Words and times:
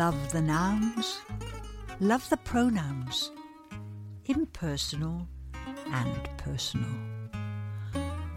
Love 0.00 0.32
the 0.32 0.40
nouns, 0.40 1.20
love 2.00 2.26
the 2.30 2.38
pronouns, 2.38 3.30
impersonal 4.24 5.28
and 5.92 6.26
personal. 6.38 6.88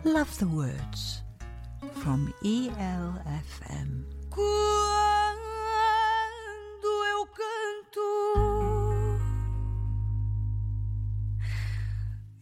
Love 0.03 0.37
the 0.39 0.47
words 0.49 1.23
from 1.93 2.33
ELFM. 2.43 4.03
Quando 4.29 4.57
eu 7.13 7.25
canto 7.39 8.11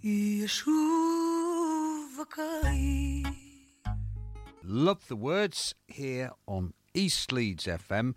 e 0.04 0.44
a 0.44 0.48
chuva 0.48 2.26
cai. 2.26 3.22
Love 4.64 5.08
the 5.08 5.16
words 5.16 5.76
here 5.88 6.32
on 6.48 6.74
East 6.96 7.32
Leeds 7.32 7.68
FM 7.68 8.16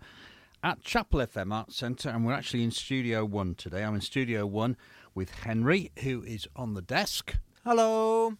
at 0.65 0.81
Chapel 0.81 1.19
FM 1.19 1.53
Arts 1.53 1.75
Centre, 1.75 2.09
and 2.09 2.25
we're 2.25 2.33
actually 2.33 2.63
in 2.63 2.71
Studio 2.71 3.23
One 3.23 3.53
today. 3.53 3.83
I'm 3.83 3.93
in 3.93 4.01
Studio 4.01 4.47
One 4.47 4.75
with 5.13 5.29
Henry, 5.29 5.91
who 5.99 6.23
is 6.23 6.47
on 6.55 6.73
the 6.73 6.81
desk. 6.81 7.35
Hello. 7.63 8.33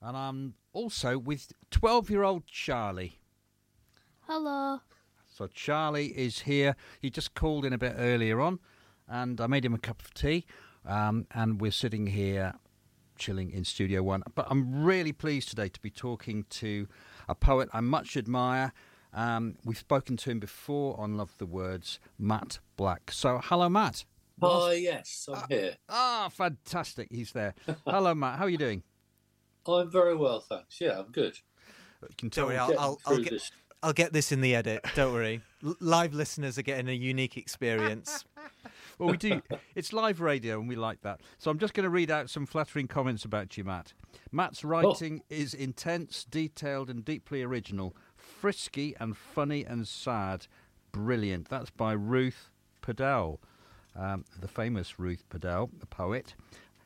And 0.00 0.16
I'm 0.16 0.54
also 0.72 1.18
with 1.18 1.52
12 1.72 2.08
year 2.08 2.22
old 2.22 2.46
Charlie. 2.46 3.18
Hello. 4.28 4.78
So 5.26 5.48
Charlie 5.48 6.16
is 6.16 6.42
here. 6.42 6.76
He 7.00 7.10
just 7.10 7.34
called 7.34 7.64
in 7.64 7.72
a 7.72 7.78
bit 7.78 7.94
earlier 7.98 8.40
on, 8.40 8.60
and 9.08 9.40
I 9.40 9.48
made 9.48 9.64
him 9.64 9.74
a 9.74 9.78
cup 9.78 10.00
of 10.02 10.14
tea. 10.14 10.46
Um, 10.86 11.26
and 11.32 11.60
we're 11.60 11.72
sitting 11.72 12.06
here 12.06 12.52
chilling 13.18 13.50
in 13.50 13.64
Studio 13.64 14.04
One. 14.04 14.22
But 14.36 14.46
I'm 14.48 14.84
really 14.84 15.12
pleased 15.12 15.48
today 15.48 15.68
to 15.70 15.80
be 15.80 15.90
talking 15.90 16.44
to 16.50 16.86
a 17.28 17.34
poet 17.34 17.70
I 17.72 17.80
much 17.80 18.16
admire. 18.16 18.72
Um, 19.14 19.56
we've 19.64 19.78
spoken 19.78 20.16
to 20.18 20.30
him 20.30 20.38
before 20.40 20.98
on 20.98 21.16
Love 21.16 21.36
the 21.38 21.46
Words, 21.46 22.00
Matt 22.18 22.58
Black. 22.76 23.10
So, 23.10 23.40
hello, 23.44 23.68
Matt. 23.68 24.04
Hi, 24.40 24.72
yes, 24.72 25.28
I'm 25.32 25.44
here. 25.48 25.76
Ah, 25.88 26.28
fantastic. 26.32 27.08
He's 27.10 27.32
there. 27.32 27.54
hello, 27.86 28.14
Matt. 28.14 28.38
How 28.38 28.46
are 28.46 28.48
you 28.48 28.58
doing? 28.58 28.82
I'm 29.66 29.90
very 29.90 30.16
well, 30.16 30.40
thanks. 30.40 30.80
Yeah, 30.80 30.98
I'm 30.98 31.12
good. 31.12 31.38
You 32.02 32.08
can 32.16 32.28
Don't 32.30 32.46
worry, 32.46 32.56
I'll, 32.56 32.74
I'll, 32.78 32.98
I'll 33.06 33.18
get, 33.18 33.30
this. 33.30 33.52
I'll 33.82 33.92
get 33.92 34.12
this 34.12 34.32
in 34.32 34.40
the 34.40 34.56
edit. 34.56 34.84
Don't 34.96 35.12
worry. 35.12 35.42
L- 35.64 35.76
live 35.78 36.14
listeners 36.14 36.58
are 36.58 36.62
getting 36.62 36.88
a 36.88 36.92
unique 36.92 37.36
experience. 37.36 38.24
Well, 38.98 39.10
we 39.10 39.16
do. 39.16 39.42
It's 39.74 39.92
live 39.92 40.20
radio, 40.20 40.60
and 40.60 40.68
we 40.68 40.76
like 40.76 41.00
that. 41.00 41.22
So 41.38 41.50
I'm 41.50 41.58
just 41.58 41.74
going 41.74 41.84
to 41.84 41.90
read 41.90 42.10
out 42.10 42.30
some 42.30 42.46
flattering 42.46 42.86
comments 42.86 43.24
about 43.24 43.56
you, 43.56 43.64
Matt. 43.64 43.94
Matt's 44.30 44.64
writing 44.64 45.22
is 45.28 45.54
intense, 45.54 46.24
detailed, 46.24 46.88
and 46.88 47.04
deeply 47.04 47.42
original, 47.42 47.96
frisky 48.40 48.94
and 48.98 49.16
funny 49.16 49.64
and 49.64 49.86
sad. 49.86 50.46
Brilliant. 50.90 51.48
That's 51.48 51.70
by 51.70 51.92
Ruth 51.92 52.50
Padel, 52.82 53.38
um, 53.96 54.24
the 54.40 54.48
famous 54.48 54.98
Ruth 54.98 55.24
Padel, 55.30 55.70
the 55.78 55.86
poet. 55.86 56.34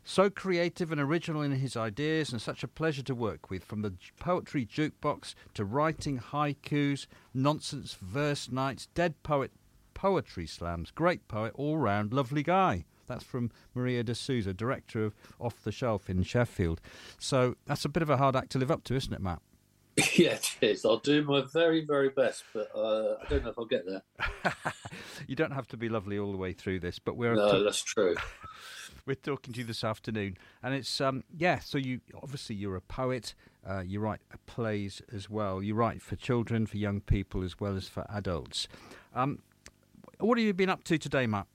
So 0.04 0.30
creative 0.30 0.92
and 0.92 1.00
original 1.00 1.42
in 1.42 1.50
his 1.50 1.76
ideas, 1.76 2.30
and 2.30 2.40
such 2.40 2.62
a 2.62 2.68
pleasure 2.68 3.02
to 3.02 3.14
work 3.14 3.50
with. 3.50 3.64
From 3.64 3.82
the 3.82 3.94
poetry 4.20 4.64
jukebox 4.64 5.34
to 5.54 5.64
writing 5.64 6.18
haikus, 6.18 7.08
nonsense 7.34 7.96
verse 8.00 8.48
nights, 8.50 8.86
dead 8.94 9.20
poet 9.24 9.50
poetry 9.94 10.46
slams. 10.46 10.92
Great 10.92 11.26
poet, 11.26 11.52
all 11.56 11.78
round, 11.78 12.12
lovely 12.12 12.44
guy. 12.44 12.84
That's 13.08 13.24
from 13.24 13.50
Maria 13.74 14.04
de 14.04 14.14
Souza, 14.14 14.52
director 14.52 15.04
of 15.04 15.14
Off 15.40 15.62
the 15.62 15.72
Shelf 15.72 16.08
in 16.10 16.22
Sheffield. 16.22 16.80
So 17.18 17.56
that's 17.66 17.84
a 17.84 17.88
bit 17.88 18.02
of 18.02 18.10
a 18.10 18.16
hard 18.16 18.36
act 18.36 18.50
to 18.52 18.58
live 18.58 18.70
up 18.70 18.84
to, 18.84 18.94
isn't 18.94 19.12
it, 19.12 19.20
Matt? 19.20 19.40
yeah, 20.16 20.34
it 20.34 20.56
is. 20.60 20.84
I'll 20.84 20.98
do 20.98 21.22
my 21.22 21.42
very, 21.52 21.84
very 21.84 22.10
best, 22.10 22.44
but 22.52 22.68
uh, 22.74 23.16
I 23.22 23.28
don't 23.30 23.44
know 23.44 23.50
if 23.50 23.58
I'll 23.58 23.64
get 23.64 23.84
there. 23.86 24.02
You 25.26 25.34
don't 25.34 25.52
have 25.52 25.66
to 25.68 25.76
be 25.76 25.88
lovely 25.88 26.18
all 26.18 26.30
the 26.30 26.38
way 26.38 26.52
through 26.52 26.80
this, 26.80 26.98
but 26.98 27.16
we're 27.16 27.34
No, 27.34 27.64
that's 27.64 27.82
true. 27.82 28.14
we're 29.06 29.14
talking 29.14 29.52
to 29.54 29.60
you 29.60 29.66
this 29.66 29.82
afternoon, 29.82 30.36
and 30.62 30.74
it's 30.74 31.00
um 31.00 31.24
yeah. 31.36 31.58
So 31.58 31.78
you 31.78 32.00
obviously 32.22 32.54
you're 32.54 32.76
a 32.76 32.80
poet. 32.80 33.34
Uh, 33.68 33.80
you 33.80 33.98
write 33.98 34.20
plays 34.46 35.02
as 35.12 35.28
well. 35.28 35.62
You 35.62 35.74
write 35.74 36.00
for 36.00 36.14
children, 36.16 36.66
for 36.66 36.76
young 36.76 37.00
people, 37.00 37.42
as 37.42 37.58
well 37.58 37.76
as 37.76 37.88
for 37.88 38.06
adults. 38.08 38.68
Um, 39.14 39.40
what 40.18 40.38
have 40.38 40.46
you 40.46 40.54
been 40.54 40.70
up 40.70 40.84
to 40.84 40.98
today, 40.98 41.26
Matt? 41.26 41.46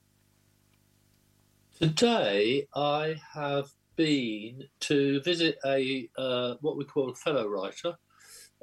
Today, 1.78 2.66
I 2.74 3.16
have 3.32 3.70
been 3.96 4.64
to 4.80 5.20
visit 5.22 5.58
a 5.64 6.08
uh, 6.18 6.54
what 6.60 6.76
we 6.76 6.84
call 6.84 7.10
a 7.10 7.14
fellow 7.14 7.46
writer 7.46 7.96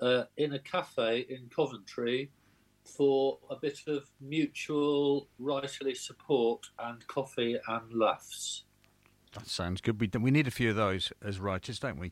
uh, 0.01 0.23
in 0.37 0.53
a 0.53 0.59
cafe 0.59 1.25
in 1.29 1.49
Coventry 1.55 2.31
for 2.83 3.37
a 3.49 3.55
bit 3.55 3.79
of 3.87 4.09
mutual 4.19 5.27
writerly 5.39 5.95
support 5.95 6.65
and 6.79 7.05
coffee 7.07 7.57
and 7.67 7.93
laughs. 7.93 8.63
That 9.33 9.47
sounds 9.47 9.81
good. 9.81 9.99
We 9.99 10.09
we 10.19 10.31
need 10.31 10.47
a 10.47 10.51
few 10.51 10.71
of 10.71 10.75
those 10.75 11.11
as 11.23 11.39
writers, 11.39 11.79
don't 11.79 11.99
we? 11.99 12.11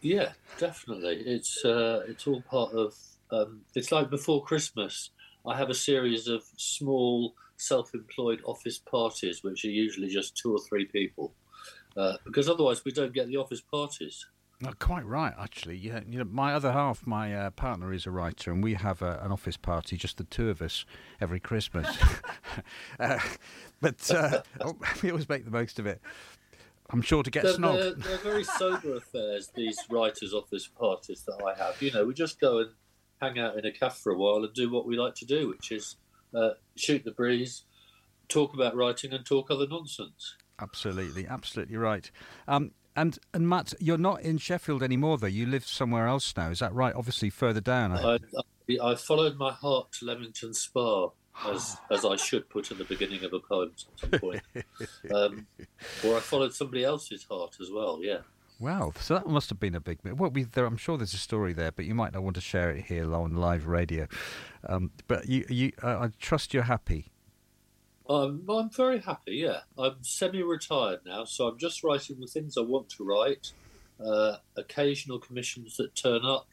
Yeah, 0.00 0.32
definitely. 0.58 1.22
It's 1.26 1.64
uh, 1.64 2.04
it's 2.08 2.26
all 2.26 2.42
part 2.42 2.72
of. 2.72 2.94
Um, 3.30 3.62
it's 3.74 3.92
like 3.92 4.10
before 4.10 4.42
Christmas. 4.42 5.10
I 5.44 5.56
have 5.56 5.70
a 5.70 5.74
series 5.74 6.28
of 6.28 6.44
small 6.56 7.34
self-employed 7.56 8.42
office 8.44 8.78
parties, 8.78 9.42
which 9.42 9.64
are 9.64 9.70
usually 9.70 10.08
just 10.08 10.36
two 10.36 10.52
or 10.54 10.58
three 10.60 10.84
people, 10.84 11.34
uh, 11.96 12.16
because 12.24 12.48
otherwise 12.48 12.84
we 12.84 12.92
don't 12.92 13.12
get 13.12 13.26
the 13.28 13.36
office 13.36 13.60
parties. 13.60 14.26
No, 14.62 14.72
quite 14.78 15.04
right, 15.04 15.34
actually. 15.36 15.76
Yeah, 15.76 16.00
you 16.08 16.18
know, 16.18 16.24
my 16.30 16.54
other 16.54 16.70
half, 16.70 17.04
my 17.04 17.34
uh, 17.34 17.50
partner, 17.50 17.92
is 17.92 18.06
a 18.06 18.12
writer, 18.12 18.52
and 18.52 18.62
we 18.62 18.74
have 18.74 19.02
a, 19.02 19.18
an 19.22 19.32
office 19.32 19.56
party, 19.56 19.96
just 19.96 20.18
the 20.18 20.24
two 20.24 20.50
of 20.50 20.62
us, 20.62 20.84
every 21.20 21.40
Christmas. 21.40 21.98
uh, 23.00 23.18
but 23.80 24.08
uh, 24.12 24.42
oh, 24.60 24.76
we 25.02 25.10
always 25.10 25.28
make 25.28 25.44
the 25.44 25.50
most 25.50 25.80
of 25.80 25.86
it. 25.86 26.00
I'm 26.90 27.02
sure 27.02 27.24
to 27.24 27.30
get 27.30 27.42
They're, 27.42 27.54
snogged. 27.54 27.78
they're, 27.78 27.94
they're 27.94 28.18
very 28.18 28.44
sober 28.44 28.96
affairs. 28.96 29.50
These 29.52 29.78
writers' 29.90 30.32
office 30.32 30.68
parties 30.68 31.24
that 31.26 31.42
I 31.44 31.60
have. 31.60 31.82
You 31.82 31.90
know, 31.90 32.04
we 32.04 32.14
just 32.14 32.40
go 32.40 32.58
and 32.58 32.70
hang 33.20 33.40
out 33.40 33.58
in 33.58 33.66
a 33.66 33.72
cafe 33.72 33.98
for 34.00 34.12
a 34.12 34.16
while 34.16 34.44
and 34.44 34.54
do 34.54 34.70
what 34.70 34.86
we 34.86 34.96
like 34.96 35.16
to 35.16 35.24
do, 35.24 35.48
which 35.48 35.72
is 35.72 35.96
uh, 36.36 36.50
shoot 36.76 37.04
the 37.04 37.10
breeze, 37.10 37.64
talk 38.28 38.54
about 38.54 38.76
writing, 38.76 39.12
and 39.12 39.26
talk 39.26 39.50
other 39.50 39.66
nonsense. 39.66 40.36
Absolutely, 40.60 41.26
absolutely 41.26 41.76
right. 41.76 42.08
Um, 42.46 42.70
and 42.96 43.18
and 43.34 43.48
Matt, 43.48 43.74
you're 43.80 43.98
not 43.98 44.22
in 44.22 44.38
Sheffield 44.38 44.82
anymore, 44.82 45.18
though. 45.18 45.26
You 45.26 45.46
live 45.46 45.66
somewhere 45.66 46.06
else 46.06 46.32
now. 46.36 46.50
Is 46.50 46.58
that 46.60 46.72
right? 46.74 46.94
Obviously, 46.94 47.30
further 47.30 47.60
down. 47.60 47.92
I- 47.92 48.14
I, 48.14 48.18
I, 48.84 48.92
I 48.92 48.94
followed 48.94 49.36
my 49.36 49.52
heart 49.52 49.92
to 49.98 50.06
Leamington 50.06 50.54
Spa, 50.54 51.10
as 51.46 51.76
as 51.90 52.04
I 52.04 52.16
should 52.16 52.48
put 52.48 52.70
in 52.70 52.78
the 52.78 52.84
beginning 52.84 53.24
of 53.24 53.32
a 53.32 53.40
poem 53.40 53.72
at 53.74 54.00
some 54.00 54.20
point, 54.20 54.42
um, 55.14 55.46
or 56.04 56.16
I 56.16 56.20
followed 56.20 56.54
somebody 56.54 56.84
else's 56.84 57.24
heart 57.30 57.56
as 57.60 57.70
well. 57.70 57.98
Yeah, 58.02 58.18
Wow, 58.60 58.92
so 59.00 59.14
that 59.14 59.26
must 59.26 59.48
have 59.50 59.58
been 59.58 59.74
a 59.74 59.80
big. 59.80 59.98
Well, 60.04 60.30
we, 60.30 60.44
there, 60.44 60.66
I'm 60.66 60.76
sure 60.76 60.96
there's 60.96 61.14
a 61.14 61.18
story 61.18 61.52
there, 61.52 61.72
but 61.72 61.84
you 61.84 61.96
might 61.96 62.12
not 62.12 62.22
want 62.22 62.36
to 62.36 62.40
share 62.40 62.70
it 62.70 62.84
here 62.84 63.12
on 63.12 63.34
live 63.34 63.66
radio. 63.66 64.06
Um, 64.68 64.92
but 65.08 65.28
you, 65.28 65.44
you, 65.48 65.72
uh, 65.82 65.98
I 65.98 66.10
trust 66.20 66.54
you're 66.54 66.62
happy. 66.62 67.11
I'm 68.08 68.44
I'm 68.48 68.70
very 68.70 68.98
happy. 68.98 69.36
Yeah, 69.36 69.60
I'm 69.78 70.02
semi-retired 70.02 71.00
now, 71.06 71.24
so 71.24 71.48
I'm 71.48 71.58
just 71.58 71.84
writing 71.84 72.20
the 72.20 72.26
things 72.26 72.56
I 72.56 72.62
want 72.62 72.88
to 72.90 73.04
write. 73.04 73.52
Uh, 74.04 74.36
occasional 74.56 75.18
commissions 75.18 75.76
that 75.76 75.94
turn 75.94 76.24
up. 76.24 76.48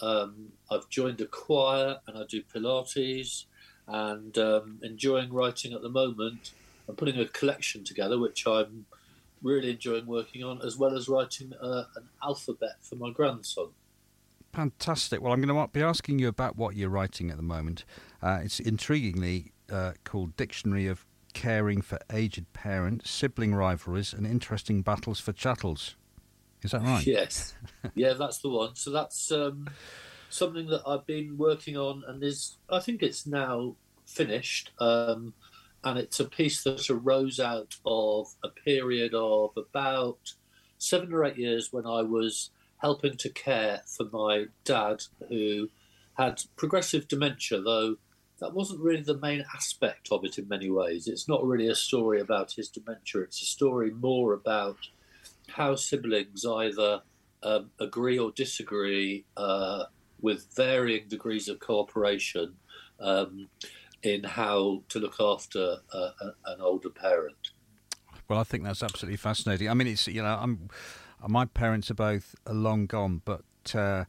Um, 0.00 0.52
I've 0.70 0.88
joined 0.90 1.20
a 1.20 1.26
choir 1.26 1.98
and 2.06 2.18
I 2.18 2.24
do 2.28 2.42
Pilates, 2.42 3.46
and 3.86 4.36
um, 4.36 4.80
enjoying 4.82 5.32
writing 5.32 5.72
at 5.72 5.82
the 5.82 5.88
moment. 5.88 6.52
I'm 6.88 6.96
putting 6.96 7.18
a 7.18 7.26
collection 7.26 7.84
together, 7.84 8.18
which 8.18 8.46
I'm 8.46 8.86
really 9.42 9.70
enjoying 9.70 10.06
working 10.06 10.42
on, 10.44 10.60
as 10.62 10.76
well 10.76 10.96
as 10.96 11.08
writing 11.08 11.52
uh, 11.60 11.84
an 11.96 12.08
alphabet 12.22 12.76
for 12.80 12.96
my 12.96 13.10
grandson. 13.10 13.68
Fantastic. 14.52 15.22
Well, 15.22 15.32
I'm 15.32 15.40
going 15.40 15.54
to 15.54 15.72
be 15.72 15.82
asking 15.82 16.18
you 16.18 16.28
about 16.28 16.56
what 16.56 16.76
you're 16.76 16.90
writing 16.90 17.30
at 17.30 17.38
the 17.38 17.42
moment. 17.42 17.84
Uh, 18.20 18.40
it's 18.42 18.60
intriguingly 18.60 19.51
uh, 19.70 19.92
called 20.04 20.36
Dictionary 20.36 20.86
of 20.86 21.04
Caring 21.34 21.82
for 21.82 21.98
Aged 22.12 22.52
Parents, 22.52 23.10
Sibling 23.10 23.54
Rivalries, 23.54 24.12
and 24.12 24.26
Interesting 24.26 24.82
Battles 24.82 25.20
for 25.20 25.32
Chattels. 25.32 25.94
Is 26.62 26.72
that 26.72 26.82
right? 26.82 27.06
Yes, 27.06 27.54
yeah, 27.94 28.12
that's 28.12 28.38
the 28.38 28.48
one. 28.48 28.74
So 28.74 28.90
that's 28.90 29.32
um, 29.32 29.68
something 30.28 30.66
that 30.66 30.82
I've 30.86 31.06
been 31.06 31.36
working 31.36 31.76
on, 31.76 32.04
and 32.06 32.22
is 32.22 32.58
I 32.70 32.80
think 32.80 33.02
it's 33.02 33.26
now 33.26 33.76
finished. 34.06 34.70
Um, 34.78 35.34
and 35.84 35.98
it's 35.98 36.20
a 36.20 36.24
piece 36.24 36.62
that 36.62 36.88
arose 36.88 37.40
out 37.40 37.76
of 37.84 38.28
a 38.44 38.48
period 38.48 39.14
of 39.14 39.50
about 39.56 40.34
seven 40.78 41.12
or 41.12 41.24
eight 41.24 41.36
years 41.36 41.72
when 41.72 41.86
I 41.86 42.02
was 42.02 42.50
helping 42.78 43.16
to 43.16 43.28
care 43.30 43.80
for 43.86 44.06
my 44.12 44.46
dad, 44.64 45.02
who 45.28 45.70
had 46.14 46.42
progressive 46.56 47.08
dementia, 47.08 47.60
though 47.60 47.96
that 48.42 48.54
wasn't 48.54 48.80
really 48.80 49.02
the 49.02 49.18
main 49.18 49.44
aspect 49.54 50.08
of 50.10 50.24
it 50.24 50.38
in 50.38 50.48
many 50.48 50.70
ways. 50.70 51.06
It's 51.06 51.28
not 51.28 51.44
really 51.44 51.68
a 51.68 51.74
story 51.74 52.20
about 52.20 52.52
his 52.52 52.68
dementia, 52.68 53.22
it's 53.22 53.42
a 53.42 53.46
story 53.46 53.90
more 53.90 54.34
about 54.34 54.76
how 55.48 55.74
siblings 55.74 56.44
either 56.44 57.02
um, 57.42 57.70
agree 57.80 58.18
or 58.18 58.30
disagree 58.32 59.24
uh, 59.36 59.84
with 60.20 60.46
varying 60.54 61.08
degrees 61.08 61.48
of 61.48 61.58
cooperation. 61.60 62.54
Um, 63.00 63.48
in 64.02 64.24
how 64.24 64.82
to 64.88 64.98
look 64.98 65.16
after 65.20 65.76
uh, 65.92 66.10
an 66.46 66.60
older 66.60 66.90
parent. 66.90 67.50
Well, 68.28 68.38
I 68.38 68.44
think 68.44 68.64
that's 68.64 68.82
absolutely 68.82 69.16
fascinating. 69.16 69.68
I 69.68 69.74
mean, 69.74 69.86
it's 69.86 70.06
you 70.08 70.22
know, 70.22 70.38
I'm 70.40 70.68
my 71.26 71.44
parents 71.44 71.90
are 71.90 71.94
both 71.94 72.34
long 72.48 72.86
gone, 72.86 73.22
but 73.24 73.44
uh, 73.74 74.04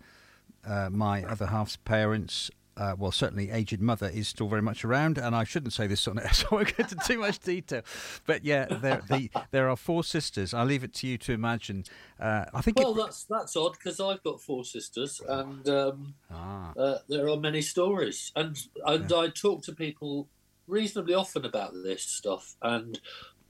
uh, 0.66 0.90
my 0.90 1.24
other 1.24 1.48
half's 1.48 1.76
parents 1.76 2.50
uh, 2.76 2.96
well, 2.98 3.12
certainly 3.12 3.52
aged 3.52 3.80
mother 3.82 4.08
is 4.08 4.28
still 4.28 4.48
very 4.48 4.62
much 4.62 4.84
around, 4.84 5.18
and 5.18 5.36
I 5.36 5.44
shouldn't 5.44 5.74
say 5.74 5.88
this 5.88 6.08
on 6.08 6.20
air, 6.20 6.34
so 6.34 6.48
I 6.52 6.56
won't 6.56 6.78
go 6.78 6.84
into 6.84 6.96
too 6.96 7.20
much 7.20 7.40
detail. 7.40 7.84
But 8.26 8.44
yeah, 8.44 8.66
there, 8.66 9.02
the, 9.10 9.30
there 9.52 9.70
are 9.70 9.76
four 9.76 10.04
sisters. 10.04 10.54
I'll 10.54 10.66
leave 10.66 10.84
it 10.84 10.94
to 10.96 11.08
you 11.08 11.18
to 11.20 11.34
imagine. 11.34 11.86
Uh, 12.20 12.46
I 12.54 12.62
think. 12.62 12.80
Well, 12.80 12.94
it... 12.94 12.98
that's 12.98 13.26
that's 13.26 13.56
odd 13.56 13.74
because 13.74 14.00
I've 14.00 14.24
got 14.24 14.42
four 14.42 14.64
sisters, 14.66 15.22
and 15.28 15.68
um, 15.70 16.14
ah. 16.32 16.74
uh, 16.78 16.98
there 17.08 17.30
are 17.30 17.38
many 17.38 17.62
stories, 17.62 18.32
and 18.36 18.58
and 18.86 19.10
yeah. 19.10 19.18
I 19.18 19.28
talk 19.30 19.64
to 19.64 19.74
people 19.74 20.28
reasonably 20.68 21.14
often 21.14 21.46
about 21.46 21.74
this 21.74 22.04
stuff, 22.04 22.56
and 22.62 23.00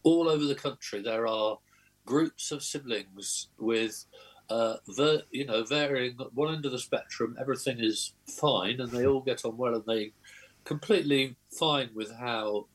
all 0.04 0.28
over 0.28 0.44
the 0.44 0.56
country 0.56 1.02
there 1.02 1.26
are 1.28 1.58
groups 2.06 2.52
of 2.52 2.62
siblings 2.62 3.48
with 3.58 4.06
uh, 4.50 4.76
ver- 4.88 5.24
you 5.32 5.46
know, 5.46 5.64
varying 5.64 6.16
at 6.20 6.34
one 6.34 6.54
end 6.54 6.66
of 6.66 6.72
the 6.72 6.80
spectrum, 6.80 7.36
everything 7.40 7.80
is 7.80 8.14
fine 8.28 8.80
and 8.80 8.92
they 8.92 9.06
all 9.06 9.22
get 9.22 9.46
on 9.46 9.58
well 9.58 9.76
and 9.76 9.86
they 9.86 10.12
completely 10.64 11.36
fine 11.58 11.90
with 11.94 12.14
how 12.16 12.68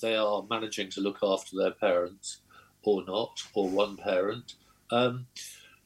they 0.00 0.16
are 0.16 0.44
managing 0.50 0.90
to 0.90 1.00
look 1.00 1.18
after 1.22 1.56
their 1.56 1.72
parents 1.72 2.40
or 2.82 3.04
not, 3.04 3.42
or 3.54 3.68
one 3.68 3.96
parent. 3.96 4.54
Um, 4.90 5.26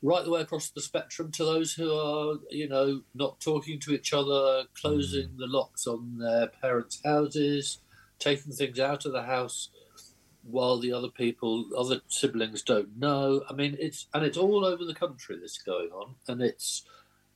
right 0.02 0.24
the 0.24 0.30
way 0.30 0.40
across 0.40 0.70
the 0.70 0.80
spectrum 0.80 1.30
to 1.32 1.44
those 1.44 1.72
who 1.72 1.92
are, 1.92 2.36
you 2.50 2.68
know, 2.68 3.02
not 3.14 3.40
talking 3.40 3.78
to 3.80 3.92
each 3.92 4.12
other, 4.12 4.64
closing 4.80 5.28
mm. 5.28 5.38
the 5.38 5.46
locks 5.46 5.86
on 5.86 6.18
their 6.18 6.48
parents' 6.48 7.00
houses, 7.04 7.78
taking 8.18 8.52
things 8.52 8.78
out 8.78 9.04
of 9.04 9.12
the 9.12 9.22
house 9.22 9.70
while 10.42 10.78
the 10.78 10.92
other 10.92 11.08
people, 11.08 11.64
other 11.76 12.00
siblings 12.08 12.62
don't 12.62 12.98
know. 12.98 13.42
I 13.48 13.52
mean, 13.52 13.76
it's 13.78 14.06
and 14.12 14.24
it's 14.24 14.38
all 14.38 14.64
over 14.64 14.84
the 14.84 14.94
country 14.94 15.38
this 15.38 15.58
going 15.58 15.90
on, 15.90 16.16
and 16.28 16.42
it's 16.42 16.84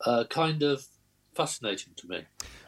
uh, 0.04 0.24
kind 0.28 0.62
of 0.62 0.86
fascinating 1.34 1.92
to 1.96 2.08
me. 2.08 2.24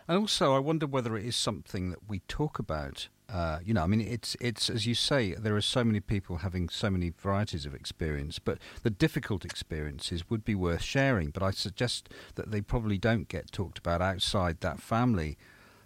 And 0.06 0.18
also, 0.18 0.54
I 0.54 0.58
wonder 0.58 0.86
whether 0.86 1.16
it 1.16 1.24
is 1.24 1.36
something 1.36 1.90
that 1.90 2.08
we 2.08 2.20
talk 2.20 2.58
about. 2.58 3.08
Uh, 3.28 3.58
you 3.62 3.74
know, 3.74 3.82
I 3.82 3.86
mean, 3.86 4.00
it's 4.00 4.36
it's 4.40 4.70
as 4.70 4.86
you 4.86 4.94
say, 4.94 5.34
there 5.34 5.56
are 5.56 5.60
so 5.60 5.84
many 5.84 6.00
people 6.00 6.38
having 6.38 6.68
so 6.68 6.88
many 6.88 7.12
varieties 7.18 7.66
of 7.66 7.74
experience, 7.74 8.38
but 8.38 8.58
the 8.82 8.90
difficult 8.90 9.44
experiences 9.44 10.30
would 10.30 10.44
be 10.44 10.54
worth 10.54 10.82
sharing. 10.82 11.30
But 11.30 11.42
I 11.42 11.50
suggest 11.50 12.08
that 12.36 12.50
they 12.50 12.62
probably 12.62 12.96
don't 12.96 13.28
get 13.28 13.52
talked 13.52 13.78
about 13.78 14.00
outside 14.00 14.60
that 14.60 14.80
family 14.80 15.36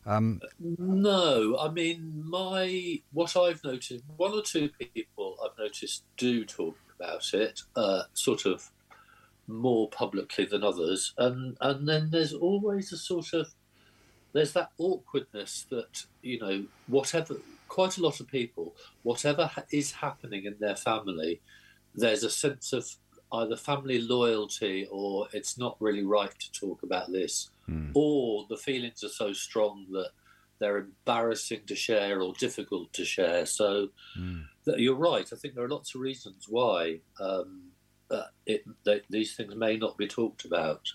um, 0.04 0.40
no, 0.58 1.56
I 1.58 1.70
mean 1.70 2.22
my 2.28 3.00
what 3.12 3.36
I've 3.36 3.62
noticed. 3.64 4.04
One 4.16 4.32
or 4.32 4.42
two 4.42 4.70
people 4.78 5.36
I've 5.44 5.58
noticed 5.58 6.04
do 6.16 6.44
talk 6.44 6.76
about 6.98 7.32
it, 7.34 7.62
uh, 7.76 8.04
sort 8.12 8.46
of 8.46 8.70
more 9.46 9.88
publicly 9.90 10.44
than 10.44 10.64
others, 10.64 11.14
and 11.18 11.56
and 11.60 11.88
then 11.88 12.10
there's 12.10 12.32
always 12.32 12.92
a 12.92 12.96
sort 12.96 13.32
of 13.32 13.54
there's 14.32 14.52
that 14.54 14.70
awkwardness 14.78 15.66
that 15.70 16.06
you 16.22 16.40
know 16.40 16.64
whatever 16.86 17.36
quite 17.68 17.96
a 17.96 18.02
lot 18.02 18.20
of 18.20 18.26
people 18.26 18.74
whatever 19.02 19.46
ha- 19.46 19.64
is 19.70 19.92
happening 19.92 20.44
in 20.44 20.56
their 20.58 20.76
family, 20.76 21.40
there's 21.94 22.24
a 22.24 22.30
sense 22.30 22.72
of 22.72 22.86
either 23.32 23.56
family 23.56 24.00
loyalty 24.00 24.86
or 24.90 25.26
it's 25.32 25.58
not 25.58 25.76
really 25.80 26.04
right 26.04 26.38
to 26.38 26.52
talk 26.52 26.82
about 26.82 27.10
this 27.10 27.50
mm. 27.68 27.90
or 27.94 28.46
the 28.48 28.56
feelings 28.56 29.02
are 29.02 29.08
so 29.08 29.32
strong 29.32 29.86
that 29.90 30.10
they're 30.58 30.78
embarrassing 30.78 31.60
to 31.66 31.74
share 31.74 32.20
or 32.20 32.32
difficult 32.38 32.92
to 32.92 33.04
share. 33.04 33.46
So 33.46 33.88
mm. 34.18 34.44
you're 34.76 34.94
right. 34.94 35.28
I 35.32 35.36
think 35.36 35.54
there 35.54 35.64
are 35.64 35.68
lots 35.68 35.94
of 35.94 36.00
reasons 36.00 36.46
why 36.48 37.00
um, 37.20 37.72
it, 38.46 38.64
they, 38.84 39.00
these 39.10 39.34
things 39.34 39.54
may 39.54 39.76
not 39.76 39.96
be 39.96 40.06
talked 40.06 40.44
about. 40.44 40.92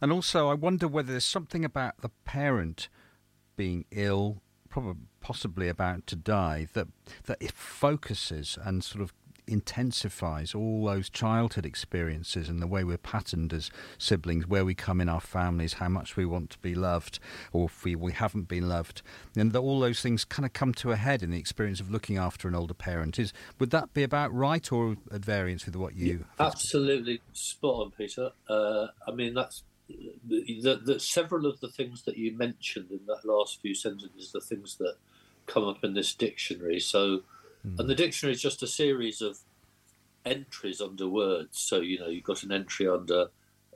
And 0.00 0.12
also, 0.12 0.48
I 0.48 0.54
wonder 0.54 0.86
whether 0.88 1.12
there's 1.12 1.24
something 1.24 1.64
about 1.64 2.00
the 2.00 2.10
parent 2.24 2.88
being 3.56 3.84
ill, 3.90 4.42
probably 4.68 5.02
possibly 5.20 5.68
about 5.68 6.06
to 6.08 6.16
die, 6.16 6.66
that 6.74 6.88
that 7.24 7.38
it 7.40 7.52
focuses 7.52 8.58
and 8.62 8.84
sort 8.84 9.02
of 9.02 9.14
intensifies 9.46 10.54
all 10.54 10.84
those 10.84 11.08
childhood 11.10 11.66
experiences 11.66 12.48
and 12.48 12.60
the 12.60 12.66
way 12.66 12.84
we're 12.84 12.98
patterned 12.98 13.52
as 13.52 13.70
siblings, 13.98 14.46
where 14.46 14.64
we 14.64 14.74
come 14.74 15.00
in 15.00 15.08
our 15.08 15.20
families, 15.20 15.74
how 15.74 15.88
much 15.88 16.16
we 16.16 16.24
want 16.24 16.50
to 16.50 16.58
be 16.58 16.74
loved, 16.74 17.18
or 17.52 17.66
if 17.66 17.84
we, 17.84 17.94
we 17.94 18.12
haven't 18.12 18.48
been 18.48 18.68
loved, 18.68 19.02
and 19.36 19.52
that 19.52 19.60
all 19.60 19.80
those 19.80 20.00
things 20.00 20.24
kind 20.24 20.46
of 20.46 20.52
come 20.52 20.72
to 20.74 20.92
a 20.92 20.96
head 20.96 21.22
in 21.22 21.30
the 21.30 21.38
experience 21.38 21.80
of 21.80 21.90
looking 21.90 22.16
after 22.16 22.48
an 22.48 22.54
older 22.54 22.74
parent. 22.74 23.18
Is 23.18 23.32
would 23.58 23.70
that 23.70 23.92
be 23.94 24.02
about 24.02 24.32
right 24.32 24.70
or 24.72 24.96
at 25.12 25.24
variance 25.24 25.66
with 25.66 25.76
what 25.76 25.94
you? 25.94 26.24
Yeah, 26.38 26.46
absolutely 26.46 27.20
spot 27.32 27.86
on, 27.86 27.90
Peter. 27.90 28.30
Uh, 28.48 28.86
I 29.06 29.12
mean 29.12 29.34
that's 29.34 29.62
the, 29.88 30.60
the, 30.62 30.80
the, 30.84 31.00
several 31.00 31.46
of 31.46 31.60
the 31.60 31.68
things 31.68 32.02
that 32.04 32.16
you 32.16 32.36
mentioned 32.36 32.90
in 32.90 33.00
that 33.06 33.24
last 33.24 33.60
few 33.60 33.74
sentences, 33.74 34.32
the 34.32 34.40
things 34.40 34.76
that 34.76 34.94
come 35.46 35.64
up 35.64 35.84
in 35.84 35.94
this 35.94 36.14
dictionary. 36.14 36.80
So 36.80 37.22
Mm. 37.66 37.78
And 37.78 37.90
the 37.90 37.94
dictionary 37.94 38.34
is 38.34 38.42
just 38.42 38.62
a 38.62 38.66
series 38.66 39.20
of 39.20 39.38
entries 40.24 40.80
under 40.80 41.08
words. 41.08 41.58
So, 41.58 41.80
you 41.80 41.98
know, 41.98 42.08
you've 42.08 42.24
got 42.24 42.42
an 42.42 42.52
entry 42.52 42.88
under, 42.88 43.26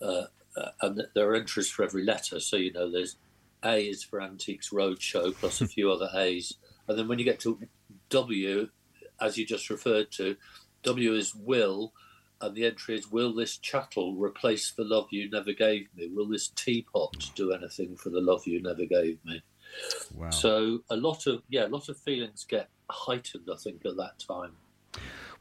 uh, 0.01 0.25
uh, 0.57 0.71
and 0.83 1.03
there 1.15 1.31
are 1.31 1.35
entries 1.35 1.71
for 1.71 1.85
every 1.85 2.05
letter. 2.05 2.41
So, 2.41 2.57
you 2.57 2.73
know, 2.73 2.91
there's 2.91 3.17
A 3.65 3.87
is 3.89 4.03
for 4.03 4.21
Antiques 4.21 4.71
Roadshow 4.71 5.35
plus 5.35 5.61
a 5.61 5.67
few 5.69 5.91
other 5.91 6.11
A's. 6.15 6.55
And 6.87 6.99
then 6.99 7.09
when 7.09 7.19
you 7.19 7.25
get 7.25 7.41
to 7.41 7.61
W, 8.11 8.69
as 9.21 9.37
you 9.37 9.47
just 9.47 9.71
referred 9.71 10.11
to, 10.13 10.37
W 10.85 11.15
is 11.15 11.35
will, 11.35 11.93
and 12.41 12.55
the 12.55 12.67
entry 12.67 12.97
is 12.97 13.11
Will 13.11 13.35
this 13.35 13.59
chattel 13.59 14.15
replace 14.15 14.71
the 14.73 14.85
love 14.85 15.09
you 15.11 15.29
never 15.29 15.53
gave 15.53 15.89
me? 15.97 16.09
Will 16.09 16.29
this 16.29 16.49
teapot 16.49 17.31
do 17.35 17.53
anything 17.53 17.97
for 17.97 18.11
the 18.11 18.21
love 18.21 18.47
you 18.47 18.63
never 18.63 18.85
gave 18.85 19.19
me? 19.25 19.43
Wow. 20.15 20.31
So 20.31 20.81
a 20.89 20.97
lot 20.97 21.27
of 21.27 21.43
yeah, 21.49 21.67
a 21.67 21.69
lot 21.69 21.89
of 21.89 21.99
feelings 21.99 22.47
get 22.49 22.71
heightened, 22.91 23.49
I 23.53 23.57
think, 23.57 23.85
at 23.85 23.97
that 23.97 24.19
time. 24.19 24.57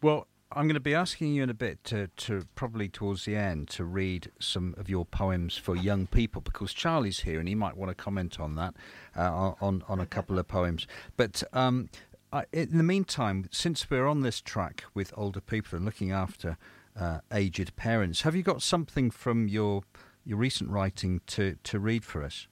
Well, 0.02 0.28
I'm 0.52 0.64
going 0.64 0.76
to 0.76 0.80
be 0.80 0.94
asking 0.94 1.34
you 1.34 1.44
in 1.44 1.50
a 1.50 1.54
bit 1.54 1.84
to, 1.86 2.08
to 2.08 2.48
probably 2.56 2.88
towards 2.88 3.26
the 3.26 3.36
end 3.36 3.68
to 3.70 3.84
read 3.84 4.32
some 4.40 4.76
of 4.78 4.90
your 4.90 5.06
poems 5.06 5.58
for 5.58 5.76
young 5.76 6.08
people 6.08 6.42
because 6.42 6.74
Charlie's 6.74 7.22
here 7.22 7.40
and 7.40 7.50
he 7.50 7.56
might 7.56 7.76
want 7.76 7.90
to 7.90 7.96
comment 7.96 8.40
on 8.40 8.56
that 8.56 8.74
uh, 9.18 9.54
on 9.60 9.84
on 9.90 10.00
a 10.00 10.06
couple 10.06 10.40
of 10.40 10.48
poems. 10.48 10.88
But 11.18 11.44
um, 11.52 11.90
I, 12.32 12.46
in 12.54 12.78
the 12.78 12.84
meantime, 12.84 13.50
since 13.52 13.90
we're 13.90 14.08
on 14.08 14.22
this 14.22 14.40
track 14.40 14.86
with 14.94 15.14
older 15.18 15.42
people 15.42 15.76
and 15.76 15.86
looking 15.86 16.12
after 16.12 16.58
uh, 16.98 17.20
aged 17.34 17.76
parents, 17.76 18.22
have 18.22 18.36
you 18.36 18.44
got 18.44 18.62
something 18.62 19.12
from 19.12 19.48
your 19.50 19.84
your 20.24 20.38
recent 20.38 20.70
writing 20.70 21.22
to, 21.28 21.58
to 21.64 21.80
read 21.80 22.04
for 22.04 22.24
us? 22.24 22.48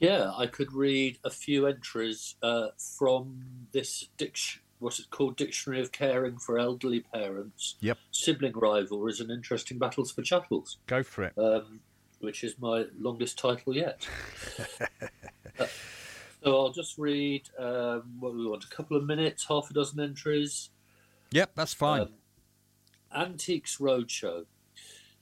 Yeah, 0.00 0.32
I 0.36 0.46
could 0.46 0.72
read 0.72 1.18
a 1.24 1.30
few 1.30 1.66
entries 1.66 2.34
uh, 2.42 2.68
from 2.96 3.42
this 3.72 4.08
diction. 4.16 4.62
What's 4.78 4.98
it 4.98 5.10
called? 5.10 5.36
Dictionary 5.36 5.82
of 5.82 5.92
Caring 5.92 6.38
for 6.38 6.58
Elderly 6.58 7.00
Parents. 7.00 7.76
Yep. 7.80 7.98
Sibling 8.10 8.54
rivalries 8.54 9.20
and 9.20 9.30
interesting 9.30 9.78
battles 9.78 10.10
for 10.10 10.22
chattels. 10.22 10.78
Go 10.86 11.02
for 11.02 11.24
it. 11.24 11.34
Um, 11.36 11.80
which 12.20 12.42
is 12.42 12.58
my 12.58 12.86
longest 12.98 13.38
title 13.38 13.76
yet. 13.76 14.08
uh, 15.58 15.66
so 16.42 16.58
I'll 16.58 16.72
just 16.72 16.96
read 16.96 17.50
um, 17.58 18.04
what 18.18 18.34
we 18.34 18.46
want 18.46 18.64
a 18.64 18.68
couple 18.68 18.96
of 18.96 19.04
minutes, 19.04 19.46
half 19.48 19.70
a 19.70 19.74
dozen 19.74 20.00
entries. 20.00 20.70
Yep, 21.32 21.50
that's 21.54 21.74
fine. 21.74 22.00
Um, 22.02 22.12
Antiques 23.14 23.76
Roadshow. 23.76 24.46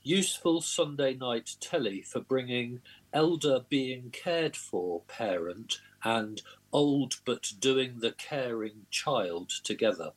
Useful 0.03 0.61
Sunday 0.61 1.15
night 1.15 1.57
telly 1.59 2.01
for 2.01 2.21
bringing 2.21 2.81
elder 3.13 3.61
being 3.69 4.11
cared 4.11 4.55
for 4.55 5.01
parent 5.07 5.79
and 6.03 6.41
old 6.71 7.15
but 7.25 7.53
doing 7.59 7.99
the 7.99 8.11
caring 8.11 8.85
child 8.89 9.49
together. 9.63 10.11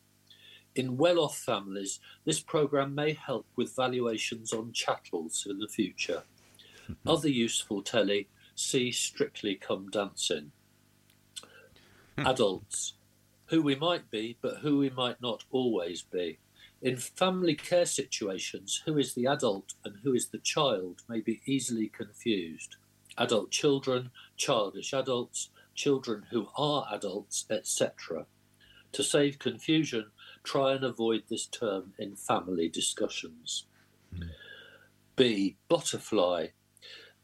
In 0.75 0.97
well 0.97 1.21
off 1.21 1.37
families, 1.37 2.01
this 2.25 2.41
programme 2.41 2.95
may 2.95 3.13
help 3.13 3.47
with 3.57 3.77
valuations 3.77 4.53
on 4.53 4.73
chattels 4.73 5.47
in 5.49 5.59
the 5.59 5.69
future. 5.69 6.23
Other 7.07 7.29
useful 7.29 7.83
telly 7.83 8.29
see 8.55 8.91
Strictly 8.91 9.55
Come 9.55 9.91
Dancing. 9.91 10.53
Hmm. 12.17 12.27
Adults, 12.27 12.95
who 13.47 13.63
we 13.63 13.75
might 13.75 14.11
be, 14.11 14.37
but 14.41 14.59
who 14.59 14.79
we 14.79 14.91
might 14.91 15.21
not 15.21 15.45
always 15.51 16.03
be. 16.03 16.39
In 16.81 16.97
family 16.97 17.55
care 17.55 17.87
situations, 17.87 18.83
who 18.85 18.99
is 18.99 19.15
the 19.15 19.27
adult 19.27 19.75
and 19.85 19.97
who 20.03 20.15
is 20.15 20.29
the 20.29 20.39
child 20.39 21.03
may 21.09 21.21
be 21.21 21.41
easily 21.47 21.89
confused 21.89 22.77
adult 23.19 23.51
children, 23.51 24.11
childish 24.37 24.93
adults, 24.93 25.51
children 25.75 26.25
who 26.31 26.49
are 26.57 26.87
adults, 26.93 27.47
etc. 27.51 28.27
To 28.93 29.03
save 29.03 29.39
confusion, 29.39 30.11
try 30.43 30.73
and 30.73 30.85
avoid 30.85 31.25
this 31.29 31.47
term 31.47 31.95
in 31.99 32.17
family 32.17 32.69
discussions. 32.69 33.67
Mm. 34.15 34.31
B. 35.17 35.57
Butterfly. 35.69 36.49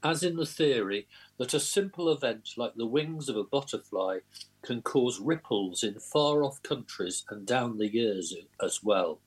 as 0.03 0.23
in 0.23 0.37
the 0.37 0.47
theory 0.47 1.09
that 1.39 1.55
a 1.55 1.61
simple 1.61 2.11
event 2.11 2.51
like 2.57 2.75
the 2.77 2.87
wings 2.87 3.29
of 3.29 3.37
a 3.37 3.43
butterfly 3.43 4.19
can 4.63 4.83
cause 4.83 5.19
ripples 5.19 5.83
in 5.83 5.99
far 5.99 6.45
off 6.45 6.63
countries 6.63 7.25
and 7.31 7.47
down 7.47 7.79
the 7.79 7.93
years 7.93 8.35
as 8.63 8.83
well, 8.83 9.21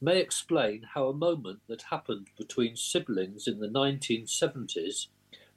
may 0.00 0.18
explain 0.18 0.82
how 0.94 1.08
a 1.08 1.14
moment 1.14 1.60
that 1.68 1.82
happened 1.90 2.28
between 2.38 2.76
siblings 2.76 3.46
in 3.46 3.60
the 3.60 3.68
1970s 3.68 5.08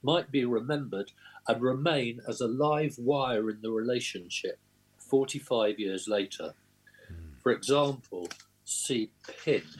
might 0.04 0.30
be 0.30 0.44
remembered 0.44 1.12
and 1.48 1.62
remain 1.62 2.20
as 2.28 2.40
a 2.40 2.46
live 2.46 2.98
wire 2.98 3.50
in 3.50 3.60
the 3.62 3.70
relationship 3.70 4.58
45 4.98 5.78
years 5.78 6.08
later. 6.08 6.54
For 7.42 7.52
example, 7.52 8.28
see 8.64 9.10
pin. 9.44 9.62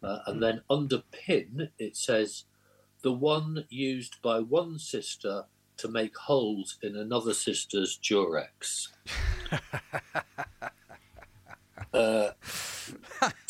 Uh, 0.00 0.20
and 0.28 0.40
then 0.40 0.60
under 0.70 1.02
pin, 1.10 1.70
it 1.76 1.96
says 1.96 2.44
the 3.02 3.10
one 3.10 3.64
used 3.68 4.22
by 4.22 4.38
one 4.38 4.78
sister 4.78 5.42
to 5.76 5.88
make 5.88 6.16
holes 6.16 6.78
in 6.82 6.94
another 6.94 7.34
sister's 7.34 7.98
Durex. 7.98 8.90
uh, 11.92 12.30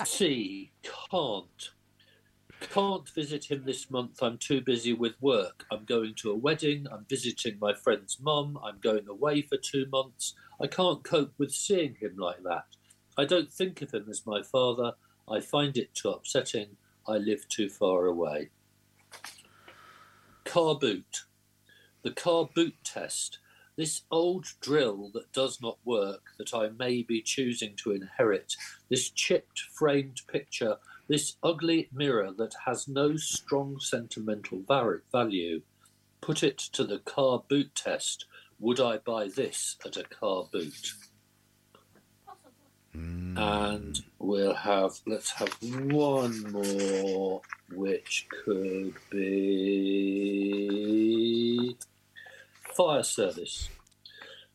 C. 0.05 0.71
Can't. 0.83 1.71
Can't 2.61 3.09
visit 3.09 3.51
him 3.51 3.65
this 3.65 3.91
month. 3.91 4.23
I'm 4.23 4.37
too 4.37 4.61
busy 4.61 4.93
with 4.93 5.21
work. 5.21 5.65
I'm 5.71 5.85
going 5.85 6.15
to 6.17 6.31
a 6.31 6.37
wedding. 6.37 6.87
I'm 6.91 7.07
visiting 7.09 7.59
my 7.61 7.73
friend's 7.73 8.19
mum. 8.21 8.59
I'm 8.63 8.79
going 8.81 9.09
away 9.09 9.43
for 9.43 9.57
two 9.57 9.87
months. 9.91 10.35
I 10.61 10.67
can't 10.67 11.05
cope 11.05 11.33
with 11.39 11.53
seeing 11.53 11.95
him 11.95 12.17
like 12.17 12.43
that. 12.43 12.67
I 13.17 13.25
don't 13.25 13.53
think 13.53 13.81
of 13.83 13.93
him 13.93 14.07
as 14.11 14.27
my 14.27 14.43
father. 14.43 14.93
I 15.31 15.41
find 15.41 15.77
it 15.77 15.95
too 15.95 16.11
upsetting. 16.11 16.77
I 17.07 17.17
live 17.17 17.49
too 17.49 17.69
far 17.69 18.07
away. 18.07 18.51
Car 20.45 20.75
boot. 20.77 21.25
The 22.03 22.11
car 22.13 22.49
boot 22.55 22.75
test. 22.85 23.39
This 23.77 24.03
old 24.11 24.47
drill 24.61 25.11
that 25.15 25.33
does 25.33 25.61
not 25.63 25.79
work, 25.85 26.31
that 26.37 26.53
I 26.53 26.71
may 26.71 27.03
be 27.03 27.23
choosing 27.23 27.77
to 27.77 27.93
inherit, 27.93 28.57
this 28.89 29.09
chipped 29.09 29.61
framed 29.73 30.23
picture, 30.27 30.79
this 31.09 31.37
ugly 31.43 31.89
mirror 31.93 32.31
that 32.37 32.55
has 32.67 32.87
no 32.87 33.17
strong 33.17 33.81
sentimental 33.81 34.63
value. 35.11 35.63
Put 36.21 36.43
it 36.43 36.59
to 36.59 36.85
the 36.85 36.99
car 36.99 37.43
boot 37.49 37.75
test. 37.75 38.27
Would 38.61 38.79
I 38.81 38.99
buy 38.99 39.29
this 39.29 39.77
at 39.87 39.97
a 39.97 40.05
car 40.05 40.45
boot? 40.53 40.93
And 42.93 44.01
we'll 44.19 44.55
have, 44.55 45.01
let's 45.07 45.31
have 45.33 45.57
one 45.63 46.51
more, 46.51 47.41
which 47.73 48.27
could 48.45 48.95
be 49.11 50.19
fire 52.77 53.05
service. 53.05 53.69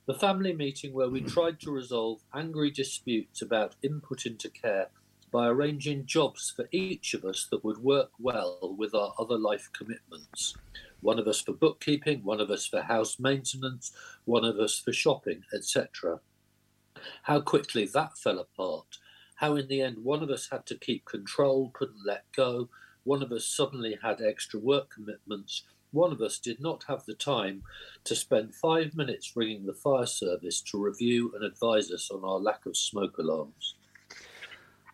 The 0.05 0.13
family 0.13 0.53
meeting 0.53 0.93
where 0.93 1.10
we 1.10 1.22
tried 1.22 1.62
to 1.62 1.72
resolve 1.72 2.19
angry 2.36 2.69
disputes 2.72 3.41
about 3.41 3.75
input 3.81 4.25
into 4.25 4.50
care 4.50 4.89
by 5.34 5.48
arranging 5.48 6.06
jobs 6.06 6.54
for 6.56 6.70
each 6.72 7.13
of 7.13 7.25
us 7.25 7.48
that 7.52 7.66
would 7.66 7.80
work 7.80 8.12
well 8.20 8.75
with 8.78 8.96
our 8.96 9.13
other 9.20 9.38
life 9.38 9.70
commitments. 9.74 10.56
One 11.02 11.20
of 11.20 11.28
us 11.28 11.42
for 11.42 11.52
bookkeeping, 11.52 12.24
one 12.24 12.40
of 12.40 12.50
us 12.50 12.66
for 12.66 12.82
house 12.82 13.20
maintenance, 13.20 13.92
one 14.24 14.46
of 14.46 14.58
us 14.60 14.80
for 14.80 14.94
shopping, 14.94 15.44
etc 15.54 16.22
how 17.24 17.42
quickly 17.42 17.86
that 17.86 18.18
fell 18.18 18.40
apart, 18.40 18.98
how 19.36 19.56
in 19.56 19.68
the 19.68 19.82
end 19.82 19.98
one 20.04 20.24
of 20.24 20.30
us 20.30 20.50
had 20.52 20.66
to 20.68 20.78
keep 20.78 21.06
control, 21.06 21.72
couldn't 21.74 22.06
let 22.06 22.24
go, 22.36 22.70
one 23.04 23.22
of 23.22 23.32
us 23.32 23.46
suddenly 23.46 23.98
had 24.02 24.22
extra 24.22 24.60
work 24.60 24.90
commitments, 24.90 25.63
one 25.92 26.12
of 26.12 26.22
us 26.22 26.40
did 26.40 26.60
not 26.60 26.84
have 26.88 27.06
the 27.06 27.13
time 27.13 27.62
to 28.04 28.16
spend 28.16 28.56
five 28.56 28.96
minutes 28.96 29.36
ringing 29.36 29.66
the 29.66 29.74
fire 29.74 30.06
service 30.06 30.62
to 30.62 30.84
review 30.84 31.32
and 31.36 31.44
advise 31.44 31.92
us 31.92 32.10
on 32.10 32.24
our 32.24 32.40
lack 32.40 32.66
of 32.66 32.75
smoke 32.75 33.18
alarms. 33.20 33.75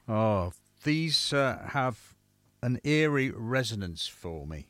Oh, 0.09 0.53
these 0.83 1.31
uh, 1.33 1.69
have 1.69 2.15
an 2.63 2.79
eerie 2.83 3.31
resonance 3.31 4.07
for 4.07 4.47
me. 4.47 4.67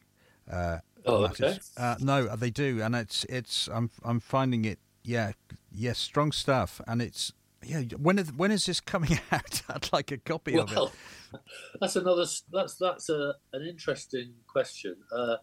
Uh, 0.51 0.79
oh, 1.05 1.25
okay. 1.25 1.59
Uh, 1.77 1.95
no, 1.99 2.35
they 2.35 2.49
do, 2.49 2.81
and 2.81 2.95
it's 2.95 3.23
it's. 3.25 3.69
I'm 3.71 3.89
I'm 4.03 4.19
finding 4.19 4.65
it 4.65 4.79
yeah, 5.03 5.31
yes, 5.71 5.97
strong 5.97 6.31
stuff, 6.31 6.81
and 6.87 7.01
it's 7.01 7.33
yeah. 7.63 7.81
When 7.97 8.19
is, 8.19 8.33
when 8.33 8.51
is 8.51 8.65
this 8.65 8.79
coming 8.79 9.19
out? 9.31 9.61
I'd 9.69 9.91
like 9.91 10.11
a 10.11 10.17
copy 10.17 10.55
well, 10.55 10.63
of 10.63 10.93
it. 11.33 11.39
That's 11.81 11.95
another. 11.95 12.25
That's 12.51 12.75
that's 12.75 13.09
a 13.09 13.33
an 13.53 13.65
interesting 13.67 14.33
question. 14.47 14.95
Uh, 15.11 15.37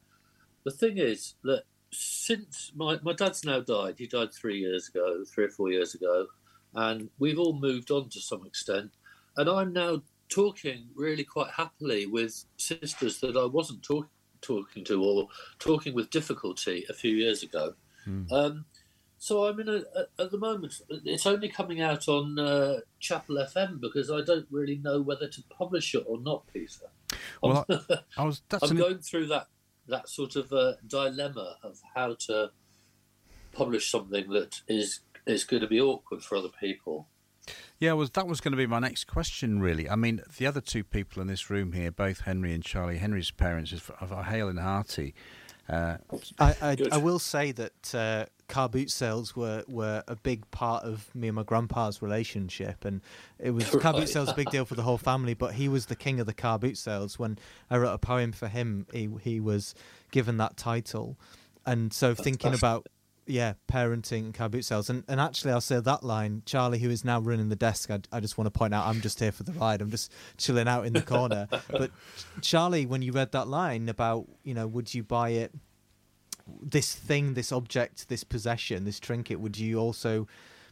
the 0.65 0.71
thing 0.71 0.99
is 0.99 1.35
that 1.45 1.65
since 1.93 2.73
my 2.75 2.99
my 3.03 3.13
dad's 3.13 3.45
now 3.45 3.61
died, 3.61 3.95
he 3.99 4.07
died 4.07 4.33
three 4.33 4.59
years 4.59 4.89
ago, 4.89 5.25
three 5.25 5.45
or 5.45 5.51
four 5.51 5.71
years 5.71 5.95
ago, 5.95 6.27
and 6.75 7.09
we've 7.19 7.39
all 7.39 7.59
moved 7.59 7.91
on 7.91 8.09
to 8.11 8.21
some 8.21 8.45
extent, 8.47 8.91
and 9.37 9.49
I'm 9.49 9.73
now 9.73 10.03
talking 10.29 10.89
really 10.95 11.25
quite 11.25 11.51
happily 11.51 12.07
with 12.07 12.45
sisters 12.57 13.21
that 13.21 13.37
I 13.37 13.47
wasn't 13.47 13.83
talk, 13.83 14.09
talking 14.41 14.85
to 14.85 15.03
or 15.03 15.29
talking 15.59 15.95
with 15.95 16.11
difficulty 16.11 16.85
a 16.89 16.93
few 16.93 17.15
years 17.15 17.43
ago. 17.43 17.75
Mm. 18.07 18.31
Um, 18.33 18.65
so 19.19 19.45
I'm 19.47 19.59
in 19.61 19.69
a, 19.69 19.83
a, 19.95 20.23
at 20.23 20.31
the 20.31 20.39
moment. 20.39 20.75
It's 20.89 21.27
only 21.27 21.49
coming 21.49 21.81
out 21.81 22.07
on 22.09 22.39
uh, 22.39 22.81
Chapel 23.01 23.37
FM 23.37 23.81
because 23.81 24.11
I 24.11 24.23
don't 24.23 24.47
really 24.51 24.77
know 24.77 25.01
whether 25.01 25.29
to 25.29 25.43
publish 25.45 25.95
it 25.95 26.05
or 26.07 26.21
not, 26.21 26.47
Peter. 26.53 26.87
Well, 27.43 27.65
I'm, 27.69 27.81
I, 28.19 28.25
was. 28.25 28.43
I'm 28.63 28.71
an... 28.71 28.77
going 28.77 28.99
through 28.99 29.27
that 29.29 29.47
that 29.89 30.09
sort 30.09 30.37
of 30.37 30.53
uh, 30.53 30.75
dilemma 30.87 31.57
of 31.63 31.81
how 31.95 32.15
to 32.27 32.51
publish 33.53 33.91
something 33.91 34.29
that 34.31 34.61
is 34.69 35.01
is 35.27 35.45
going 35.45 35.63
to 35.63 35.69
be 35.69 35.81
awkward 35.81 36.23
for 36.23 36.37
other 36.37 36.51
people. 36.61 37.09
Yeah, 37.79 37.93
well, 37.93 38.09
that 38.13 38.27
was 38.27 38.41
going 38.41 38.53
to 38.53 38.57
be 38.57 38.67
my 38.67 38.79
next 38.79 39.07
question, 39.07 39.61
really. 39.61 39.89
I 39.89 39.97
mean, 39.97 40.23
the 40.39 40.47
other 40.47 40.61
two 40.61 40.85
people 40.85 41.21
in 41.21 41.29
this 41.29 41.51
room 41.51 41.73
here, 41.73 41.91
both 41.91 42.21
Henry 42.21 42.53
and 42.53 42.63
Charlie, 42.63 42.99
Henry's 42.99 43.31
parents 43.31 43.75
are 44.01 44.25
hale 44.25 44.49
and 44.49 44.59
hearty. 44.59 45.15
Uh, 45.69 45.97
I, 46.39 46.57
I, 46.63 46.77
I, 46.93 46.97
will 46.99 47.19
say 47.19 47.51
that 47.53 47.95
uh, 47.95 48.27
car 48.47 48.69
boot 48.69 48.89
sales 48.89 49.35
were, 49.35 49.65
were 49.67 50.05
a 50.07 50.15
big 50.15 50.49
part 50.53 50.85
of 50.85 51.13
me 51.13 51.27
and 51.27 51.35
my 51.35 51.43
grandpa's 51.43 52.01
relationship, 52.01 52.85
and 52.85 53.01
it 53.41 53.51
was 53.51 53.73
right. 53.73 53.83
car 53.83 53.93
boot 53.93 54.09
sales 54.09 54.29
a 54.29 54.35
big 54.35 54.49
deal 54.51 54.65
for 54.65 54.77
the 54.77 54.83
whole 54.83 54.99
family. 54.99 55.35
But 55.35 55.55
he 55.55 55.69
was 55.69 55.87
the 55.87 55.97
king 55.97 56.21
of 56.21 56.27
the 56.27 56.35
car 56.35 56.59
boot 56.59 56.79
sales. 56.79 57.19
When 57.19 57.37
I 57.69 57.79
wrote 57.79 57.95
a 57.95 57.99
poem 57.99 58.31
for 58.31 58.47
him, 58.47 58.87
he 58.93 59.09
he 59.21 59.41
was 59.41 59.75
given 60.13 60.37
that 60.37 60.57
title, 60.57 61.17
and 61.65 61.93
so 61.93 62.11
That's 62.11 62.21
thinking 62.23 62.55
about 62.55 62.87
yeah, 63.27 63.55
parenting 63.69 64.27
and 64.27 64.35
car 64.35 64.49
boot 64.49 64.65
sales. 64.65 64.89
And, 64.89 65.05
and 65.09 65.21
actually, 65.21 65.53
I'll 65.53 65.61
say 65.61 65.81
that 65.81 66.03
line, 66.03 66.43
Charlie, 66.47 66.79
who 66.79 66.91
is 66.91 67.05
now 67.05 67.21
running 67.21 67.49
the 67.49 67.57
desk, 67.57 67.91
I, 67.91 68.01
I 68.13 68.21
just 68.21 68.39
want 68.39 68.47
to 68.47 68.57
point 68.57 68.75
out, 68.75 68.87
I'm 68.87 69.01
just 69.01 69.19
here 69.21 69.33
for 69.33 69.43
the 69.43 69.53
ride. 69.53 69.81
I'm 69.81 69.91
just 69.91 70.13
chilling 70.37 70.69
out 70.69 70.87
in 70.87 70.93
the 70.93 71.03
corner. 71.03 71.49
but 71.69 71.91
Charlie, 72.41 72.87
when 72.87 73.03
you 73.03 73.13
read 73.13 73.33
that 73.33 73.49
line 73.49 73.89
about, 73.89 74.27
you 74.45 74.55
know, 74.55 74.67
would 74.67 74.95
you 74.95 75.03
buy 75.03 75.31
it, 75.31 75.53
this 76.63 76.95
thing, 76.95 77.35
this 77.35 77.51
object, 77.53 78.09
this 78.09 78.23
possession, 78.23 78.85
this 78.85 79.01
trinket, 79.01 79.41
would 79.41 79.59
you 79.59 79.79
also 79.79 80.29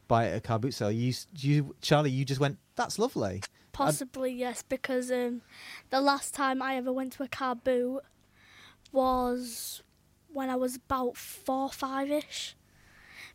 buy 0.07 0.27
it 0.27 0.31
at 0.31 0.37
a 0.37 0.41
car 0.41 0.59
boot 0.59 0.75
sale? 0.75 0.93
You, 0.93 1.13
you, 1.37 1.75
Charlie, 1.81 2.11
you 2.11 2.25
just 2.25 2.41
went, 2.41 2.59
that's 2.77 2.99
lovely. 2.99 3.43
Possibly, 3.73 4.31
I'd... 4.31 4.39
yes, 4.39 4.63
because 4.63 5.11
um, 5.11 5.43
the 5.91 6.01
last 6.01 6.35
time 6.35 6.63
I 6.63 6.77
ever 6.77 6.93
went 6.93 7.13
to 7.15 7.25
a 7.25 7.29
car 7.29 7.57
boot 7.57 8.03
was 8.93 9.83
when 10.35 10.51
I 10.51 10.57
was 10.57 10.77
about 10.77 11.17
four, 11.17 11.71
five 11.71 12.11
ish, 12.11 12.57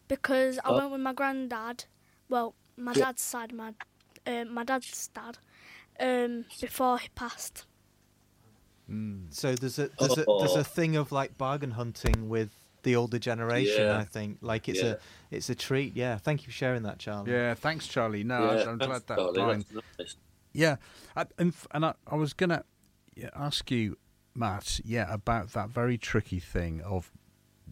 because 0.08 0.60
I 0.60 0.70
oh. 0.70 0.77
went 0.77 0.91
with 0.91 1.01
my 1.01 1.13
granddad. 1.13 1.86
Well, 2.29 2.53
my 2.77 2.94
dad's 2.94 3.22
side, 3.22 3.53
my 3.53 3.74
uh, 4.27 4.46
my 4.46 4.63
dad's 4.63 5.08
dad, 5.08 5.38
um, 6.00 6.46
before 6.62 7.00
he 7.00 7.10
passed. 7.15 7.65
Mm. 8.89 9.34
So 9.34 9.56
there's 9.56 9.79
a 9.79 9.89
there's 10.00 10.18
a 10.18 10.25
there's 10.39 10.56
a 10.56 10.63
thing 10.63 10.96
of 10.96 11.12
like 11.12 11.38
bargain 11.38 11.72
hunting 11.72 12.29
with 12.29 12.51
the 12.84 12.96
older 12.96 13.20
generation. 13.20 13.86
Yeah. 13.86 13.98
I 13.98 14.03
think 14.03 14.38
like 14.41 14.70
it's 14.70 14.82
yeah. 14.82 14.91
a 14.91 14.98
it's 15.32 15.50
a 15.50 15.56
treat. 15.56 15.96
Yeah, 15.96 16.18
thank 16.18 16.41
you 16.41 16.48
for 16.48 16.51
sharing 16.51 16.84
that, 16.84 17.00
Charlie. 17.00 17.32
Yeah, 17.32 17.53
thanks, 17.53 17.88
Charlie. 17.88 18.24
No, 18.24 18.53
yeah, 18.53 18.70
I'm 18.70 18.77
glad 18.77 19.08
that. 19.08 19.32
Brian. 19.34 19.65
Nice. 19.98 20.15
Yeah, 20.51 20.77
I, 21.15 21.25
and, 21.38 21.53
and 21.72 21.86
I, 21.86 21.94
I 22.08 22.15
was 22.15 22.34
gonna 22.34 22.63
ask 23.36 23.70
you 23.70 23.98
Matt, 24.39 24.79
yeah, 24.86 25.13
about 25.13 25.53
that 25.53 25.69
very 25.69 25.98
tricky 25.98 26.39
thing 26.39 26.81
of 26.81 27.12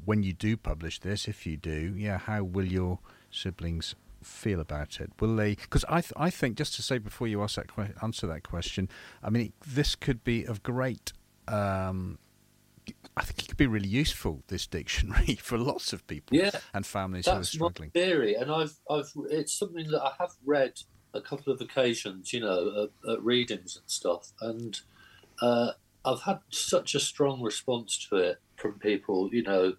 when 0.05 0.21
you 0.21 0.33
do 0.33 0.57
publish 0.57 0.99
this, 0.99 1.27
if 1.27 1.45
you 1.45 1.57
do, 1.57 1.93
yeah, 1.97 2.17
how 2.17 2.43
will 2.43 2.65
your 2.65 2.99
siblings 3.31 3.95
feel 4.21 4.59
about 4.59 4.99
it? 4.99 5.11
Will 5.19 5.35
they? 5.35 5.55
Because 5.55 5.85
I, 5.89 6.01
th- 6.01 6.13
I 6.17 6.29
think 6.29 6.57
just 6.57 6.75
to 6.75 6.81
say 6.81 6.97
before 6.97 7.27
you 7.27 7.41
ask 7.41 7.55
that 7.55 7.73
que- 7.73 7.93
answer 8.03 8.27
that 8.27 8.43
question, 8.43 8.89
I 9.23 9.29
mean, 9.29 9.53
this 9.65 9.95
could 9.95 10.23
be 10.23 10.43
of 10.43 10.61
great. 10.61 11.13
Um, 11.47 12.19
I 13.15 13.23
think 13.23 13.39
it 13.43 13.47
could 13.47 13.57
be 13.57 13.67
really 13.67 13.87
useful. 13.87 14.43
This 14.47 14.67
dictionary 14.67 15.35
for 15.41 15.57
lots 15.57 15.93
of 15.93 16.05
people 16.07 16.37
yeah, 16.37 16.51
and 16.73 16.85
families 16.85 17.25
who 17.27 17.31
are 17.31 17.43
struggling. 17.43 17.91
My 17.95 18.01
theory, 18.01 18.35
and 18.35 18.51
I've, 18.51 18.77
I've, 18.89 19.11
it's 19.29 19.53
something 19.53 19.89
that 19.91 20.01
I 20.01 20.11
have 20.19 20.31
read 20.45 20.73
a 21.13 21.21
couple 21.21 21.51
of 21.51 21.61
occasions, 21.61 22.33
you 22.33 22.41
know, 22.41 22.89
at, 23.05 23.11
at 23.11 23.23
readings 23.23 23.77
and 23.77 23.89
stuff, 23.89 24.31
and 24.41 24.79
uh, 25.41 25.71
I've 26.07 26.21
had 26.21 26.39
such 26.49 26.95
a 26.95 27.01
strong 27.01 27.41
response 27.41 28.07
to 28.09 28.15
it 28.15 28.37
from 28.55 28.79
people, 28.79 29.29
you 29.33 29.43
know, 29.43 29.73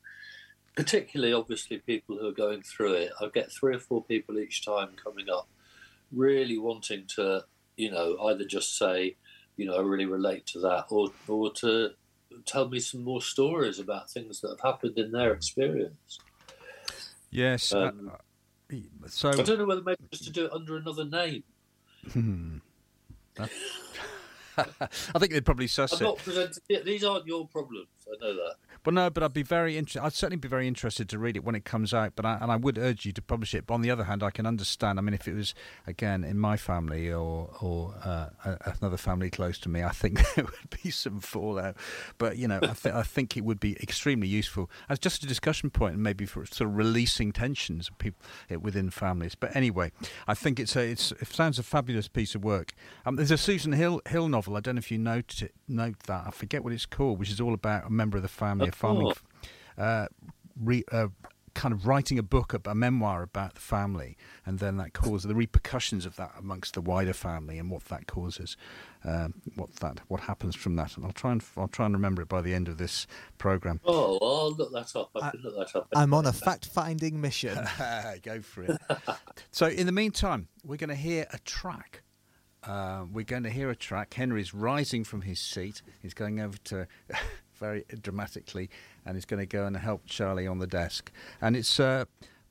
particularly 0.76 1.32
obviously 1.32 1.78
people 1.78 2.18
who 2.18 2.28
are 2.28 2.32
going 2.32 2.60
through 2.60 2.92
it. 2.92 3.12
I 3.18 3.28
get 3.32 3.50
three 3.50 3.74
or 3.74 3.78
four 3.78 4.04
people 4.04 4.38
each 4.38 4.64
time 4.64 4.90
coming 5.02 5.30
up, 5.30 5.48
really 6.12 6.58
wanting 6.58 7.06
to, 7.16 7.44
you 7.76 7.90
know, 7.90 8.18
either 8.26 8.44
just 8.44 8.76
say, 8.76 9.16
you 9.56 9.64
know, 9.64 9.76
I 9.76 9.80
really 9.80 10.04
relate 10.04 10.44
to 10.48 10.60
that, 10.60 10.86
or 10.90 11.10
or 11.26 11.50
to 11.54 11.92
tell 12.44 12.68
me 12.68 12.78
some 12.78 13.02
more 13.02 13.22
stories 13.22 13.78
about 13.78 14.10
things 14.10 14.42
that 14.42 14.50
have 14.50 14.60
happened 14.60 14.98
in 14.98 15.10
their 15.12 15.32
experience. 15.32 16.18
Yes. 17.30 17.72
Uh, 17.72 17.86
um, 17.86 18.12
uh, 18.70 18.76
so 19.06 19.30
I 19.30 19.42
don't 19.42 19.58
know 19.58 19.64
whether 19.64 19.82
maybe 19.82 19.98
just 20.12 20.24
to 20.24 20.30
do 20.30 20.44
it 20.44 20.52
under 20.52 20.76
another 20.76 21.06
name. 21.06 21.42
Hmm. 22.12 22.58
I 25.14 25.18
think 25.18 25.32
they'd 25.32 25.44
probably 25.44 25.66
suss 25.66 25.92
I'm 25.92 25.98
it. 25.98 26.04
Not 26.04 26.18
presenting, 26.18 26.62
these 26.84 27.04
aren't 27.04 27.26
your 27.26 27.46
problems. 27.46 27.88
I 28.06 28.24
know 28.24 28.34
that. 28.34 28.54
Well, 28.84 28.94
no, 28.94 29.10
but 29.10 29.22
I'd 29.22 29.32
be 29.32 29.42
very 29.42 29.76
interested. 29.76 30.04
I'd 30.04 30.12
certainly 30.12 30.36
be 30.38 30.48
very 30.48 30.66
interested 30.66 31.08
to 31.10 31.18
read 31.18 31.36
it 31.36 31.44
when 31.44 31.54
it 31.54 31.64
comes 31.64 31.92
out. 31.92 32.12
But 32.16 32.24
I, 32.24 32.38
and 32.40 32.50
I 32.50 32.56
would 32.56 32.78
urge 32.78 33.04
you 33.04 33.12
to 33.12 33.22
publish 33.22 33.54
it. 33.54 33.66
But 33.66 33.74
on 33.74 33.82
the 33.82 33.90
other 33.90 34.04
hand, 34.04 34.22
I 34.22 34.30
can 34.30 34.46
understand. 34.46 34.98
I 34.98 35.02
mean, 35.02 35.14
if 35.14 35.28
it 35.28 35.34
was 35.34 35.54
again 35.86 36.24
in 36.24 36.38
my 36.38 36.56
family 36.56 37.12
or 37.12 37.50
or 37.60 37.94
uh, 38.04 38.28
another 38.80 38.96
family 38.96 39.30
close 39.30 39.58
to 39.60 39.68
me, 39.68 39.82
I 39.82 39.90
think 39.90 40.20
there 40.34 40.44
would 40.44 40.80
be 40.82 40.90
some 40.90 41.20
fallout. 41.20 41.76
But 42.18 42.36
you 42.36 42.48
know, 42.48 42.60
I, 42.62 42.74
th- 42.74 42.94
I 42.94 43.02
think 43.02 43.36
it 43.36 43.44
would 43.44 43.60
be 43.60 43.76
extremely 43.82 44.28
useful 44.28 44.70
as 44.88 44.98
just 44.98 45.22
a 45.22 45.26
discussion 45.26 45.70
point, 45.70 45.94
and 45.94 46.02
maybe 46.02 46.24
for 46.26 46.46
sort 46.46 46.70
of 46.70 46.76
releasing 46.76 47.32
tensions 47.32 47.90
people 47.98 48.24
within 48.60 48.90
families. 48.90 49.34
But 49.34 49.54
anyway, 49.54 49.92
I 50.26 50.34
think 50.34 50.60
it's 50.60 50.76
a 50.76 50.80
it's 50.80 51.12
it 51.12 51.28
sounds 51.28 51.58
a 51.58 51.62
fabulous 51.62 52.08
piece 52.08 52.34
of 52.34 52.44
work. 52.44 52.72
Um, 53.04 53.16
there's 53.16 53.30
a 53.30 53.38
Susan 53.38 53.72
Hill 53.72 54.00
Hill 54.08 54.28
novel. 54.28 54.56
I 54.56 54.60
don't 54.60 54.76
know 54.76 54.80
if 54.80 54.90
you 54.90 54.98
note 54.98 55.42
it, 55.42 55.54
note 55.66 55.98
that. 56.06 56.24
I 56.26 56.30
forget 56.30 56.64
what 56.64 56.72
it's 56.72 56.86
called, 56.86 57.18
which 57.18 57.30
is 57.30 57.40
all 57.40 57.54
about 57.54 57.86
a 57.86 57.90
member 57.90 58.16
of 58.16 58.22
the 58.22 58.28
family 58.28 58.67
farming, 58.72 59.12
uh, 59.76 60.06
re, 60.60 60.84
uh, 60.90 61.08
kind 61.58 61.74
of 61.74 61.86
writing 61.88 62.20
a 62.20 62.22
book, 62.22 62.54
a 62.66 62.74
memoir 62.74 63.22
about 63.22 63.54
the 63.54 63.60
family, 63.60 64.16
and 64.46 64.60
then 64.60 64.76
that 64.76 64.92
causes 64.92 65.24
the 65.24 65.34
repercussions 65.34 66.06
of 66.06 66.14
that 66.14 66.32
amongst 66.38 66.74
the 66.74 66.80
wider 66.80 67.12
family 67.12 67.58
and 67.58 67.68
what 67.68 67.84
that 67.86 68.06
causes, 68.06 68.56
um, 69.04 69.34
what 69.56 69.74
that 69.76 70.00
what 70.06 70.20
happens 70.20 70.54
from 70.54 70.76
that. 70.76 70.96
And 70.96 71.04
I'll 71.04 71.12
try 71.12 71.32
and 71.32 71.42
I'll 71.56 71.66
try 71.68 71.86
and 71.86 71.94
remember 71.94 72.22
it 72.22 72.28
by 72.28 72.42
the 72.42 72.54
end 72.54 72.68
of 72.68 72.78
this 72.78 73.08
program. 73.38 73.80
Oh, 73.84 74.18
I'll 74.22 74.54
look 74.54 74.72
that 74.72 74.94
up. 74.94 75.10
I, 75.16 75.28
I 75.28 75.32
look 75.42 75.56
that 75.56 75.76
up. 75.76 75.88
I'm 75.96 76.14
on 76.14 76.26
a 76.26 76.32
fact-finding 76.32 77.20
mission. 77.20 77.58
Go 78.22 78.40
for 78.40 78.62
it. 78.62 78.78
so, 79.50 79.66
in 79.66 79.86
the 79.86 79.92
meantime, 79.92 80.46
we're 80.64 80.76
going 80.76 80.90
to 80.90 80.94
hear 80.96 81.26
a 81.32 81.38
track. 81.40 82.02
Uh, 82.62 83.04
we're 83.12 83.24
going 83.24 83.44
to 83.44 83.50
hear 83.50 83.70
a 83.70 83.76
track. 83.76 84.14
Henry's 84.14 84.54
rising 84.54 85.02
from 85.02 85.22
his 85.22 85.40
seat. 85.40 85.82
He's 86.00 86.14
going 86.14 86.40
over 86.40 86.58
to 86.64 86.86
very 87.58 87.84
dramatically, 88.00 88.70
and 89.04 89.16
is 89.16 89.24
going 89.24 89.40
to 89.40 89.46
go 89.46 89.66
and 89.66 89.76
help 89.76 90.02
Charlie 90.06 90.46
on 90.46 90.58
the 90.58 90.66
desk. 90.66 91.10
And 91.40 91.56
it's 91.56 91.78
uh, 91.78 92.04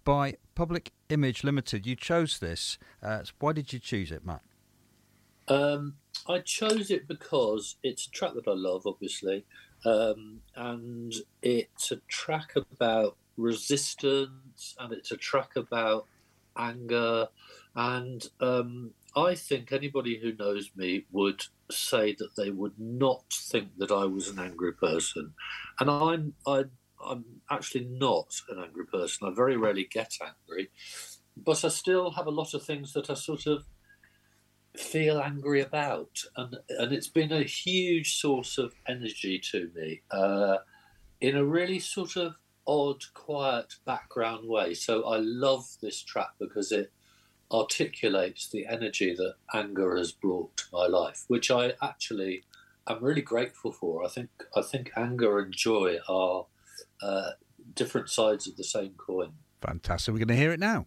by 0.03 0.35
Public 0.55 0.91
Image 1.09 1.43
Limited. 1.43 1.85
You 1.85 1.95
chose 1.95 2.39
this. 2.39 2.77
Uh, 3.01 3.23
why 3.39 3.53
did 3.53 3.73
you 3.73 3.79
choose 3.79 4.11
it, 4.11 4.25
Matt? 4.25 4.41
Um, 5.47 5.95
I 6.27 6.39
chose 6.39 6.91
it 6.91 7.07
because 7.07 7.77
it's 7.83 8.07
a 8.07 8.11
track 8.11 8.33
that 8.33 8.47
I 8.47 8.53
love, 8.53 8.85
obviously, 8.85 9.45
um, 9.85 10.41
and 10.55 11.13
it's 11.41 11.91
a 11.91 11.97
track 12.07 12.51
about 12.55 13.15
resistance, 13.37 14.75
and 14.79 14.91
it's 14.91 15.11
a 15.11 15.17
track 15.17 15.55
about 15.55 16.05
anger, 16.57 17.27
and 17.75 18.27
um, 18.41 18.91
I 19.15 19.35
think 19.35 19.71
anybody 19.71 20.17
who 20.17 20.33
knows 20.33 20.71
me 20.75 21.05
would 21.11 21.43
say 21.71 22.15
that 22.17 22.35
they 22.35 22.49
would 22.49 22.79
not 22.79 23.25
think 23.31 23.77
that 23.77 23.91
I 23.91 24.05
was 24.05 24.29
an 24.29 24.39
angry 24.39 24.73
person, 24.73 25.33
and 25.79 25.89
I'm 25.89 26.33
I, 26.45 26.65
I'm 27.05 27.25
actually 27.49 27.85
not 27.85 28.33
an 28.49 28.63
angry 28.63 28.85
person. 28.85 29.27
I 29.27 29.35
very 29.35 29.57
rarely 29.57 29.87
get 29.89 30.13
angry, 30.21 30.69
but 31.35 31.63
I 31.63 31.69
still 31.69 32.11
have 32.11 32.27
a 32.27 32.31
lot 32.31 32.53
of 32.53 32.63
things 32.63 32.93
that 32.93 33.09
I 33.09 33.13
sort 33.13 33.47
of 33.47 33.65
feel 34.75 35.19
angry 35.19 35.61
about, 35.61 36.19
and 36.35 36.57
and 36.69 36.91
it's 36.93 37.09
been 37.09 37.31
a 37.31 37.43
huge 37.43 38.15
source 38.15 38.57
of 38.57 38.73
energy 38.87 39.39
to 39.51 39.71
me 39.75 40.01
uh, 40.11 40.57
in 41.21 41.35
a 41.35 41.45
really 41.45 41.79
sort 41.79 42.15
of 42.15 42.35
odd, 42.67 43.01
quiet 43.13 43.73
background 43.85 44.47
way. 44.47 44.73
So 44.73 45.05
I 45.05 45.17
love 45.17 45.65
this 45.81 46.03
track 46.03 46.31
because 46.39 46.71
it 46.71 46.91
articulates 47.51 48.47
the 48.47 48.65
energy 48.65 49.15
that 49.15 49.35
anger 49.53 49.97
has 49.97 50.11
brought 50.11 50.55
to 50.57 50.65
my 50.71 50.85
life, 50.85 51.23
which 51.27 51.49
I 51.49 51.73
actually 51.81 52.43
am 52.87 53.03
really 53.03 53.21
grateful 53.21 53.71
for. 53.71 54.03
I 54.03 54.09
think 54.09 54.29
I 54.55 54.61
think 54.61 54.91
anger 54.95 55.39
and 55.39 55.53
joy 55.53 55.97
are 56.07 56.45
uh, 57.01 57.31
different 57.73 58.09
sides 58.09 58.47
of 58.47 58.57
the 58.57 58.63
same 58.63 58.93
coin. 58.97 59.33
Fantastic. 59.61 60.13
We're 60.13 60.19
going 60.19 60.27
to 60.29 60.35
hear 60.35 60.51
it 60.51 60.59
now. 60.59 60.85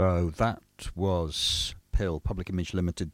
So 0.00 0.32
that 0.38 0.62
was 0.96 1.74
PiL, 1.92 2.20
Public 2.20 2.48
Image 2.48 2.72
Limited, 2.72 3.12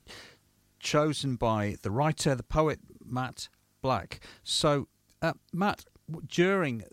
chosen 0.79 1.35
by 1.35 1.75
the 1.83 1.91
writer, 1.91 2.37
the 2.37 2.45
poet 2.45 2.79
Matt 3.05 3.49
Black. 3.83 4.21
So, 4.45 4.87
uh, 5.21 5.33
Matt, 5.53 5.85
during 6.29 6.85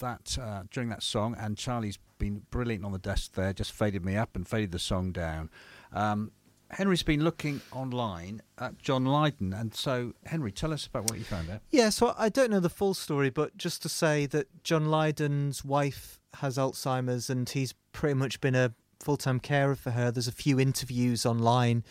that 0.00 0.38
uh, 0.40 0.62
during 0.70 0.88
that 0.88 1.02
song, 1.02 1.36
and 1.38 1.58
Charlie's 1.58 1.98
been 2.16 2.40
brilliant 2.50 2.86
on 2.86 2.92
the 2.92 2.98
desk 2.98 3.34
there, 3.34 3.52
just 3.52 3.72
faded 3.72 4.02
me 4.02 4.16
up 4.16 4.34
and 4.34 4.48
faded 4.48 4.72
the 4.72 4.78
song 4.78 5.12
down. 5.12 5.50
Um, 5.92 6.32
Henry's 6.70 7.02
been 7.02 7.22
looking 7.22 7.60
online 7.70 8.40
at 8.56 8.78
John 8.78 9.04
Lydon, 9.04 9.52
and 9.52 9.74
so 9.74 10.14
Henry, 10.24 10.52
tell 10.52 10.72
us 10.72 10.86
about 10.86 11.10
what 11.10 11.18
you 11.18 11.24
found 11.26 11.50
out. 11.50 11.60
Yeah, 11.70 11.90
so 11.90 12.14
I 12.16 12.30
don't 12.30 12.50
know 12.50 12.60
the 12.60 12.70
full 12.70 12.94
story, 12.94 13.28
but 13.28 13.58
just 13.58 13.82
to 13.82 13.90
say 13.90 14.24
that 14.24 14.64
John 14.64 14.86
Lydon's 14.86 15.62
wife 15.62 16.18
has 16.36 16.56
Alzheimer's 16.56 17.28
and 17.28 17.46
he's 17.46 17.74
pretty 17.92 18.14
much 18.14 18.40
been 18.40 18.54
a 18.54 18.72
full 19.04 19.16
time 19.16 19.40
carer 19.40 19.76
for 19.76 19.90
her. 19.90 20.10
There's 20.10 20.28
a 20.28 20.32
few 20.32 20.58
interviews 20.58 21.24
online 21.26 21.84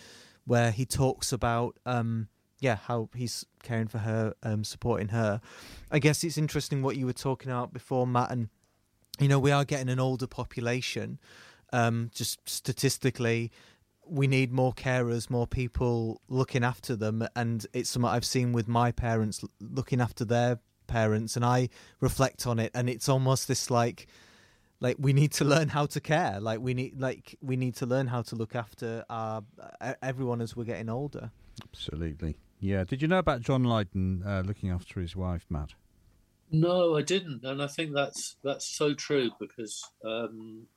where 0.45 0.71
he 0.71 0.85
talks 0.85 1.31
about 1.31 1.77
um 1.85 2.27
yeah, 2.63 2.77
how 2.77 3.09
he's 3.13 3.45
caring 3.61 3.87
for 3.87 3.97
her, 3.97 4.33
um, 4.41 4.63
supporting 4.63 5.09
her. 5.09 5.41
I 5.91 5.99
guess 5.99 6.23
it's 6.23 6.37
interesting 6.37 6.81
what 6.81 6.95
you 6.95 7.05
were 7.05 7.11
talking 7.11 7.51
about 7.51 7.73
before, 7.73 8.07
Matt, 8.07 8.31
and 8.31 8.47
you 9.19 9.27
know, 9.27 9.37
we 9.37 9.51
are 9.51 9.65
getting 9.65 9.89
an 9.89 9.99
older 9.99 10.27
population. 10.27 11.19
Um, 11.73 12.09
just 12.13 12.39
statistically, 12.47 13.51
we 14.07 14.27
need 14.27 14.53
more 14.53 14.73
carers, 14.73 15.29
more 15.29 15.45
people 15.45 16.21
looking 16.29 16.63
after 16.63 16.95
them, 16.95 17.27
and 17.35 17.65
it's 17.73 17.89
something 17.89 18.09
I've 18.09 18.25
seen 18.25 18.53
with 18.53 18.69
my 18.69 18.93
parents 18.93 19.43
looking 19.59 19.99
after 19.99 20.23
their 20.23 20.59
parents, 20.87 21.35
and 21.35 21.43
I 21.43 21.67
reflect 21.99 22.47
on 22.47 22.59
it, 22.59 22.71
and 22.73 22.89
it's 22.89 23.09
almost 23.09 23.49
this 23.49 23.69
like, 23.69 24.07
like 24.83 24.97
we 24.99 25.13
need 25.13 25.31
to 25.31 25.45
learn 25.45 25.69
how 25.69 25.85
to 25.87 26.01
care, 26.01 26.39
like 26.41 26.59
we 26.59 26.73
need, 26.73 26.99
like 26.99 27.37
we 27.41 27.55
need 27.55 27.75
to 27.77 27.85
learn 27.85 28.05
how 28.05 28.21
to 28.21 28.35
look 28.35 28.53
after 28.53 29.05
our 29.09 29.41
everyone 30.03 30.41
as 30.41 30.55
we're 30.55 30.65
getting 30.65 30.89
older. 30.89 31.31
Absolutely. 31.63 32.35
Yeah. 32.59 32.83
Did 32.83 33.01
you 33.01 33.07
know 33.07 33.17
about 33.17 33.41
John 33.41 33.63
Lydon 33.63 34.23
uh, 34.27 34.43
looking 34.45 34.69
after 34.69 34.99
his 34.99 35.15
wife, 35.15 35.45
Matt? 35.49 35.73
No, 36.51 36.97
I 36.97 37.01
didn't, 37.01 37.43
and 37.45 37.63
I 37.63 37.67
think 37.67 37.93
that's 37.93 38.35
that's 38.43 38.67
so 38.67 38.93
true 38.93 39.31
because 39.39 39.89
um, 40.05 40.67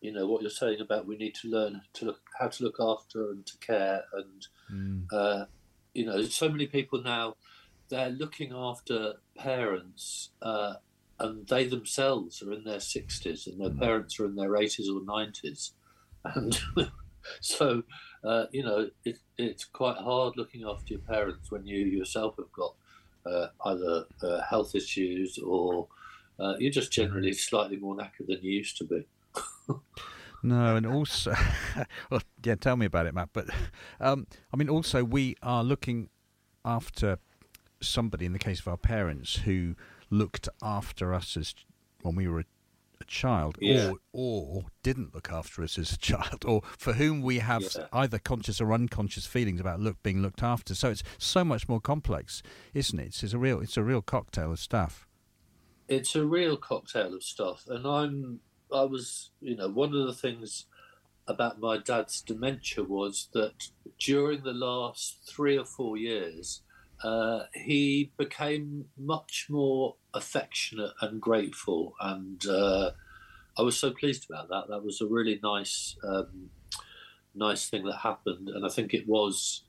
you 0.00 0.12
know 0.12 0.26
what 0.26 0.40
you're 0.40 0.50
saying 0.50 0.80
about 0.80 1.06
we 1.06 1.16
need 1.16 1.34
to 1.42 1.48
learn 1.48 1.82
to 1.94 2.06
look 2.06 2.20
how 2.38 2.48
to 2.48 2.64
look 2.64 2.76
after 2.80 3.30
and 3.32 3.44
to 3.44 3.58
care, 3.58 4.04
and 4.14 5.06
uh, 5.12 5.44
you 5.92 6.06
know 6.06 6.22
so 6.22 6.48
many 6.48 6.66
people 6.66 7.02
now 7.02 7.34
they're 7.88 8.10
looking 8.10 8.52
after 8.54 9.14
parents, 9.36 10.30
uh, 10.42 10.74
and 11.20 11.46
they 11.48 11.66
themselves 11.66 12.42
are 12.42 12.52
in 12.52 12.64
their 12.64 12.80
sixties, 12.80 13.46
and 13.46 13.60
their 13.60 13.70
parents 13.70 14.18
are 14.18 14.26
in 14.26 14.36
their 14.36 14.56
eighties 14.56 14.88
or 14.88 15.02
nineties, 15.04 15.72
and 16.24 16.60
so 17.40 17.82
uh, 18.24 18.44
you 18.52 18.62
know 18.62 18.88
it, 19.04 19.18
it's 19.36 19.64
quite 19.64 19.96
hard 19.96 20.34
looking 20.36 20.64
after 20.68 20.94
your 20.94 21.02
parents 21.02 21.50
when 21.50 21.66
you 21.66 21.84
yourself 21.84 22.36
have 22.36 22.52
got 22.52 22.74
uh, 23.26 23.48
either 23.66 24.04
uh, 24.22 24.40
health 24.42 24.74
issues 24.74 25.38
or 25.38 25.88
uh, 26.38 26.54
you're 26.58 26.70
just 26.70 26.92
generally 26.92 27.32
slightly 27.32 27.76
more 27.76 27.96
knackered 27.96 28.26
than 28.28 28.38
you 28.42 28.52
used 28.52 28.76
to 28.76 28.84
be. 28.84 29.06
No, 30.42 30.76
and 30.76 30.86
also, 30.86 31.34
well, 32.10 32.22
yeah, 32.44 32.54
tell 32.54 32.76
me 32.76 32.86
about 32.86 33.06
it, 33.06 33.14
Matt. 33.14 33.30
But 33.32 33.46
um, 34.00 34.26
I 34.52 34.56
mean, 34.56 34.68
also, 34.68 35.02
we 35.02 35.34
are 35.42 35.64
looking 35.64 36.10
after 36.64 37.18
somebody 37.80 38.26
in 38.26 38.32
the 38.32 38.38
case 38.38 38.60
of 38.60 38.68
our 38.68 38.76
parents 38.76 39.36
who 39.36 39.74
looked 40.10 40.48
after 40.62 41.12
us 41.14 41.36
as 41.36 41.54
when 42.02 42.14
we 42.14 42.28
were 42.28 42.40
a, 42.40 42.44
a 43.00 43.04
child, 43.04 43.58
Yeah. 43.60 43.90
or 43.90 43.98
or 44.12 44.64
didn't 44.82 45.14
look 45.14 45.30
after 45.30 45.62
us 45.62 45.78
as 45.78 45.92
a 45.92 45.98
child, 45.98 46.44
or 46.46 46.62
for 46.76 46.94
whom 46.94 47.22
we 47.22 47.38
have 47.38 47.62
Yeah. 47.62 47.86
either 47.92 48.18
conscious 48.18 48.60
or 48.60 48.72
unconscious 48.72 49.26
feelings 49.26 49.60
about 49.60 49.80
look 49.80 50.02
being 50.02 50.22
looked 50.22 50.42
after. 50.42 50.74
So 50.74 50.90
it's 50.90 51.02
so 51.18 51.44
much 51.44 51.68
more 51.68 51.80
complex, 51.80 52.42
isn't 52.74 52.98
it? 52.98 53.06
It's, 53.08 53.22
it's 53.22 53.32
a 53.34 53.38
real 53.38 53.60
it's 53.60 53.76
a 53.76 53.82
real 53.84 54.02
cocktail 54.02 54.52
of 54.52 54.58
stuff. 54.58 55.06
It's 55.88 56.14
a 56.14 56.24
real 56.26 56.56
cocktail 56.56 57.14
of 57.14 57.22
stuff, 57.22 57.64
and 57.68 57.86
I'm 57.86 58.40
I 58.72 58.82
was 58.82 59.30
you 59.40 59.56
know 59.56 59.68
one 59.68 59.94
of 59.94 60.06
the 60.06 60.14
things 60.14 60.66
about 61.26 61.60
my 61.60 61.76
dad's 61.76 62.22
dementia 62.22 62.82
was 62.84 63.28
that 63.34 63.68
during 63.98 64.42
the 64.42 64.52
last 64.52 65.18
three 65.26 65.58
or 65.58 65.64
four 65.64 65.96
years. 65.96 66.62
Uh, 67.02 67.44
he 67.54 68.12
became 68.16 68.86
much 68.96 69.46
more 69.48 69.96
affectionate 70.14 70.92
and 71.00 71.20
grateful, 71.20 71.94
and 72.00 72.44
uh, 72.46 72.90
I 73.56 73.62
was 73.62 73.78
so 73.78 73.90
pleased 73.90 74.28
about 74.28 74.48
that. 74.48 74.68
That 74.68 74.84
was 74.84 75.00
a 75.00 75.06
really 75.06 75.38
nice, 75.42 75.96
um, 76.02 76.50
nice 77.34 77.68
thing 77.68 77.84
that 77.84 77.98
happened, 77.98 78.48
and 78.48 78.66
I 78.66 78.68
think 78.68 78.94
it 78.94 79.08
was 79.08 79.62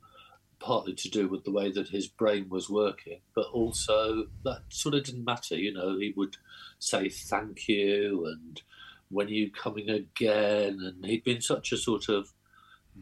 partly 0.60 0.94
to 0.94 1.10
do 1.10 1.28
with 1.28 1.44
the 1.46 1.52
way 1.52 1.72
that 1.72 1.90
his 1.90 2.08
brain 2.08 2.48
was 2.50 2.70
working, 2.70 3.20
but 3.34 3.48
also 3.54 4.28
that 4.44 4.62
sort 4.70 4.96
of 4.96 5.04
didn't 5.04 5.24
matter. 5.24 5.56
You 5.56 5.74
know, 5.74 5.98
he 5.98 6.14
would 6.16 6.36
say 6.80 7.10
thank 7.10 7.68
you 7.68 8.26
and 8.26 8.62
when 9.10 9.28
are 9.28 9.32
you 9.32 9.52
coming 9.52 9.90
again, 9.90 10.80
and 10.82 11.06
he'd 11.06 11.24
been 11.24 11.42
such 11.42 11.72
a 11.72 11.78
sort 11.78 12.10
of 12.10 12.34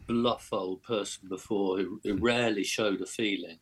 bluff 0.06 0.48
old 0.52 0.82
person 0.82 1.28
before 1.28 1.78
who, 1.78 2.00
who 2.02 2.14
rarely 2.14 2.64
showed 2.64 3.00
a 3.00 3.06
feeling. 3.06 3.58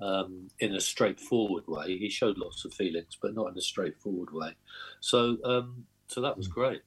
Um, 0.00 0.48
in 0.58 0.74
a 0.74 0.80
straightforward 0.80 1.64
way, 1.66 1.96
he 1.96 2.10
showed 2.10 2.36
lots 2.36 2.64
of 2.64 2.74
feelings, 2.74 3.16
but 3.20 3.34
not 3.34 3.50
in 3.50 3.56
a 3.56 3.62
straightforward 3.62 4.30
way. 4.32 4.54
So, 5.00 5.38
um, 5.44 5.86
so 6.06 6.20
that 6.20 6.36
was 6.36 6.48
great. 6.48 6.82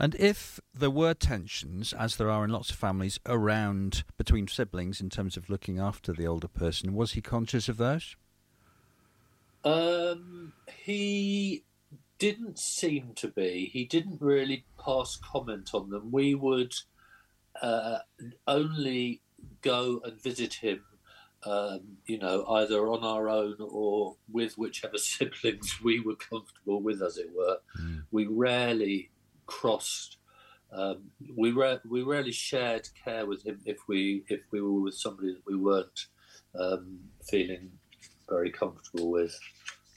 And 0.00 0.14
if 0.16 0.60
there 0.74 0.90
were 0.90 1.14
tensions, 1.14 1.92
as 1.92 2.16
there 2.16 2.30
are 2.30 2.44
in 2.44 2.50
lots 2.50 2.70
of 2.70 2.76
families, 2.76 3.18
around 3.26 4.04
between 4.16 4.48
siblings 4.48 5.00
in 5.00 5.10
terms 5.10 5.36
of 5.36 5.50
looking 5.50 5.78
after 5.78 6.12
the 6.12 6.26
older 6.26 6.48
person, 6.48 6.94
was 6.94 7.12
he 7.12 7.20
conscious 7.20 7.68
of 7.68 7.76
those? 7.76 8.16
Um, 9.64 10.52
he 10.84 11.64
didn't 12.18 12.58
seem 12.58 13.12
to 13.16 13.28
be. 13.28 13.70
He 13.72 13.84
didn't 13.84 14.20
really 14.20 14.64
pass 14.82 15.16
comment 15.16 15.70
on 15.74 15.90
them. 15.90 16.10
We 16.10 16.34
would 16.34 16.74
uh, 17.60 17.98
only 18.46 19.22
go 19.62 20.00
and 20.04 20.20
visit 20.20 20.54
him, 20.54 20.84
um, 21.44 21.80
you 22.06 22.18
know, 22.18 22.44
either 22.46 22.88
on 22.88 23.04
our 23.04 23.28
own 23.28 23.56
or 23.60 24.16
with 24.30 24.58
whichever 24.58 24.98
siblings 24.98 25.80
we 25.82 26.00
were 26.00 26.16
comfortable 26.16 26.82
with, 26.82 27.02
as 27.02 27.16
it 27.18 27.30
were. 27.34 27.58
We 28.10 28.26
rarely 28.26 29.10
crossed. 29.46 30.18
Um, 30.72 31.10
we 31.36 31.50
ra- 31.50 31.78
we 31.88 32.02
rarely 32.02 32.32
shared 32.32 32.88
care 33.02 33.24
with 33.26 33.44
him 33.46 33.60
if 33.64 33.78
we 33.88 34.24
if 34.28 34.40
we 34.50 34.60
were 34.60 34.80
with 34.80 34.94
somebody 34.94 35.32
that 35.32 35.42
we 35.46 35.56
weren't 35.56 36.06
um, 36.58 36.98
feeling 37.28 37.70
very 38.28 38.50
comfortable 38.50 39.10
with. 39.10 39.38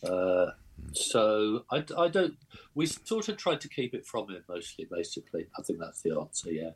Uh, 0.04 0.48
so 0.94 1.66
I, 1.72 1.84
I 1.98 2.08
don't. 2.08 2.36
We 2.74 2.86
sort 2.86 3.30
of 3.30 3.38
tried 3.38 3.62
to 3.62 3.70
keep 3.70 3.94
it 3.94 4.06
from 4.06 4.30
him 4.30 4.44
mostly. 4.48 4.88
Basically, 4.90 5.48
I 5.60 5.64
think 5.64 5.80
that's 5.80 6.02
the 6.02 6.18
answer. 6.20 6.52
Yeah. 6.52 6.72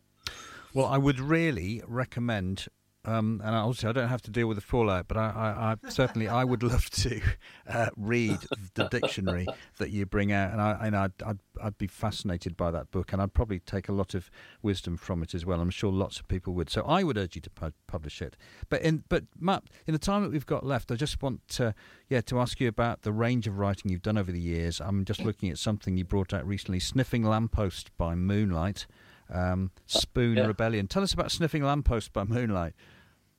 Well, 0.74 0.88
I 0.88 0.98
would 0.98 1.20
really 1.20 1.82
recommend, 1.88 2.68
um, 3.06 3.42
and 3.44 3.56
obviously 3.56 3.90
I 3.90 3.92
don't 3.92 4.10
have 4.10 4.22
to 4.24 4.32
deal 4.32 4.48
with 4.48 4.58
the 4.58 4.62
fallout, 4.64 5.08
but 5.08 5.18
I, 5.18 5.30
I, 5.30 5.88
I 5.88 5.90
certainly 5.90 6.28
I 6.28 6.44
would 6.44 6.64
love 6.64 6.90
to 6.92 7.22
uh, 7.68 7.90
read 7.96 8.38
the 8.74 8.88
dictionary 8.88 9.46
that 9.78 9.92
you 9.92 10.06
bring 10.06 10.32
out, 10.32 10.52
and 10.52 10.62
I 10.62 10.78
and 10.82 10.96
I'd, 10.96 11.14
I'd 11.26 11.40
I'd 11.64 11.78
be 11.78 11.88
fascinated 11.88 12.58
by 12.58 12.72
that 12.72 12.92
book, 12.92 13.14
and 13.14 13.22
I'd 13.22 13.34
probably 13.34 13.60
take 13.60 13.88
a 13.90 13.94
lot 13.94 14.14
of 14.14 14.30
wisdom 14.62 14.98
from 14.98 15.24
it 15.24 15.34
as 15.34 15.46
well. 15.46 15.62
I'm 15.62 15.70
sure 15.70 15.92
lots 15.92 16.20
of 16.20 16.28
people 16.28 16.54
would. 16.54 16.70
So 16.70 16.82
I 16.84 17.04
would 17.04 17.18
urge 17.18 17.36
you 17.36 17.42
to 17.42 17.50
pu- 17.50 17.72
publish 17.88 18.22
it. 18.22 18.36
But 18.70 18.82
in 18.82 19.04
but 19.10 19.24
Matt, 19.40 19.64
in 19.88 19.94
the 19.94 20.00
time 20.00 20.24
that 20.24 20.32
we've 20.32 20.46
got 20.46 20.66
left, 20.66 20.92
I 20.92 20.96
just 20.96 21.22
want 21.22 21.48
to 21.50 21.74
yeah 22.10 22.22
to 22.22 22.40
ask 22.40 22.60
you 22.60 22.68
about 22.68 23.04
the 23.04 23.14
range 23.14 23.48
of 23.48 23.58
writing 23.58 23.92
you've 23.92 24.02
done 24.02 24.18
over 24.18 24.32
the 24.32 24.40
years. 24.40 24.82
I'm 24.82 25.06
just 25.06 25.22
looking 25.22 25.50
at 25.50 25.58
something 25.58 25.98
you 25.98 26.06
brought 26.06 26.34
out 26.34 26.46
recently, 26.48 26.80
"Sniffing 26.80 27.24
Lamppost" 27.24 27.96
by 27.98 28.16
Moonlight. 28.16 28.88
Um, 29.28 29.72
Spoon 29.88 30.38
Yeah. 30.38 30.46
Rebellion. 30.46 30.88
Tell 30.88 31.02
us 31.02 31.14
about 31.14 31.32
Sniffing 31.32 31.64
Lamppost 31.64 32.14
by 32.14 32.24
Moonlight. 32.26 32.74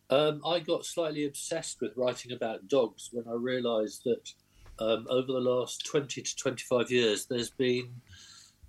Um, 0.09 0.40
I 0.47 0.61
got 0.61 0.85
slightly 0.85 1.25
obsessed 1.25 1.81
with 1.81 1.97
writing 1.97 2.33
about 2.33 2.69
dogs 2.69 3.11
when 3.12 3.27
I 3.29 3.35
realised 3.35 4.05
that 4.05 4.33
um, 4.79 5.07
over 5.11 5.33
the 5.33 5.40
last 5.40 5.85
20 5.87 6.23
to 6.23 6.37
25 6.37 6.90
years, 6.90 7.27
there's 7.27 7.51
been 7.51 8.03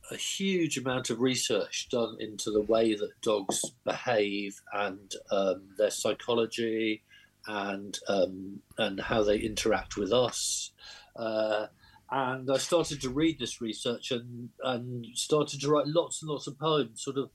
a 0.10 0.16
huge 0.16 0.78
amount 0.78 1.10
of 1.10 1.20
research 1.20 1.90
done 1.92 2.16
into 2.20 2.50
the 2.50 2.62
way 2.62 2.96
that 2.96 3.22
dogs 3.22 3.64
behave 3.84 4.62
and 4.74 5.14
um, 5.32 5.64
their 5.78 5.92
psychology 5.92 7.04
and 7.46 8.00
um, 8.08 8.62
and 8.78 9.00
how 9.00 9.24
they 9.24 9.38
interact 9.38 9.98
with 9.98 10.12
us. 10.12 10.72
Uh, 11.16 11.68
and 12.10 12.50
I 12.50 12.58
started 12.58 13.02
to 13.02 13.10
read 13.10 13.38
this 13.38 13.60
research 13.60 14.12
and, 14.12 14.50
and 14.64 15.06
started 15.14 15.60
to 15.62 15.70
write 15.70 15.88
lots 15.88 16.22
and 16.22 16.32
lots 16.32 16.48
of 16.48 16.58
poems, 16.58 17.04
sort 17.04 17.18
of 17.18 17.30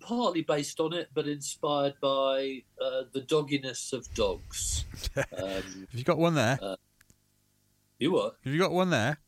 partly 0.00 0.42
based 0.42 0.80
on 0.80 0.92
it, 0.92 1.08
but 1.14 1.26
inspired 1.26 1.94
by 2.00 2.62
uh, 2.80 3.02
the 3.12 3.20
dogginess 3.20 3.92
of 3.92 4.12
dogs. 4.14 4.84
Um, 5.16 5.86
Have 5.90 5.94
you 5.94 6.04
got 6.04 6.18
one 6.18 6.34
there? 6.34 6.58
you 7.98 8.12
what? 8.12 8.36
Have 8.44 8.52
you 8.52 8.58
got 8.58 8.72
one 8.72 8.90
there? 8.90 9.18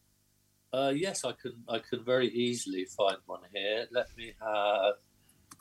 Uh, 0.73 0.93
yes, 0.95 1.25
I 1.25 1.33
can. 1.33 1.53
I 1.69 1.79
can 1.79 2.05
very 2.05 2.29
easily 2.29 2.85
find 2.85 3.19
one 3.27 3.41
here. 3.53 3.87
Let 3.91 4.07
me 4.17 4.33
have. 4.41 4.95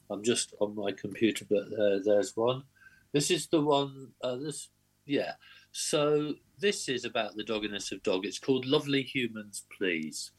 I'm 0.09 0.23
just 0.23 0.53
on 0.59 0.75
my 0.75 0.91
computer, 0.91 1.45
but 1.49 1.65
uh, 1.77 1.99
there's 2.05 2.35
one. 2.35 2.63
This 3.11 3.31
is 3.31 3.47
the 3.47 3.61
one. 3.61 4.09
Uh, 4.21 4.35
this, 4.35 4.69
yeah. 5.05 5.33
So 5.71 6.35
this 6.59 6.87
is 6.87 7.05
about 7.05 7.35
the 7.35 7.43
dogginess 7.43 7.91
of 7.91 8.01
dog. 8.03 8.25
It's 8.25 8.39
called 8.39 8.65
"Lovely 8.65 9.01
Humans, 9.03 9.65
Please." 9.77 10.31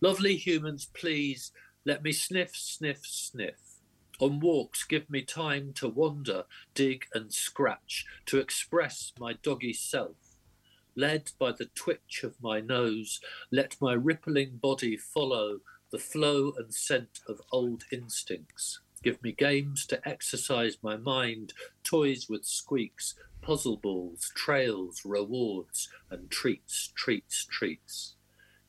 Lovely 0.00 0.36
humans, 0.36 0.90
please 0.92 1.50
let 1.84 2.02
me 2.02 2.12
sniff, 2.12 2.54
sniff, 2.54 3.04
sniff. 3.04 3.80
On 4.20 4.40
walks, 4.40 4.84
give 4.84 5.10
me 5.10 5.22
time 5.22 5.72
to 5.74 5.88
wander, 5.88 6.44
dig 6.74 7.06
and 7.14 7.32
scratch, 7.32 8.06
to 8.26 8.38
express 8.38 9.12
my 9.18 9.34
doggy 9.42 9.72
self. 9.72 10.16
Led 10.96 11.32
by 11.38 11.50
the 11.52 11.68
twitch 11.74 12.22
of 12.22 12.40
my 12.40 12.60
nose, 12.60 13.20
let 13.50 13.76
my 13.80 13.92
rippling 13.92 14.58
body 14.62 14.96
follow 14.96 15.58
the 15.90 15.98
flow 15.98 16.52
and 16.56 16.72
scent 16.72 17.20
of 17.28 17.40
old 17.52 17.84
instincts. 17.92 18.80
Give 19.02 19.22
me 19.22 19.32
games 19.32 19.84
to 19.86 20.08
exercise 20.08 20.78
my 20.82 20.96
mind, 20.96 21.52
toys 21.82 22.26
with 22.28 22.44
squeaks, 22.44 23.14
puzzle 23.42 23.76
balls, 23.76 24.32
trails, 24.34 25.02
rewards, 25.04 25.90
and 26.10 26.30
treats, 26.30 26.92
treats, 26.94 27.44
treats. 27.44 28.14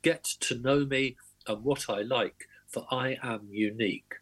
Get 0.01 0.23
to 0.41 0.59
know 0.59 0.85
me 0.85 1.15
and 1.47 1.63
what 1.63 1.89
I 1.89 2.01
like, 2.01 2.47
for 2.75 2.85
I 2.91 3.17
am 3.23 3.47
unique. 3.49 4.15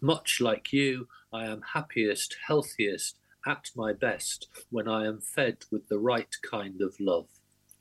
Much 0.00 0.40
like 0.40 0.72
you, 0.72 1.06
I 1.32 1.44
am 1.44 1.62
happiest, 1.74 2.36
healthiest, 2.44 3.16
at 3.46 3.70
my 3.76 3.92
best 3.92 4.48
when 4.70 4.88
I 4.88 5.06
am 5.06 5.20
fed 5.20 5.58
with 5.70 5.88
the 5.88 5.98
right 5.98 6.34
kind 6.42 6.82
of 6.82 6.96
love. 6.98 7.28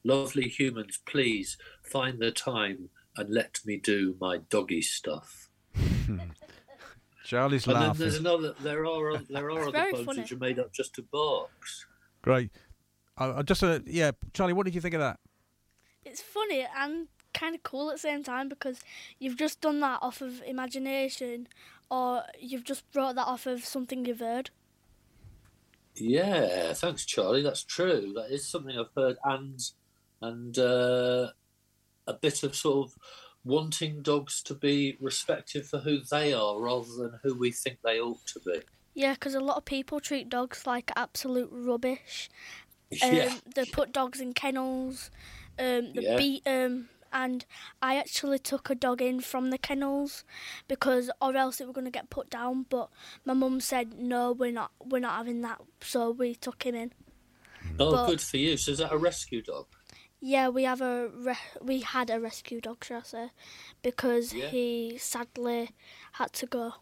Lovely 0.04 0.48
humans, 0.48 1.00
please 1.04 1.58
find 1.82 2.20
the 2.20 2.32
time 2.32 2.90
and 3.18 3.34
let 3.34 3.60
me 3.66 3.78
do 3.78 4.16
my 4.22 4.38
doggy 4.52 4.84
stuff. 4.84 5.50
Charlie's 7.26 7.66
And 7.66 7.82
then 7.82 7.94
there's 7.98 8.18
another. 8.18 8.54
There 8.62 8.86
are 8.86 9.18
there 9.30 9.48
are 9.48 9.62
other 9.64 9.72
very 9.72 9.94
poems 9.94 10.06
funny. 10.06 10.22
which 10.22 10.32
are 10.32 10.38
made 10.38 10.60
up 10.60 10.72
just 10.72 10.94
to 10.96 11.02
barks. 11.02 11.88
Great. 12.22 12.52
I, 13.18 13.40
I 13.40 13.42
just 13.42 13.64
uh, 13.64 13.80
yeah, 13.86 14.12
Charlie, 14.34 14.54
what 14.54 14.66
did 14.66 14.76
you 14.76 14.82
think 14.82 14.94
of 14.94 15.02
that? 15.02 15.20
It's 16.06 16.22
funny 16.22 16.66
and 16.78 17.08
kind 17.34 17.56
of 17.56 17.64
cool 17.64 17.90
at 17.90 17.96
the 17.96 18.00
same 18.00 18.24
time 18.24 18.50
because 18.50 18.80
you've 19.20 19.38
just 19.38 19.62
done 19.62 19.80
that 19.82 20.00
off 20.02 20.22
of 20.22 20.42
imagination 20.44 21.48
or 21.90 22.24
you've 22.40 22.64
just 22.64 22.90
brought 22.92 23.16
that 23.16 23.28
off 23.28 23.46
of 23.46 23.66
something 23.66 24.06
you've 24.06 24.20
heard. 24.20 24.52
Yeah, 25.96 26.74
thanks, 26.74 27.06
Charlie. 27.06 27.42
That's 27.42 27.64
true. 27.64 28.14
That 28.16 28.32
is 28.32 28.48
something 28.48 28.78
I've 28.78 28.94
heard, 28.96 29.18
and 29.24 29.60
and 30.22 30.58
uh, 30.58 31.32
a 32.08 32.14
bit 32.14 32.44
of 32.44 32.56
sort 32.56 32.90
of 32.90 32.96
wanting 33.44 34.02
dogs 34.02 34.42
to 34.44 34.54
be 34.54 34.98
respected 35.02 35.66
for 35.66 35.80
who 35.80 36.00
they 36.12 36.34
are 36.34 36.60
rather 36.60 36.94
than 36.98 37.20
who 37.24 37.36
we 37.36 37.52
think 37.52 37.80
they 37.84 38.00
ought 38.00 38.26
to 38.28 38.40
be. 38.46 38.62
Yeah, 38.94 39.14
because 39.14 39.36
a 39.36 39.40
lot 39.40 39.58
of 39.58 39.66
people 39.66 40.00
treat 40.00 40.30
dogs 40.30 40.66
like 40.68 40.92
absolute 40.96 41.50
rubbish. 41.52 42.30
Um, 43.02 43.12
yeah, 43.14 43.30
They 43.56 43.66
put 43.66 43.92
dogs 43.94 44.20
in 44.20 44.34
kennels, 44.34 45.12
um, 45.60 45.94
they 45.94 46.02
Yeah. 46.02 46.18
beat 46.18 46.44
them, 46.44 46.90
and 47.12 47.46
I 47.82 47.98
actually 47.98 48.40
took 48.40 48.70
a 48.70 48.76
dog 48.76 49.02
in 49.02 49.20
from 49.22 49.50
the 49.50 49.58
kennels 49.58 50.24
because, 50.68 51.10
or 51.22 51.36
else 51.36 51.60
it 51.62 51.68
were 51.68 51.74
going 51.74 51.86
to 51.86 51.92
get 51.92 52.10
put 52.10 52.30
down. 52.30 52.66
But 52.70 52.90
my 53.26 53.34
mum 53.34 53.60
said, 53.60 53.94
"No, 54.00 54.32
we're 54.32 54.52
not. 54.52 54.72
We're 54.84 55.00
not 55.00 55.18
having 55.18 55.42
that." 55.42 55.62
So 55.82 56.12
we 56.12 56.36
took 56.36 56.64
him 56.64 56.76
in. 56.76 56.94
oh, 57.80 57.92
but- 57.92 58.08
good 58.08 58.22
for 58.22 58.38
you. 58.38 58.58
So 58.58 58.72
is 58.72 58.78
that 58.80 58.92
a 58.92 58.98
rescue 58.98 59.42
dog? 59.42 59.68
Yeah, 60.22 60.50
we 60.50 60.64
have 60.64 60.82
a 60.82 61.08
re- 61.16 61.36
we 61.62 61.80
had 61.82 62.10
a 62.10 62.20
rescue 62.20 62.60
dog, 62.60 62.84
shall 62.84 63.00
I 63.00 63.04
say, 63.04 63.30
because 63.82 64.34
Yeah. 64.34 64.48
he 64.50 64.98
sadly 64.98 65.70
had 66.14 66.34
to 66.34 66.46
go. 66.46 66.74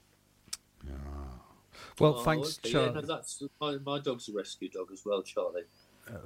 Ah. 0.89 0.93
Well, 1.99 2.15
Oh, 2.17 2.23
thanks, 2.23 2.57
okay, 2.59 2.71
Charlie. 2.71 2.87
Yeah, 2.87 2.93
no, 2.93 3.01
that's 3.01 3.43
my, 3.61 3.77
my 3.77 3.99
dog's 3.99 4.27
a 4.29 4.33
rescue 4.33 4.69
dog 4.69 4.91
as 4.91 5.03
well, 5.05 5.21
Charlie. 5.21 5.63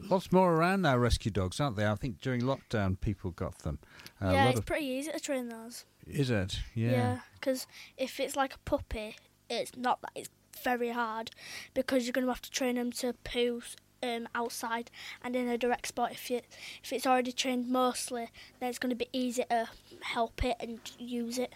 Lots 0.02 0.32
more 0.32 0.54
around 0.54 0.82
now, 0.84 0.98
rescue 0.98 1.32
dogs, 1.32 1.60
aren't 1.60 1.76
there? 1.76 1.92
I 1.92 1.96
think 1.96 2.22
during 2.22 2.42
lockdown 2.42 3.00
people 3.00 3.32
got 3.32 3.60
them. 3.60 3.80
Uh, 4.22 4.32
yeah, 4.32 4.50
it's 4.50 4.60
pretty 4.62 4.86
easy 4.86 5.12
to 5.12 5.20
train 5.20 5.50
those. 5.50 5.86
is 6.08 6.30
it? 6.30 6.60
Yeah. 6.74 6.92
Yeah, 6.92 7.20
because 7.36 7.68
if 7.98 8.20
it's 8.20 8.36
like 8.36 8.54
a 8.54 8.60
puppy, 8.60 9.16
it's 9.50 9.76
not 9.76 10.02
that 10.02 10.12
it's 10.16 10.30
very 10.64 10.90
hard 10.90 11.32
because 11.74 12.06
you're 12.06 12.14
going 12.14 12.26
to 12.26 12.32
have 12.32 12.42
to 12.42 12.52
train 12.52 12.76
them 12.76 12.92
to 12.92 13.14
poo 13.24 13.62
um, 14.04 14.28
outside 14.36 14.92
and 15.24 15.36
in 15.36 15.48
a 15.48 15.58
direct 15.58 15.88
spot. 15.88 16.12
If 16.12 16.30
you 16.30 16.42
if 16.84 16.94
it's 16.94 17.08
already 17.08 17.32
trained 17.32 17.70
mostly, 17.70 18.30
then 18.60 18.70
it's 18.70 18.80
going 18.80 18.90
to 18.92 18.96
be 18.96 19.10
easy 19.14 19.44
to 19.50 19.70
help 20.02 20.44
it 20.44 20.58
and 20.60 20.80
use 20.98 21.38
it. 21.38 21.54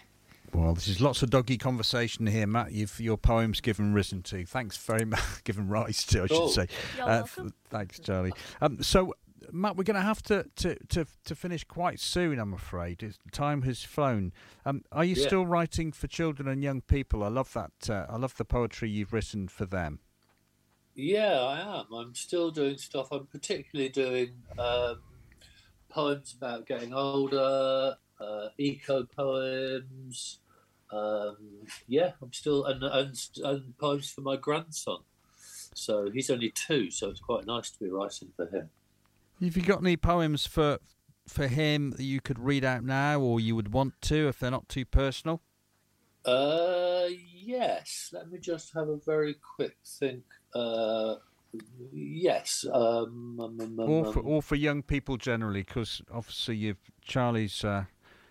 Well, 0.56 0.72
this 0.72 0.88
is 0.88 1.02
lots 1.02 1.22
of 1.22 1.28
doggy 1.28 1.58
conversation 1.58 2.26
here, 2.26 2.46
Matt. 2.46 2.72
You've 2.72 2.98
your 2.98 3.18
poems 3.18 3.60
given 3.60 3.92
risen 3.92 4.22
to. 4.22 4.46
Thanks 4.46 4.78
very 4.78 5.04
much. 5.04 5.20
given 5.44 5.68
rise 5.68 6.02
to, 6.06 6.22
I 6.22 6.26
should 6.28 6.36
Oh. 6.36 6.48
say. 6.48 6.66
You're 6.96 7.04
Uh, 7.04 7.08
welcome. 7.08 7.46
f- 7.48 7.52
thanks, 7.70 7.98
Charlie. 8.00 8.32
Um, 8.62 8.82
so, 8.82 9.12
Matt, 9.52 9.76
we're 9.76 9.84
going 9.84 9.96
to 9.96 10.00
have 10.00 10.22
to, 10.24 10.46
to, 10.56 10.76
to, 10.88 11.04
to 11.26 11.34
finish 11.34 11.62
quite 11.64 12.00
soon, 12.00 12.38
I'm 12.38 12.54
afraid. 12.54 13.02
It's, 13.02 13.18
time 13.32 13.62
has 13.62 13.82
flown. 13.82 14.32
Um, 14.64 14.82
are 14.92 15.04
you 15.04 15.14
Yeah. 15.14 15.26
still 15.26 15.44
writing 15.44 15.92
for 15.92 16.06
children 16.06 16.48
and 16.48 16.62
young 16.62 16.80
people? 16.80 17.22
I 17.22 17.28
love 17.28 17.52
that. 17.52 17.90
Uh, 17.90 18.06
I 18.08 18.16
love 18.16 18.34
the 18.38 18.46
poetry 18.46 18.88
you've 18.88 19.12
written 19.12 19.48
for 19.48 19.66
them. 19.66 20.00
Yeah, 20.94 21.38
I 21.38 21.80
am. 21.80 21.92
I'm 21.92 22.14
still 22.14 22.50
doing 22.50 22.78
stuff. 22.78 23.08
I'm 23.12 23.26
particularly 23.26 23.90
doing 23.90 24.30
um, 24.58 25.00
poems 25.90 26.34
about 26.34 26.64
getting 26.66 26.94
older, 26.94 27.96
uh, 28.18 28.48
eco 28.56 29.04
poems. 29.04 30.38
Um, 30.92 31.36
yeah, 31.88 32.12
I'm 32.22 32.32
still 32.32 32.64
and, 32.64 32.82
and 32.82 33.18
and 33.42 33.78
poems 33.78 34.10
for 34.10 34.20
my 34.20 34.36
grandson. 34.36 34.98
So 35.74 36.10
he's 36.10 36.30
only 36.30 36.50
two, 36.50 36.90
so 36.90 37.10
it's 37.10 37.20
quite 37.20 37.46
nice 37.46 37.70
to 37.70 37.78
be 37.78 37.90
writing 37.90 38.28
for 38.36 38.46
him. 38.46 38.70
Have 39.42 39.56
you 39.56 39.62
got 39.62 39.80
any 39.80 39.96
poems 39.96 40.46
for 40.46 40.78
for 41.28 41.48
him 41.48 41.90
that 41.92 42.04
you 42.04 42.20
could 42.20 42.38
read 42.38 42.64
out 42.64 42.84
now, 42.84 43.20
or 43.20 43.40
you 43.40 43.54
would 43.56 43.72
want 43.72 44.00
to, 44.02 44.28
if 44.28 44.38
they're 44.38 44.50
not 44.50 44.68
too 44.68 44.84
personal? 44.84 45.42
Uh, 46.24 47.06
yes. 47.10 48.10
Let 48.12 48.30
me 48.30 48.38
just 48.38 48.72
have 48.74 48.88
a 48.88 48.96
very 48.96 49.34
quick 49.34 49.76
think. 49.84 50.24
Uh, 50.54 51.16
yes. 51.92 52.64
Um, 52.72 53.38
um, 53.40 53.60
um, 53.60 53.80
um, 53.80 53.90
or 53.90 54.12
for 54.12 54.20
um, 54.20 54.26
or 54.26 54.42
for 54.42 54.54
young 54.54 54.82
people 54.82 55.16
generally, 55.16 55.62
because 55.62 56.02
obviously 56.12 56.56
you've 56.56 56.90
Charlie's. 57.02 57.64
Uh, 57.64 57.84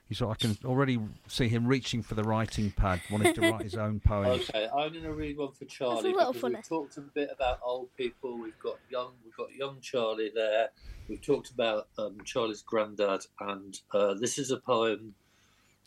he's 0.09 0.21
I 0.21 0.33
can 0.35 0.57
already 0.65 0.99
see 1.27 1.47
him 1.47 1.65
reaching 1.67 2.01
for 2.01 2.15
the 2.15 2.23
writing 2.23 2.71
pad, 2.71 3.01
wanting 3.11 3.33
to 3.33 3.41
write 3.41 3.61
his 3.61 3.75
own 3.75 3.99
poems. 3.99 4.49
Okay, 4.49 4.67
I'm 4.67 4.91
going 4.91 5.03
to 5.03 5.13
read 5.13 5.37
one 5.37 5.51
for 5.51 5.65
Charlie. 5.65 6.13
little 6.13 6.33
funny. 6.33 6.55
We've 6.55 6.67
talked 6.67 6.97
a 6.97 7.01
bit 7.01 7.29
about 7.33 7.59
old 7.63 7.89
people. 7.97 8.37
We've 8.37 8.59
got 8.59 8.77
young. 8.89 9.13
We've 9.23 9.35
got 9.35 9.53
young 9.53 9.79
Charlie 9.81 10.31
there. 10.33 10.69
We've 11.07 11.21
talked 11.21 11.51
about 11.51 11.87
um, 11.97 12.17
Charlie's 12.23 12.61
granddad, 12.61 13.21
and 13.39 13.79
uh, 13.93 14.15
this 14.15 14.37
is 14.37 14.51
a 14.51 14.57
poem 14.57 15.15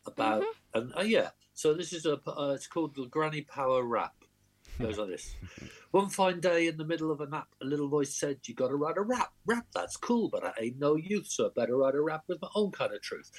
about. 0.07 0.45
And 0.75 0.93
uh, 0.97 1.03
yeah, 1.03 1.31
so 1.55 1.75
this 1.75 1.93
is 1.93 2.07
a. 2.07 2.21
Uh, 2.27 2.53
it's 2.55 2.67
called 2.67 2.95
the 2.95 3.07
Granny 3.07 3.43
Power 3.43 3.83
Rap. 3.83 4.15
It 4.79 4.85
goes 4.85 4.99
like 4.99 5.09
this. 5.09 5.35
One 5.91 6.09
fine 6.09 6.41
day 6.41 6.69
in 6.69 6.77
the 6.77 6.85
middle 6.85 7.11
of 7.11 7.21
a 7.21 7.27
nap, 7.27 7.49
a 7.63 7.65
little 7.65 7.89
voice 7.89 8.15
said, 8.15 8.39
You 8.45 8.55
gotta 8.55 8.77
write 8.77 8.97
a 8.97 9.03
rap. 9.03 9.33
Rap, 9.47 9.67
that's 9.75 9.97
cool, 9.97 10.29
but 10.29 10.45
I 10.45 10.53
ain't 10.61 10.79
no 10.79 10.97
youth, 10.97 11.27
so 11.27 11.47
I 11.47 11.49
better 11.55 11.77
write 11.77 11.95
a 11.95 12.01
rap 12.01 12.25
with 12.29 12.41
my 12.41 12.49
own 12.55 12.71
kind 12.71 12.93
of 12.93 13.01
truth. 13.03 13.31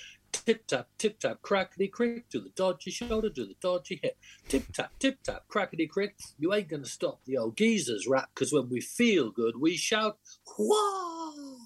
Tip 0.46 0.66
tap, 0.68 0.88
tip 0.98 1.20
tap, 1.20 1.42
crackety 1.42 1.92
crick, 1.92 2.30
do 2.30 2.42
the 2.42 2.50
dodgy 2.50 2.92
shoulder, 2.92 3.30
do 3.30 3.46
the 3.46 3.56
dodgy 3.62 4.00
hip. 4.02 4.18
Tip 4.48 4.72
tap, 4.74 4.92
tip 5.00 5.22
tap, 5.24 5.44
crackety 5.48 5.88
crick. 5.88 6.16
You 6.40 6.54
ain't 6.54 6.70
gonna 6.70 6.86
stop 6.86 7.20
the 7.26 7.38
old 7.38 7.58
geezer's 7.58 8.08
rap, 8.08 8.30
because 8.34 8.52
when 8.52 8.70
we 8.70 8.82
feel 8.82 9.30
good, 9.30 9.60
we 9.60 9.78
shout, 9.78 10.18
Whoa! 10.58 11.58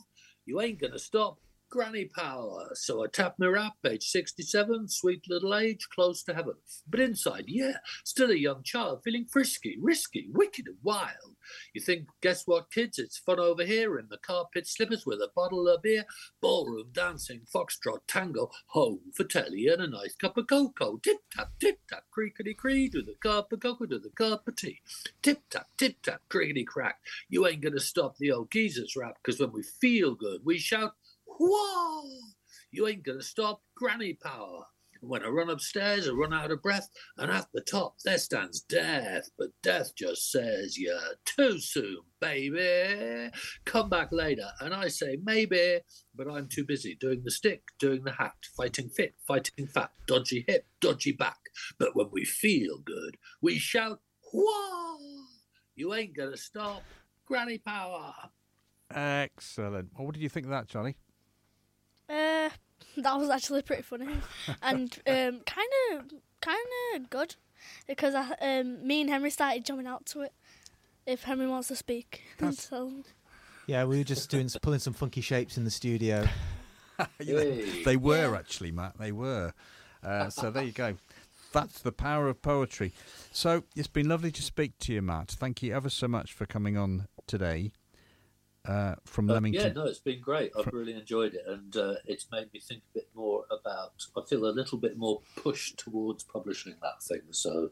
You 0.45 0.59
ain't 0.59 0.79
gonna 0.79 0.99
stop 0.99 1.39
granny 1.73 2.05
power. 2.05 2.69
So 2.75 3.03
I 3.03 3.07
tap 3.07 3.33
my 3.39 3.47
rap, 3.47 3.73
age 3.83 4.03
67, 4.03 4.89
sweet 4.89 5.27
little 5.27 5.55
age, 5.55 5.87
close 5.89 6.21
to 6.23 6.33
heaven. 6.35 6.53
But 6.87 6.99
inside, 6.99 7.45
yeah, 7.47 7.77
still 8.03 8.29
a 8.29 8.35
young 8.35 8.61
child, 8.61 9.01
feeling 9.03 9.25
frisky, 9.25 9.75
risky, 9.81 10.27
wicked 10.31 10.67
and 10.67 10.77
wild. 10.83 11.35
You 11.73 11.81
think, 11.81 12.09
guess 12.21 12.45
what, 12.45 12.71
kids? 12.71 12.99
It's 12.99 13.17
fun 13.17 13.39
over 13.39 13.65
here 13.65 13.97
in 13.97 14.05
the 14.09 14.19
carpet 14.19 14.67
slippers 14.67 15.07
with 15.07 15.17
a 15.17 15.31
bottle 15.35 15.67
of 15.67 15.81
beer, 15.81 16.05
ballroom 16.41 16.89
dancing, 16.93 17.41
foxtrot, 17.51 18.01
tango, 18.07 18.51
home 18.67 18.99
for 19.15 19.23
telly 19.23 19.67
and 19.67 19.81
a 19.81 19.87
nice 19.87 20.15
cup 20.15 20.37
of 20.37 20.45
cocoa. 20.45 20.97
Tip 20.97 21.17
tap, 21.35 21.49
tip 21.59 21.79
tap, 21.89 22.03
creakety 22.15 22.55
cree, 22.55 22.87
do 22.87 23.01
the 23.01 23.15
cup 23.19 23.51
of 23.51 23.61
cocoa, 23.61 23.87
do 23.87 23.97
the 23.97 24.09
cup 24.11 24.47
of 24.47 24.55
tea. 24.55 24.79
Tip 25.23 25.41
tap, 25.49 25.67
tip 25.77 25.95
tap, 26.03 26.21
crickety 26.29 26.63
crack. 26.63 26.99
You 27.29 27.47
ain't 27.47 27.61
gonna 27.61 27.79
stop 27.79 28.15
the 28.17 28.31
old 28.31 28.51
geezer's 28.51 28.95
rap, 28.95 29.17
because 29.23 29.39
when 29.39 29.51
we 29.51 29.63
feel 29.63 30.13
good, 30.13 30.41
we 30.45 30.59
shout, 30.59 30.93
Whoa! 31.39 32.09
You 32.71 32.87
ain't 32.87 33.03
gonna 33.03 33.21
stop 33.21 33.61
granny 33.75 34.13
power. 34.13 34.65
When 35.01 35.21
I 35.21 35.27
run 35.27 35.49
upstairs, 35.49 36.07
I 36.07 36.11
run 36.11 36.33
out 36.33 36.51
of 36.51 36.61
breath, 36.61 36.87
and 37.17 37.29
at 37.29 37.47
the 37.53 37.59
top 37.59 37.97
there 38.05 38.17
stands 38.17 38.61
death. 38.61 39.29
But 39.37 39.49
death 39.61 39.93
just 39.95 40.31
says, 40.31 40.77
You're 40.77 40.97
too 41.25 41.59
soon, 41.59 41.97
baby. 42.21 43.29
Come 43.65 43.89
back 43.89 44.13
later. 44.13 44.47
And 44.61 44.73
I 44.73 44.87
say, 44.87 45.17
Maybe, 45.21 45.79
but 46.15 46.29
I'm 46.29 46.47
too 46.47 46.63
busy 46.63 46.95
doing 46.95 47.21
the 47.23 47.31
stick, 47.31 47.63
doing 47.79 48.05
the 48.05 48.13
hat, 48.13 48.35
fighting 48.55 48.87
fit, 48.87 49.15
fighting 49.27 49.67
fat, 49.67 49.91
dodgy 50.07 50.45
hip, 50.47 50.65
dodgy 50.79 51.11
back. 51.11 51.39
But 51.77 51.97
when 51.97 52.07
we 52.11 52.23
feel 52.23 52.77
good, 52.77 53.17
we 53.41 53.57
shout, 53.57 53.99
Whoa! 54.31 54.97
You 55.75 55.93
ain't 55.93 56.15
gonna 56.15 56.37
stop. 56.37 56.83
Granny 57.25 57.57
power. 57.57 58.13
Excellent. 58.93 59.89
Well, 59.95 60.05
what 60.05 60.13
did 60.13 60.23
you 60.23 60.29
think 60.29 60.45
of 60.45 60.51
that, 60.51 60.67
Johnny? 60.67 60.95
Uh, 62.13 62.49
that 62.97 63.17
was 63.17 63.29
actually 63.29 63.61
pretty 63.63 63.81
funny 63.81 64.07
and 64.61 64.99
um, 65.07 65.41
kind 65.45 65.69
of 65.93 66.11
kind 66.41 66.57
of 66.95 67.09
good 67.09 67.35
because 67.87 68.13
I, 68.13 68.31
um, 68.41 68.85
me 68.85 69.01
and 69.01 69.09
Henry 69.09 69.31
started 69.31 69.65
jumping 69.65 69.87
out 69.87 70.05
to 70.07 70.21
it. 70.21 70.33
If 71.05 71.23
Henry 71.23 71.47
wants 71.47 71.67
to 71.69 71.75
speak, 71.75 72.21
so 72.51 72.91
Yeah, 73.67 73.85
we 73.85 73.97
were 73.97 74.03
just 74.03 74.29
doing 74.29 74.49
pulling 74.61 74.79
some 74.79 74.93
funky 74.93 75.21
shapes 75.21 75.57
in 75.57 75.63
the 75.63 75.71
studio. 75.71 76.27
Hey. 77.19 77.83
They 77.83 77.97
were 77.97 78.31
Yeah. 78.31 78.37
actually, 78.37 78.71
Matt. 78.71 78.97
They 78.99 79.11
were. 79.11 79.53
Uh, 80.03 80.29
so 80.29 80.51
there 80.51 80.63
you 80.63 80.71
go. 80.71 80.95
That's 81.51 81.81
the 81.81 81.91
power 81.91 82.27
of 82.27 82.41
poetry. 82.41 82.93
So 83.31 83.63
it's 83.75 83.87
been 83.87 84.07
lovely 84.07 84.31
to 84.31 84.41
speak 84.41 84.77
to 84.79 84.93
you, 84.93 85.01
Matt. 85.01 85.31
Thank 85.31 85.63
you 85.63 85.73
ever 85.73 85.89
so 85.89 86.07
much 86.07 86.33
for 86.33 86.45
coming 86.45 86.77
on 86.77 87.07
today 87.27 87.71
uh, 88.65 88.95
from 89.05 89.29
Uh, 89.29 89.33
Leamington. 89.35 89.61
yeah, 89.67 89.73
no, 89.73 89.85
it's 89.85 89.99
been 89.99 90.21
great. 90.21 90.51
I've 90.57 90.65
Fr- 90.65 90.77
really 90.77 90.93
enjoyed 90.93 91.33
it, 91.33 91.43
and 91.47 91.75
uh, 91.75 91.95
it's 92.05 92.27
made 92.31 92.51
me 92.53 92.59
think 92.59 92.83
a 92.91 92.99
bit 92.99 93.09
more 93.13 93.45
about. 93.51 94.05
I 94.17 94.21
feel 94.27 94.45
a 94.45 94.51
little 94.51 94.77
bit 94.77 94.97
more 94.97 95.21
pushed 95.35 95.77
towards 95.77 96.23
publishing 96.23 96.75
that 96.81 97.01
thing, 97.03 97.21
so 97.31 97.71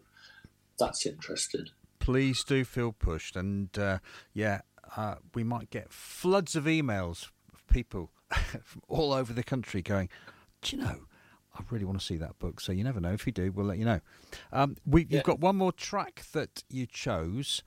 that's 0.78 1.06
interesting. 1.06 1.68
Please 2.00 2.44
do 2.44 2.66
feel 2.66 2.92
pushed, 2.92 3.36
and 3.36 3.78
uh, 3.78 4.00
yeah, 4.34 4.62
uh, 4.98 5.16
we 5.34 5.44
might 5.44 5.70
get 5.70 5.92
floods 5.94 6.56
of 6.56 6.66
emails 6.66 7.30
of 7.54 7.66
people 7.68 8.12
from 8.64 8.82
all 8.88 9.14
over 9.14 9.32
the 9.34 9.44
country 9.44 9.82
going, 9.82 10.10
"Do 10.62 10.76
you 10.76 10.84
know?" 10.84 11.02
I 11.54 11.64
really 11.70 11.84
want 11.84 12.00
to 12.00 12.06
see 12.06 12.16
that 12.16 12.40
book. 12.40 12.62
So 12.62 12.72
you 12.72 12.82
never 12.84 13.02
know. 13.02 13.12
If 13.12 13.28
you 13.28 13.34
do, 13.34 13.52
we'll 13.52 13.66
let 13.66 13.78
you 13.78 13.84
know. 13.84 14.00
Um, 14.54 14.78
we, 14.86 15.02
Yeah. 15.02 15.18
You've 15.18 15.26
got 15.26 15.42
one 15.42 15.58
more 15.58 15.74
track 15.74 16.24
that 16.32 16.64
you 16.70 16.86
chose, 16.86 17.62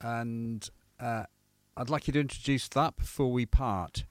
and 0.00 0.68
uh, 1.00 1.24
I'd 1.78 1.90
like 1.90 2.06
you 2.08 2.12
to 2.14 2.20
introduce 2.20 2.68
that 2.70 2.96
before 2.96 3.30
we 3.32 3.46
part. 3.46 4.04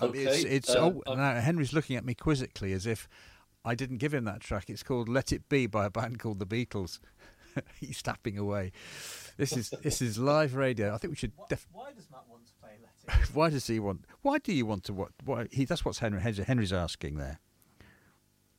Um, 0.00 0.12
It's, 0.14 0.44
Okay, 0.44 0.48
it's 0.56 0.70
uh, 0.70 0.78
oh, 0.80 1.02
I'm- 1.06 1.18
now 1.18 1.40
Henry's 1.40 1.72
looking 1.72 1.96
at 1.96 2.04
me 2.04 2.14
quizzically 2.14 2.72
as 2.72 2.86
if 2.86 3.08
I 3.64 3.74
didn't 3.74 3.98
give 3.98 4.12
him 4.14 4.24
that 4.24 4.40
track. 4.40 4.68
It's 4.70 4.82
called 4.82 5.08
"Let 5.08 5.32
It 5.32 5.48
Be" 5.48 5.66
by 5.66 5.86
a 5.86 5.90
band 5.90 6.18
called 6.18 6.38
the 6.38 6.46
Beatles. 6.46 6.98
He's 7.80 8.02
tapping 8.02 8.38
away. 8.38 8.72
This 9.36 9.56
is 9.56 9.70
this 9.82 10.00
is 10.00 10.18
live 10.18 10.54
radio. 10.54 10.94
I 10.94 10.98
think 10.98 11.12
we 11.12 11.16
should. 11.16 11.32
Def- 11.48 11.66
Why 11.72 11.92
does 11.92 12.08
Matt 12.10 12.24
want 12.28 12.46
to 12.46 12.52
play 12.60 12.70
Let 12.80 13.18
It 13.24 13.28
Be? 13.28 13.32
why 13.34 13.50
does 13.50 13.66
he 13.66 13.78
want? 13.78 14.04
Why 14.22 14.38
do 14.38 14.52
you 14.52 14.64
want 14.66 14.84
to? 14.84 14.94
What? 14.94 15.10
Why, 15.24 15.46
he, 15.52 15.64
that's 15.66 15.84
what 15.84 15.96
Henry 15.98 16.20
Henry- 16.20 16.44
Henry's 16.44 16.72
asking 16.72 17.16
there. 17.16 17.38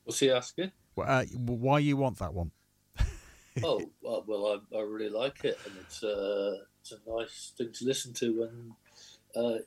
What's 0.04 0.20
he 0.20 0.30
asking? 0.32 0.72
Wh- 0.98 1.08
Uh, 1.08 1.24
why 1.36 1.80
you 1.80 1.98
want 1.98 2.20
that 2.20 2.34
one? 2.34 2.52
oh, 3.64 3.82
well, 4.02 4.24
well 4.28 4.62
I, 4.74 4.78
I 4.78 4.82
really 4.82 5.10
like 5.10 5.44
it, 5.46 5.58
and 5.66 5.74
it's, 5.80 6.04
uh, 6.04 6.58
it's 6.82 6.92
a 6.92 7.10
nice 7.10 7.54
thing 7.58 7.72
to 7.74 7.86
listen 7.86 8.14
to 8.16 8.40
when 8.42 8.76
uh, 9.36 9.60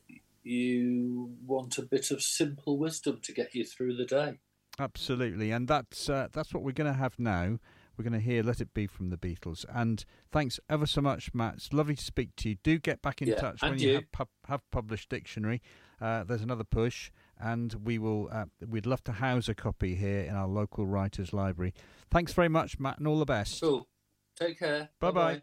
you 0.42 1.30
want 1.46 1.78
a 1.78 1.82
bit 1.82 2.10
of 2.10 2.22
simple 2.22 2.76
wisdom 2.76 3.20
to 3.22 3.32
get 3.32 3.54
you 3.54 3.64
through 3.64 3.96
the 3.96 4.04
day. 4.04 4.38
Absolutely, 4.78 5.52
and 5.52 5.68
that's 5.68 6.08
uh, 6.08 6.28
that's 6.32 6.52
what 6.52 6.62
we're 6.62 6.72
going 6.72 6.92
to 6.92 6.98
have 6.98 7.18
now. 7.18 7.58
We're 7.96 8.02
going 8.02 8.14
to 8.14 8.18
hear 8.18 8.42
"Let 8.42 8.60
It 8.60 8.74
Be" 8.74 8.88
from 8.88 9.10
the 9.10 9.16
Beatles. 9.16 9.64
And 9.72 10.04
thanks 10.32 10.58
ever 10.68 10.84
so 10.84 11.00
much, 11.00 11.32
Matt. 11.32 11.54
It's 11.54 11.72
lovely 11.72 11.94
to 11.94 12.04
speak 12.04 12.34
to 12.38 12.48
you. 12.48 12.56
Do 12.64 12.80
get 12.80 13.00
back 13.00 13.22
in 13.22 13.28
Yeah, 13.28 13.36
touch 13.36 13.62
when 13.62 13.78
you, 13.78 13.88
you. 13.88 13.94
have, 13.94 14.10
pub- 14.12 14.28
have 14.48 14.68
published 14.72 15.08
dictionary. 15.10 15.62
Uh, 16.00 16.24
there's 16.24 16.42
another 16.42 16.64
push, 16.64 17.12
and 17.38 17.72
we 17.84 17.98
will. 17.98 18.28
Uh, 18.32 18.46
we'd 18.68 18.84
love 18.86 19.04
to 19.04 19.12
house 19.12 19.48
a 19.48 19.54
copy 19.54 19.94
here 19.94 20.22
in 20.22 20.34
our 20.34 20.48
local 20.48 20.86
writers' 20.86 21.32
library. 21.32 21.72
Thanks 22.10 22.32
very 22.32 22.48
much, 22.48 22.80
Matt, 22.80 22.98
and 22.98 23.06
all 23.06 23.20
the 23.20 23.24
best. 23.24 23.60
Cool. 23.60 23.86
Take 24.34 24.58
care. 24.58 24.88
Bye-bye. 24.98 25.34
Bye-bye. 25.34 25.42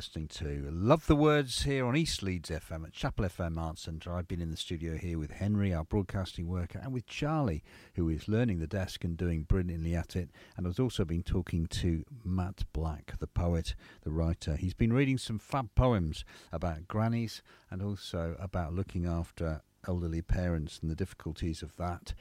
listening 0.00 0.28
to 0.28 0.66
Love 0.72 1.06
the 1.06 1.14
Words 1.14 1.64
here 1.64 1.84
on 1.84 1.94
East 1.94 2.22
Leeds 2.22 2.48
FM 2.48 2.86
at 2.86 2.92
Chapel 2.94 3.26
FM 3.26 3.58
Arts 3.58 3.82
Centre. 3.82 4.14
I've 4.14 4.26
been 4.26 4.40
in 4.40 4.50
the 4.50 4.56
studio 4.56 4.96
here 4.96 5.18
with 5.18 5.30
Henry, 5.30 5.74
our 5.74 5.84
broadcasting 5.84 6.48
worker, 6.48 6.80
and 6.82 6.90
with 6.90 7.06
Charlie, 7.06 7.62
who 7.96 8.08
is 8.08 8.26
learning 8.26 8.60
the 8.60 8.66
desk 8.66 9.04
and 9.04 9.14
doing 9.14 9.42
brilliantly 9.42 9.94
at 9.94 10.16
it. 10.16 10.30
And 10.56 10.66
I've 10.66 10.80
also 10.80 11.04
been 11.04 11.22
talking 11.22 11.66
to 11.66 12.02
Matt 12.24 12.62
Black, 12.72 13.12
the 13.18 13.26
poet, 13.26 13.74
the 14.00 14.10
writer. 14.10 14.56
He's 14.56 14.72
been 14.72 14.90
reading 14.90 15.18
some 15.18 15.38
fab 15.38 15.68
poems 15.74 16.24
about 16.50 16.88
grannies 16.88 17.42
and 17.70 17.82
also 17.82 18.36
about 18.40 18.72
looking 18.72 19.04
after 19.04 19.60
elderly 19.86 20.22
parents 20.22 20.78
and 20.80 20.90
the 20.90 20.96
difficulties 20.96 21.60
of 21.62 21.76
that. 21.76 22.14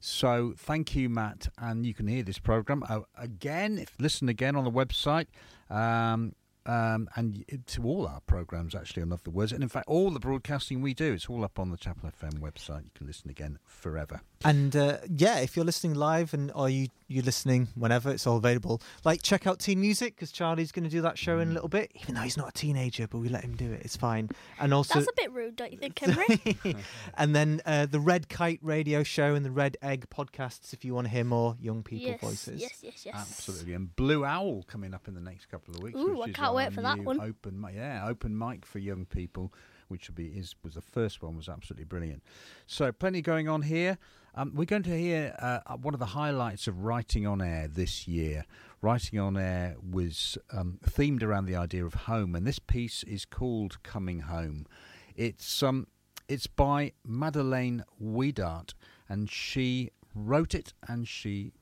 So 0.00 0.52
thank 0.54 0.94
you, 0.94 1.08
Matt, 1.08 1.48
and 1.56 1.86
you 1.86 1.94
can 1.94 2.08
hear 2.08 2.24
this 2.24 2.38
program 2.38 2.84
uh, 2.86 3.00
again. 3.16 3.78
If 3.78 3.94
listen 3.98 4.28
again 4.28 4.54
on 4.54 4.64
the 4.64 4.70
website. 4.70 5.28
Um, 5.70 6.34
um, 6.66 7.08
and 7.16 7.44
to 7.66 7.84
all 7.84 8.06
our 8.06 8.20
programs 8.20 8.74
actually. 8.74 9.02
I 9.02 9.06
love 9.06 9.22
the 9.24 9.30
words, 9.30 9.52
and 9.52 9.62
in 9.62 9.68
fact, 9.68 9.88
all 9.88 10.10
the 10.10 10.20
broadcasting 10.20 10.82
we 10.82 10.94
do, 10.94 11.12
it's 11.12 11.28
all 11.28 11.44
up 11.44 11.58
on 11.58 11.70
the 11.70 11.76
Chapel 11.76 12.10
FM 12.10 12.38
website. 12.38 12.84
You 12.84 12.90
can 12.94 13.06
listen 13.06 13.30
again 13.30 13.58
forever. 13.66 14.20
And 14.44 14.74
uh, 14.74 14.98
yeah, 15.08 15.38
if 15.38 15.56
you're 15.56 15.64
listening 15.64 15.94
live 15.94 16.34
and 16.34 16.50
or 16.54 16.68
you 16.68 16.88
you're 17.12 17.24
listening 17.24 17.68
whenever, 17.74 18.10
it's 18.10 18.26
all 18.26 18.36
available. 18.36 18.80
Like 19.04 19.22
check 19.22 19.46
out 19.46 19.58
Teen 19.58 19.80
Music 19.80 20.16
because 20.16 20.32
Charlie's 20.32 20.72
going 20.72 20.84
to 20.84 20.90
do 20.90 21.02
that 21.02 21.18
show 21.18 21.38
in 21.38 21.50
a 21.50 21.52
little 21.52 21.68
bit, 21.68 21.92
even 22.00 22.14
though 22.14 22.22
he's 22.22 22.36
not 22.36 22.48
a 22.48 22.52
teenager, 22.52 23.06
but 23.06 23.18
we 23.18 23.28
let 23.28 23.42
him 23.42 23.54
do 23.54 23.72
it. 23.72 23.82
It's 23.84 23.96
fine. 23.96 24.28
And 24.58 24.72
also 24.72 24.94
That's 24.94 25.08
a 25.08 25.14
bit 25.16 25.32
rude, 25.32 25.56
don't 25.56 25.72
you 25.72 25.78
think, 25.78 25.98
Henry? 25.98 26.76
and 27.16 27.34
then 27.34 27.60
uh, 27.66 27.86
the 27.86 28.00
Red 28.00 28.28
Kite 28.28 28.60
Radio 28.62 29.02
Show 29.02 29.34
and 29.34 29.44
the 29.44 29.50
Red 29.50 29.76
Egg 29.82 30.06
podcasts 30.10 30.72
if 30.72 30.84
you 30.84 30.94
want 30.94 31.06
to 31.06 31.10
hear 31.10 31.24
more 31.24 31.56
young 31.60 31.82
people 31.82 32.08
yes, 32.08 32.20
voices. 32.20 32.60
yes, 32.60 32.78
yes, 32.82 33.06
yes. 33.06 33.14
Absolutely, 33.14 33.74
and 33.74 33.94
Blue 33.96 34.24
Owl 34.24 34.64
coming 34.64 34.94
up 34.94 35.08
in 35.08 35.14
the 35.14 35.20
next 35.20 35.46
couple 35.46 35.74
of 35.74 35.82
weeks. 35.82 35.98
Ooh, 35.98 36.16
which 36.16 36.28
I 36.28 36.30
is 36.30 36.36
can't 36.36 36.54
wait 36.54 36.72
for 36.72 36.82
that 36.82 36.98
one. 36.98 37.20
Open, 37.20 37.64
yeah, 37.74 38.06
open 38.06 38.36
mic 38.36 38.64
for 38.64 38.78
young 38.78 39.04
people, 39.04 39.52
which 39.88 40.08
will 40.08 40.14
be 40.14 40.26
is 40.26 40.54
was 40.62 40.74
the 40.74 40.80
first 40.80 41.22
one 41.22 41.36
was 41.36 41.48
absolutely 41.48 41.84
brilliant. 41.84 42.22
So 42.66 42.92
plenty 42.92 43.22
going 43.22 43.48
on 43.48 43.62
here. 43.62 43.98
Um, 44.34 44.52
we're 44.54 44.64
going 44.64 44.82
to 44.84 44.98
hear 44.98 45.34
uh, 45.38 45.76
one 45.76 45.92
of 45.92 46.00
the 46.00 46.06
highlights 46.06 46.66
of 46.66 46.84
writing 46.84 47.26
on 47.26 47.42
air 47.42 47.68
this 47.68 48.08
year. 48.08 48.46
Writing 48.80 49.18
on 49.18 49.36
air 49.36 49.76
was 49.90 50.38
um, 50.50 50.78
themed 50.86 51.22
around 51.22 51.44
the 51.44 51.56
idea 51.56 51.84
of 51.84 51.94
home, 51.94 52.34
and 52.34 52.46
this 52.46 52.58
piece 52.58 53.02
is 53.02 53.26
called 53.26 53.82
"Coming 53.82 54.20
Home." 54.20 54.66
It's 55.14 55.62
um, 55.62 55.86
it's 56.28 56.46
by 56.46 56.92
Madeleine 57.04 57.84
Weedart, 58.02 58.72
and 59.06 59.30
she 59.30 59.90
wrote 60.14 60.54
it 60.54 60.72
and 60.88 61.06
she 61.06 61.52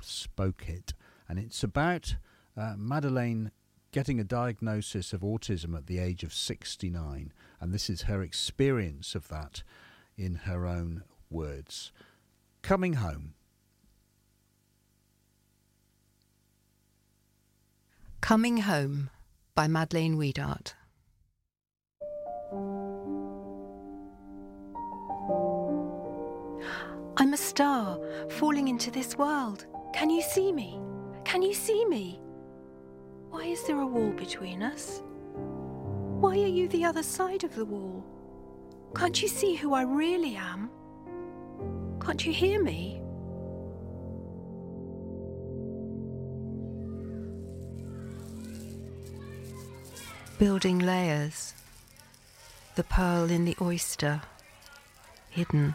spoke 0.00 0.66
it, 0.66 0.94
and 1.28 1.38
it's 1.38 1.62
about 1.62 2.16
uh, 2.56 2.74
Madeleine 2.78 3.50
getting 3.92 4.18
a 4.18 4.24
diagnosis 4.24 5.12
of 5.12 5.20
autism 5.20 5.76
at 5.76 5.86
the 5.86 5.98
age 5.98 6.24
of 6.24 6.32
69, 6.32 7.34
and 7.60 7.74
this 7.74 7.90
is 7.90 8.02
her 8.02 8.22
experience 8.22 9.14
of 9.14 9.28
that 9.28 9.62
in 10.16 10.34
her 10.34 10.66
own 10.66 11.04
words. 11.30 11.92
Coming 12.62 12.94
home. 12.94 13.34
Coming 18.20 18.58
Home 18.58 19.10
by 19.54 19.68
Madeleine 19.68 20.18
Weedart. 20.18 20.74
I'm 27.16 27.32
a 27.32 27.36
star 27.36 27.98
falling 28.28 28.68
into 28.68 28.90
this 28.90 29.16
world. 29.16 29.66
Can 29.94 30.10
you 30.10 30.20
see 30.20 30.52
me? 30.52 30.78
Can 31.24 31.42
you 31.42 31.54
see 31.54 31.84
me? 31.86 32.20
Why 33.30 33.44
is 33.44 33.66
there 33.66 33.80
a 33.80 33.86
wall 33.86 34.10
between 34.10 34.62
us? 34.62 35.02
Why 36.20 36.32
are 36.32 36.54
you 36.58 36.68
the 36.68 36.84
other 36.84 37.02
side 37.02 37.44
of 37.44 37.54
the 37.54 37.64
wall? 37.64 38.04
Can't 38.94 39.20
you 39.22 39.28
see 39.28 39.54
who 39.54 39.74
I 39.74 39.82
really 39.82 40.36
am? 40.36 40.70
Can't 42.08 42.24
you 42.24 42.32
hear 42.32 42.62
me? 42.62 43.02
Building 50.38 50.78
layers, 50.78 51.52
the 52.76 52.84
pearl 52.84 53.30
in 53.30 53.44
the 53.44 53.54
oyster, 53.60 54.22
hidden, 55.28 55.74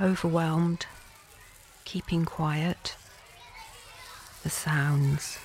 overwhelmed, 0.00 0.86
keeping 1.84 2.24
quiet, 2.24 2.96
the 4.42 4.50
sounds, 4.50 5.38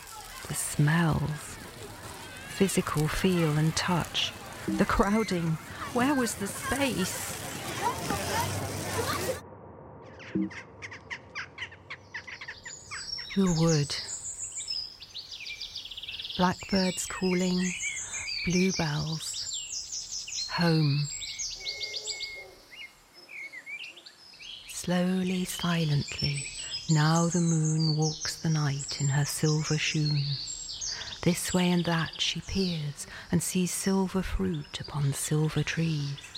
the 0.48 0.56
smells, 0.56 1.60
physical 2.48 3.08
feel 3.08 3.56
and 3.56 3.76
touch, 3.76 4.34
the 4.68 4.86
crowding. 4.86 5.60
Where 5.94 6.16
was 6.16 6.34
the 6.34 6.48
space? 6.48 7.40
The 10.34 10.50
wood. 13.60 13.96
Blackbirds 16.38 17.06
calling, 17.06 17.72
bluebells. 18.48 20.50
Home. 20.54 21.08
Slowly, 24.70 25.46
silently, 25.46 26.48
now 26.90 27.28
the 27.28 27.40
moon 27.40 27.96
walks 27.96 28.38
the 28.38 28.50
night 28.50 29.00
in 29.00 29.10
her 29.10 29.26
silver 29.26 29.78
shoon. 29.78 30.24
This 31.22 31.54
way 31.54 31.70
and 31.70 31.86
that 31.86 32.20
she 32.20 32.42
peers 32.42 33.06
and 33.32 33.44
sees 33.44 33.70
silver 33.70 34.24
fruit 34.24 34.80
upon 34.80 35.14
silver 35.14 35.62
trees. 35.62 36.33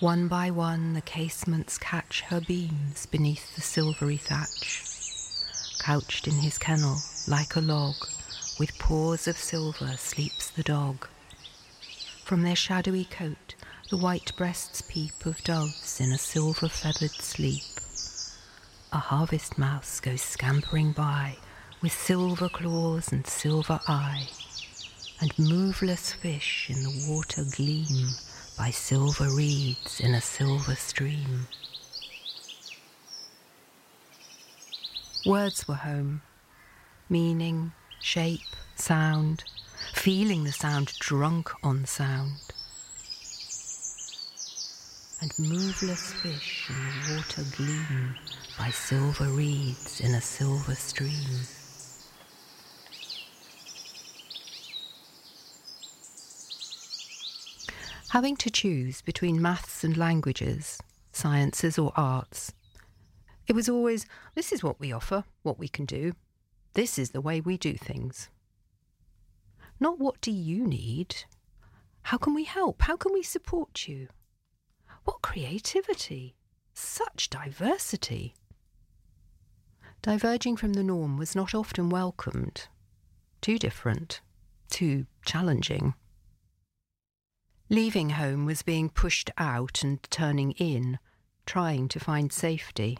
One 0.00 0.28
by 0.28 0.52
one 0.52 0.92
the 0.92 1.00
casements 1.00 1.76
catch 1.76 2.20
her 2.20 2.40
beams 2.40 3.06
beneath 3.06 3.56
the 3.56 3.60
silvery 3.60 4.16
thatch. 4.16 4.84
Couched 5.80 6.28
in 6.28 6.34
his 6.34 6.56
kennel 6.56 6.98
like 7.26 7.56
a 7.56 7.60
log, 7.60 7.96
with 8.60 8.78
paws 8.78 9.26
of 9.26 9.36
silver 9.36 9.96
sleeps 9.96 10.50
the 10.50 10.62
dog. 10.62 11.08
From 12.22 12.42
their 12.42 12.54
shadowy 12.54 13.06
coat 13.06 13.56
the 13.90 13.96
white 13.96 14.30
breasts 14.36 14.82
peep 14.82 15.26
of 15.26 15.42
doves 15.42 16.00
in 16.00 16.12
a 16.12 16.18
silver 16.18 16.68
feathered 16.68 17.20
sleep. 17.20 17.80
A 18.92 18.98
harvest 18.98 19.58
mouse 19.58 19.98
goes 19.98 20.22
scampering 20.22 20.92
by 20.92 21.38
with 21.82 21.90
silver 21.90 22.48
claws 22.48 23.10
and 23.10 23.26
silver 23.26 23.80
eye, 23.88 24.28
and 25.20 25.36
moveless 25.40 26.12
fish 26.12 26.70
in 26.70 26.84
the 26.84 27.04
water 27.08 27.42
gleam 27.42 28.10
by 28.58 28.70
silver 28.70 29.28
reeds 29.30 30.00
in 30.00 30.14
a 30.14 30.20
silver 30.20 30.74
stream. 30.74 31.46
Words 35.24 35.68
were 35.68 35.76
home, 35.76 36.22
meaning, 37.08 37.72
shape, 38.00 38.56
sound, 38.74 39.44
feeling 39.94 40.42
the 40.42 40.52
sound 40.52 40.92
drunk 40.98 41.50
on 41.62 41.86
sound. 41.86 42.40
And 45.20 45.32
moveless 45.38 46.12
fish 46.14 46.68
in 46.68 46.76
the 46.76 47.16
water 47.16 47.44
gleam 47.56 48.16
by 48.58 48.70
silver 48.70 49.26
reeds 49.26 50.00
in 50.00 50.14
a 50.14 50.20
silver 50.20 50.74
stream. 50.74 51.46
Having 58.10 58.36
to 58.38 58.50
choose 58.50 59.02
between 59.02 59.42
maths 59.42 59.84
and 59.84 59.94
languages, 59.94 60.80
sciences 61.12 61.78
or 61.78 61.92
arts, 61.94 62.54
it 63.46 63.54
was 63.54 63.68
always 63.68 64.06
this 64.34 64.50
is 64.50 64.62
what 64.62 64.80
we 64.80 64.92
offer, 64.92 65.24
what 65.42 65.58
we 65.58 65.68
can 65.68 65.84
do. 65.84 66.14
This 66.72 66.98
is 66.98 67.10
the 67.10 67.20
way 67.20 67.40
we 67.40 67.58
do 67.58 67.74
things. 67.74 68.30
Not 69.78 69.98
what 69.98 70.20
do 70.22 70.30
you 70.30 70.66
need? 70.66 71.24
How 72.02 72.16
can 72.16 72.34
we 72.34 72.44
help? 72.44 72.82
How 72.82 72.96
can 72.96 73.12
we 73.12 73.22
support 73.22 73.86
you? 73.86 74.08
What 75.04 75.20
creativity! 75.20 76.34
Such 76.72 77.28
diversity! 77.28 78.34
Diverging 80.00 80.56
from 80.56 80.72
the 80.72 80.82
norm 80.82 81.18
was 81.18 81.34
not 81.34 81.54
often 81.54 81.90
welcomed. 81.90 82.68
Too 83.42 83.58
different. 83.58 84.22
Too 84.70 85.06
challenging. 85.26 85.94
Leaving 87.70 88.10
home 88.10 88.46
was 88.46 88.62
being 88.62 88.88
pushed 88.88 89.30
out 89.36 89.82
and 89.82 90.02
turning 90.10 90.52
in, 90.52 90.98
trying 91.44 91.86
to 91.88 92.00
find 92.00 92.32
safety. 92.32 92.98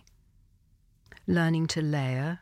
Learning 1.26 1.66
to 1.66 1.80
layer, 1.80 2.40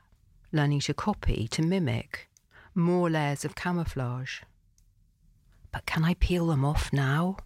learning 0.50 0.80
to 0.80 0.94
copy, 0.94 1.46
to 1.46 1.62
mimic, 1.62 2.28
more 2.74 3.08
layers 3.08 3.44
of 3.44 3.54
camouflage. 3.54 4.40
But 5.70 5.86
can 5.86 6.04
I 6.04 6.14
peel 6.14 6.48
them 6.48 6.64
off 6.64 6.92
now? 6.92 7.36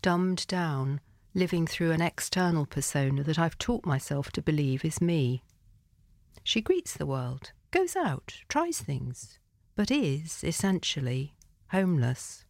Dumbed 0.00 0.46
down, 0.46 1.00
living 1.34 1.66
through 1.66 1.90
an 1.90 2.00
external 2.00 2.64
persona 2.64 3.22
that 3.24 3.38
I've 3.38 3.58
taught 3.58 3.84
myself 3.84 4.32
to 4.32 4.42
believe 4.42 4.86
is 4.86 5.02
me. 5.02 5.42
She 6.42 6.62
greets 6.62 6.94
the 6.94 7.04
world, 7.04 7.52
goes 7.72 7.94
out, 7.94 8.40
tries 8.48 8.78
things, 8.78 9.38
but 9.74 9.90
is 9.90 10.42
essentially 10.42 11.36
homeless. 11.72 12.45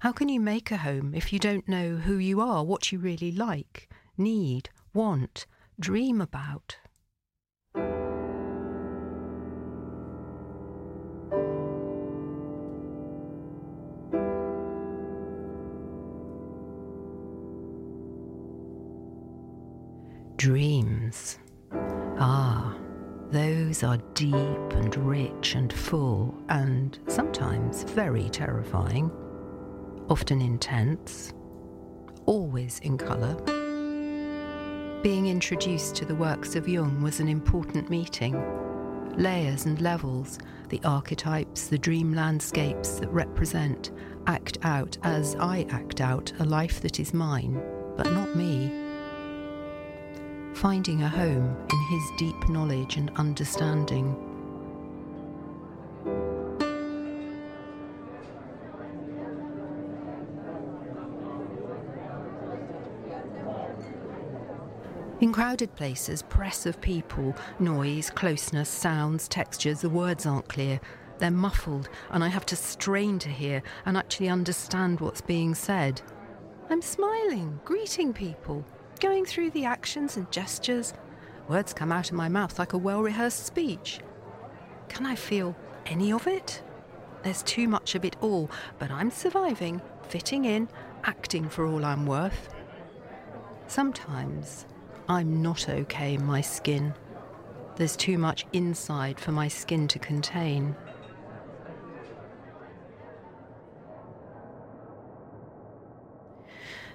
How 0.00 0.12
can 0.12 0.28
you 0.28 0.38
make 0.38 0.70
a 0.70 0.76
home 0.76 1.14
if 1.14 1.32
you 1.32 1.38
don't 1.38 1.66
know 1.66 1.96
who 1.96 2.18
you 2.18 2.40
are, 2.40 2.62
what 2.62 2.92
you 2.92 2.98
really 2.98 3.32
like, 3.32 3.88
need, 4.18 4.68
want, 4.92 5.46
dream 5.80 6.20
about? 6.20 6.76
Dreams. 20.36 21.38
Ah, 22.18 22.76
those 23.30 23.82
are 23.82 23.96
deep 24.12 24.34
and 24.34 24.94
rich 24.96 25.54
and 25.54 25.72
full, 25.72 26.34
and 26.50 26.98
sometimes 27.08 27.84
very 27.84 28.28
terrifying, 28.28 29.10
often 30.08 30.40
intense, 30.40 31.32
always 32.26 32.78
in 32.80 32.98
colour. 32.98 33.34
Being 35.02 35.26
introduced 35.26 35.96
to 35.96 36.04
the 36.04 36.14
works 36.14 36.56
of 36.56 36.68
Jung 36.68 37.02
was 37.02 37.20
an 37.20 37.28
important 37.28 37.90
meeting. 37.90 38.34
Layers 39.16 39.66
and 39.66 39.80
levels, 39.80 40.38
the 40.70 40.80
archetypes, 40.84 41.68
the 41.68 41.78
dream 41.78 42.14
landscapes 42.14 42.98
that 43.00 43.08
represent, 43.08 43.92
act 44.26 44.58
out 44.62 44.96
as 45.02 45.36
I 45.36 45.66
act 45.70 46.00
out 46.00 46.32
a 46.38 46.44
life 46.44 46.80
that 46.80 46.98
is 46.98 47.12
mine, 47.12 47.62
but 47.96 48.10
not 48.12 48.34
me 48.34 48.84
finding 50.54 51.02
a 51.02 51.08
home 51.08 51.56
in 51.70 51.78
his 51.90 52.10
deep 52.16 52.48
knowledge 52.48 52.96
and 52.96 53.10
understanding. 53.16 54.33
In 65.24 65.32
crowded 65.32 65.74
places, 65.74 66.20
press 66.20 66.66
of 66.66 66.82
people, 66.82 67.34
noise, 67.58 68.10
closeness, 68.10 68.68
sounds, 68.68 69.26
textures, 69.26 69.80
the 69.80 69.88
words 69.88 70.26
aren't 70.26 70.50
clear. 70.50 70.78
They're 71.16 71.30
muffled, 71.30 71.88
and 72.10 72.22
I 72.22 72.28
have 72.28 72.44
to 72.44 72.56
strain 72.56 73.18
to 73.20 73.30
hear 73.30 73.62
and 73.86 73.96
actually 73.96 74.28
understand 74.28 75.00
what's 75.00 75.22
being 75.22 75.54
said. 75.54 76.02
I'm 76.68 76.82
smiling, 76.82 77.58
greeting 77.64 78.12
people, 78.12 78.66
going 79.00 79.24
through 79.24 79.52
the 79.52 79.64
actions 79.64 80.18
and 80.18 80.30
gestures. 80.30 80.92
Words 81.48 81.72
come 81.72 81.90
out 81.90 82.10
of 82.10 82.16
my 82.16 82.28
mouth 82.28 82.58
like 82.58 82.74
a 82.74 82.78
well 82.78 83.02
rehearsed 83.02 83.46
speech. 83.46 84.00
Can 84.90 85.06
I 85.06 85.14
feel 85.14 85.56
any 85.86 86.12
of 86.12 86.26
it? 86.26 86.62
There's 87.22 87.42
too 87.42 87.66
much 87.66 87.94
of 87.94 88.04
it 88.04 88.16
all, 88.20 88.50
but 88.78 88.90
I'm 88.90 89.10
surviving, 89.10 89.80
fitting 90.06 90.44
in, 90.44 90.68
acting 91.02 91.48
for 91.48 91.64
all 91.64 91.82
I'm 91.82 92.04
worth. 92.04 92.50
Sometimes 93.68 94.66
I'm 95.08 95.42
not 95.42 95.68
okay 95.68 96.14
in 96.14 96.24
my 96.24 96.40
skin. 96.40 96.94
There's 97.76 97.96
too 97.96 98.16
much 98.16 98.46
inside 98.52 99.20
for 99.20 99.32
my 99.32 99.48
skin 99.48 99.86
to 99.88 99.98
contain. 99.98 100.74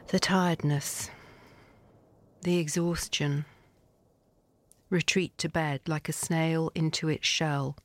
The 0.07 0.19
tiredness, 0.19 1.11
the 2.41 2.57
exhaustion. 2.57 3.45
Retreat 4.89 5.37
to 5.37 5.49
bed 5.49 5.81
like 5.85 6.09
a 6.09 6.13
snail 6.13 6.71
into 6.73 7.09
its 7.09 7.27
shell. 7.27 7.77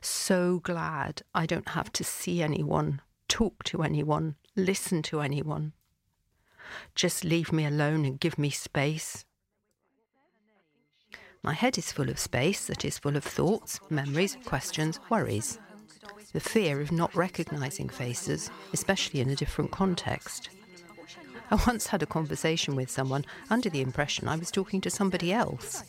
So 0.00 0.60
glad 0.60 1.20
I 1.34 1.44
don't 1.44 1.68
have 1.70 1.92
to 1.92 2.04
see 2.04 2.42
anyone, 2.42 3.02
talk 3.28 3.64
to 3.64 3.82
anyone, 3.82 4.36
listen 4.56 5.02
to 5.02 5.20
anyone. 5.20 5.74
Just 6.94 7.22
leave 7.22 7.52
me 7.52 7.66
alone 7.66 8.06
and 8.06 8.18
give 8.18 8.38
me 8.38 8.48
space. 8.48 9.26
My 11.44 11.54
head 11.54 11.76
is 11.76 11.90
full 11.90 12.08
of 12.08 12.20
space 12.20 12.66
that 12.66 12.84
is 12.84 12.98
full 12.98 13.16
of 13.16 13.24
thoughts, 13.24 13.80
memories, 13.90 14.36
questions, 14.44 15.00
worries. 15.10 15.58
The 16.32 16.40
fear 16.40 16.80
of 16.80 16.92
not 16.92 17.14
recognizing 17.16 17.88
faces, 17.88 18.48
especially 18.72 19.20
in 19.20 19.28
a 19.28 19.34
different 19.34 19.72
context. 19.72 20.50
I 21.50 21.56
once 21.66 21.88
had 21.88 22.02
a 22.02 22.06
conversation 22.06 22.76
with 22.76 22.90
someone 22.90 23.24
under 23.50 23.68
the 23.68 23.80
impression 23.80 24.28
I 24.28 24.36
was 24.36 24.52
talking 24.52 24.80
to 24.82 24.90
somebody 24.90 25.32
else. 25.32 25.82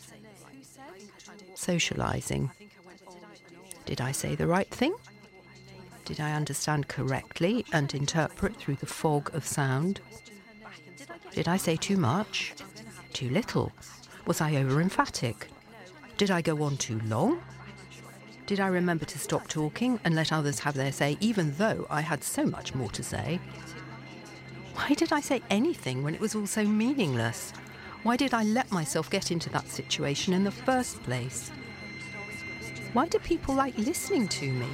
Socialising. 1.55 2.49
Did 3.85 4.01
I 4.01 4.11
say 4.11 4.33
the 4.33 4.47
right 4.47 4.69
thing? 4.69 4.95
Did 6.03 6.19
I 6.19 6.33
understand 6.33 6.87
correctly 6.87 7.63
and 7.71 7.93
interpret 7.93 8.55
through 8.55 8.77
the 8.77 8.87
fog 8.87 9.33
of 9.35 9.45
sound? 9.45 10.01
Did 11.31 11.47
I 11.47 11.57
say 11.57 11.75
too 11.75 11.97
much? 11.97 12.55
Too 13.13 13.29
little? 13.29 13.71
Was 14.25 14.39
I 14.39 14.55
over 14.55 14.79
emphatic? 14.79 15.47
Did 16.15 16.31
I 16.31 16.41
go 16.41 16.63
on 16.63 16.77
too 16.77 17.01
long? 17.05 17.41
Did 18.45 18.61
I 18.61 18.67
remember 18.67 19.03
to 19.03 19.19
stop 19.19 19.49
talking 19.49 19.99
and 20.05 20.15
let 20.15 20.31
others 20.31 20.59
have 20.59 20.75
their 20.75 20.93
say, 20.93 21.17
even 21.19 21.53
though 21.57 21.85
I 21.89 21.99
had 21.99 22.23
so 22.23 22.45
much 22.45 22.73
more 22.73 22.89
to 22.91 23.03
say? 23.03 23.41
Why 24.75 24.93
did 24.93 25.11
I 25.11 25.19
say 25.19 25.41
anything 25.49 26.03
when 26.03 26.15
it 26.15 26.21
was 26.21 26.35
all 26.35 26.47
so 26.47 26.63
meaningless? 26.63 27.51
Why 28.03 28.15
did 28.15 28.33
I 28.33 28.43
let 28.43 28.71
myself 28.71 29.09
get 29.09 29.29
into 29.29 29.49
that 29.49 29.67
situation 29.67 30.33
in 30.33 30.45
the 30.45 30.51
first 30.51 31.03
place? 31.03 31.51
Why 32.93 33.07
do 33.07 33.19
people 33.19 33.55
like 33.55 33.77
listening 33.77 34.29
to 34.29 34.51
me? 34.51 34.67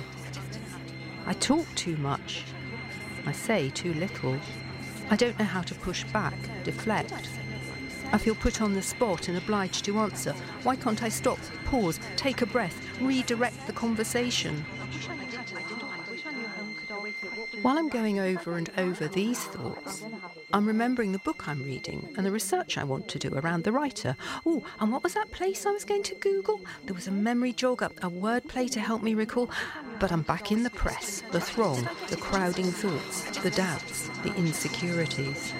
I 1.26 1.34
talk 1.34 1.66
too 1.76 1.98
much. 1.98 2.44
I 3.26 3.32
say 3.32 3.70
too 3.70 3.94
little. 3.96 4.38
I 5.10 5.16
don't 5.16 5.38
know 5.40 5.46
how 5.46 5.62
to 5.62 5.76
push 5.76 6.04
back, 6.06 6.38
deflect. 6.64 7.14
I 8.12 8.18
feel 8.18 8.36
put 8.36 8.62
on 8.62 8.74
the 8.74 8.82
spot 8.82 9.28
and 9.28 9.38
obliged 9.38 9.86
to 9.86 10.00
answer. 10.00 10.34
Why 10.64 10.76
can't 10.76 11.04
I 11.04 11.10
stop, 11.10 11.40
pause, 11.66 12.00
take 12.16 12.42
a 12.42 12.46
breath, 12.46 12.78
redirect 13.00 13.68
the 13.68 13.74
conversation? 13.74 14.66
While 17.62 17.78
I'm 17.78 17.90
going 17.90 18.20
over 18.20 18.58
and 18.58 18.70
over 18.78 19.08
these 19.08 19.40
thoughts, 19.40 20.04
I'm 20.54 20.66
remembering 20.66 21.12
the 21.12 21.20
book 21.20 21.48
I'm 21.48 21.64
reading 21.64 22.14
and 22.18 22.26
the 22.26 22.32
research 22.32 22.78
I 22.78 22.84
want 22.84 23.08
to 23.10 23.20
do 23.20 23.34
around 23.34 23.64
the 23.64 23.72
writer. 23.72 24.16
Oh, 24.46 24.64
and 24.80 24.92
what 24.92 25.04
was 25.04 25.14
that 25.14 25.32
place 25.32 25.66
I 25.66 25.72
was 25.72 25.86
going 25.86 26.04
to 26.04 26.16
Google? 26.16 26.62
There 26.86 26.96
was 26.96 27.08
a 27.08 27.12
memory 27.12 27.54
jog, 27.54 27.82
a, 27.82 27.88
a 28.02 28.10
wordplay 28.10 28.70
to 28.72 28.80
help 28.80 29.04
me 29.04 29.14
recall. 29.14 29.50
But 30.00 30.12
I'm 30.12 30.22
back 30.24 30.52
in 30.52 30.64
the 30.64 30.70
press, 30.70 31.24
the 31.32 31.42
throng, 31.42 31.88
the 32.10 32.18
crowding 32.18 32.72
thoughts, 32.72 33.24
the 33.40 33.52
doubts, 33.52 34.10
the 34.24 34.34
insecurities. 34.36 35.54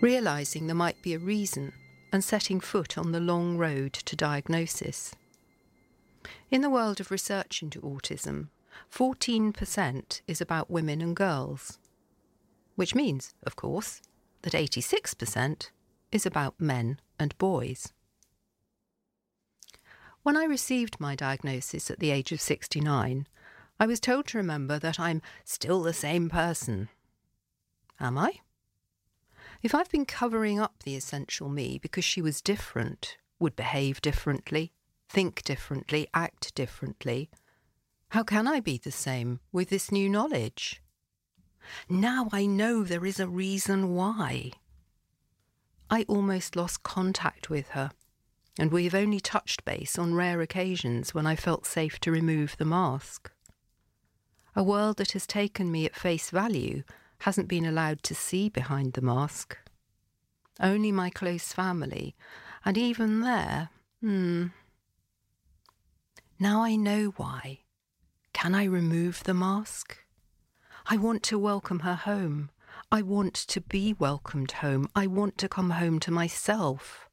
Realizing 0.00 0.66
there 0.66 0.76
might 0.76 1.00
be 1.02 1.14
a 1.14 1.18
reason 1.18 1.72
and 2.12 2.22
setting 2.22 2.60
foot 2.60 2.98
on 2.98 3.12
the 3.12 3.20
long 3.20 3.56
road 3.56 3.94
to 3.94 4.14
diagnosis. 4.14 5.14
In 6.50 6.60
the 6.60 6.70
world 6.70 7.00
of 7.00 7.10
research 7.10 7.62
into 7.62 7.80
autism, 7.80 8.48
14% 8.92 10.20
is 10.26 10.40
about 10.40 10.70
women 10.70 11.00
and 11.00 11.16
girls, 11.16 11.78
which 12.74 12.94
means, 12.94 13.34
of 13.42 13.56
course, 13.56 14.02
that 14.42 14.52
86% 14.52 15.70
is 16.12 16.26
about 16.26 16.60
men 16.60 17.00
and 17.18 17.36
boys. 17.38 17.92
When 20.22 20.36
I 20.36 20.44
received 20.44 21.00
my 21.00 21.14
diagnosis 21.14 21.90
at 21.90 22.00
the 22.00 22.10
age 22.10 22.32
of 22.32 22.40
69, 22.40 23.26
I 23.78 23.86
was 23.86 24.00
told 24.00 24.26
to 24.28 24.38
remember 24.38 24.78
that 24.78 25.00
I'm 25.00 25.22
still 25.44 25.82
the 25.82 25.92
same 25.92 26.28
person. 26.28 26.88
Am 27.98 28.18
I? 28.18 28.40
If 29.62 29.74
I've 29.74 29.90
been 29.90 30.04
covering 30.04 30.60
up 30.60 30.82
the 30.82 30.96
essential 30.96 31.48
me 31.48 31.78
because 31.78 32.04
she 32.04 32.22
was 32.22 32.40
different, 32.40 33.16
would 33.38 33.56
behave 33.56 34.00
differently, 34.00 34.72
think 35.08 35.42
differently, 35.42 36.08
act 36.14 36.54
differently, 36.54 37.30
how 38.10 38.22
can 38.22 38.46
I 38.46 38.60
be 38.60 38.78
the 38.78 38.92
same 38.92 39.40
with 39.52 39.68
this 39.68 39.90
new 39.90 40.08
knowledge? 40.08 40.82
Now 41.88 42.28
I 42.32 42.46
know 42.46 42.84
there 42.84 43.06
is 43.06 43.18
a 43.18 43.26
reason 43.26 43.94
why. 43.94 44.52
I 45.90 46.04
almost 46.08 46.56
lost 46.56 46.82
contact 46.82 47.50
with 47.50 47.70
her, 47.70 47.90
and 48.58 48.70
we 48.70 48.84
have 48.84 48.94
only 48.94 49.20
touched 49.20 49.64
base 49.64 49.98
on 49.98 50.14
rare 50.14 50.40
occasions 50.40 51.14
when 51.14 51.26
I 51.26 51.36
felt 51.36 51.66
safe 51.66 51.98
to 52.00 52.12
remove 52.12 52.56
the 52.56 52.64
mask. 52.64 53.30
A 54.54 54.62
world 54.62 54.96
that 54.98 55.12
has 55.12 55.26
taken 55.26 55.70
me 55.70 55.84
at 55.84 55.96
face 55.96 56.30
value 56.30 56.82
hasn't 57.20 57.48
been 57.48 57.66
allowed 57.66 58.02
to 58.04 58.14
see 58.14 58.48
behind 58.48 58.92
the 58.92 59.02
mask. 59.02 59.58
Only 60.60 60.92
my 60.92 61.10
close 61.10 61.52
family, 61.52 62.14
and 62.64 62.78
even 62.78 63.20
there, 63.20 63.70
hmm. 64.00 64.46
Now 66.38 66.62
I 66.62 66.76
know 66.76 67.14
why. 67.16 67.60
Can 68.32 68.54
I 68.54 68.64
remove 68.64 69.24
the 69.24 69.34
mask? 69.34 69.96
I 70.86 70.96
want 70.96 71.22
to 71.24 71.38
welcome 71.38 71.80
her 71.80 71.94
home. 71.94 72.50
I 72.92 73.02
want 73.02 73.34
to 73.34 73.60
be 73.60 73.94
welcomed 73.94 74.52
home. 74.52 74.88
I 74.94 75.06
want 75.06 75.38
to 75.38 75.48
come 75.48 75.70
home 75.70 75.98
to 76.00 76.10
myself. 76.10 77.08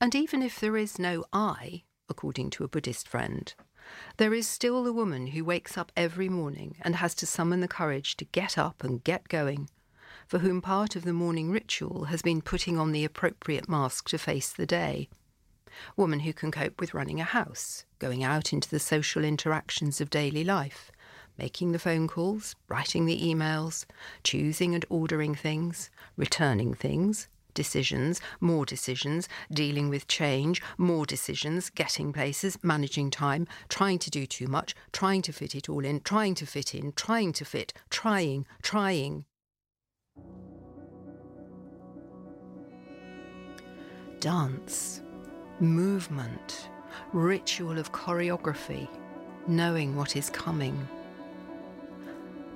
And 0.00 0.14
even 0.14 0.42
if 0.42 0.58
there 0.58 0.76
is 0.76 0.98
no 0.98 1.24
I, 1.32 1.84
according 2.08 2.50
to 2.50 2.64
a 2.64 2.68
Buddhist 2.68 3.06
friend, 3.06 3.54
there 4.16 4.34
is 4.34 4.48
still 4.48 4.82
the 4.82 4.92
woman 4.92 5.28
who 5.28 5.44
wakes 5.44 5.76
up 5.76 5.92
every 5.96 6.28
morning 6.28 6.76
and 6.82 6.96
has 6.96 7.14
to 7.16 7.26
summon 7.26 7.60
the 7.60 7.68
courage 7.68 8.16
to 8.16 8.24
get 8.26 8.56
up 8.56 8.82
and 8.82 9.04
get 9.04 9.28
going, 9.28 9.68
for 10.26 10.40
whom 10.40 10.60
part 10.60 10.96
of 10.96 11.04
the 11.04 11.12
morning 11.12 11.50
ritual 11.50 12.04
has 12.04 12.22
been 12.22 12.40
putting 12.40 12.78
on 12.78 12.92
the 12.92 13.04
appropriate 13.04 13.68
mask 13.68 14.08
to 14.08 14.18
face 14.18 14.52
the 14.52 14.66
day. 14.66 15.08
Woman 15.96 16.20
who 16.20 16.32
can 16.32 16.50
cope 16.50 16.80
with 16.80 16.94
running 16.94 17.20
a 17.20 17.24
house, 17.24 17.84
going 17.98 18.24
out 18.24 18.52
into 18.52 18.68
the 18.68 18.80
social 18.80 19.24
interactions 19.24 20.00
of 20.00 20.10
daily 20.10 20.42
life, 20.42 20.90
making 21.38 21.72
the 21.72 21.78
phone 21.78 22.08
calls, 22.08 22.56
writing 22.68 23.04
the 23.06 23.20
emails, 23.20 23.84
choosing 24.24 24.74
and 24.74 24.84
ordering 24.88 25.34
things, 25.34 25.90
returning 26.16 26.72
things, 26.74 27.28
decisions, 27.56 28.20
more 28.38 28.64
decisions, 28.64 29.28
dealing 29.52 29.88
with 29.88 30.06
change, 30.06 30.62
more 30.78 31.04
decisions, 31.04 31.70
getting 31.70 32.12
places, 32.12 32.56
managing 32.62 33.10
time, 33.10 33.48
trying 33.68 33.98
to 33.98 34.10
do 34.10 34.26
too 34.26 34.46
much, 34.46 34.76
trying 34.92 35.22
to 35.22 35.32
fit 35.32 35.56
it 35.56 35.68
all 35.68 35.84
in, 35.84 36.00
trying 36.00 36.36
to 36.36 36.46
fit 36.46 36.72
in, 36.72 36.92
trying 36.92 37.32
to 37.32 37.44
fit, 37.44 37.72
trying, 37.90 38.46
trying. 38.62 39.24
Dance, 44.20 45.02
movement, 45.58 46.68
ritual 47.12 47.78
of 47.78 47.90
choreography, 47.92 48.88
knowing 49.48 49.96
what 49.96 50.14
is 50.16 50.30
coming. 50.30 50.86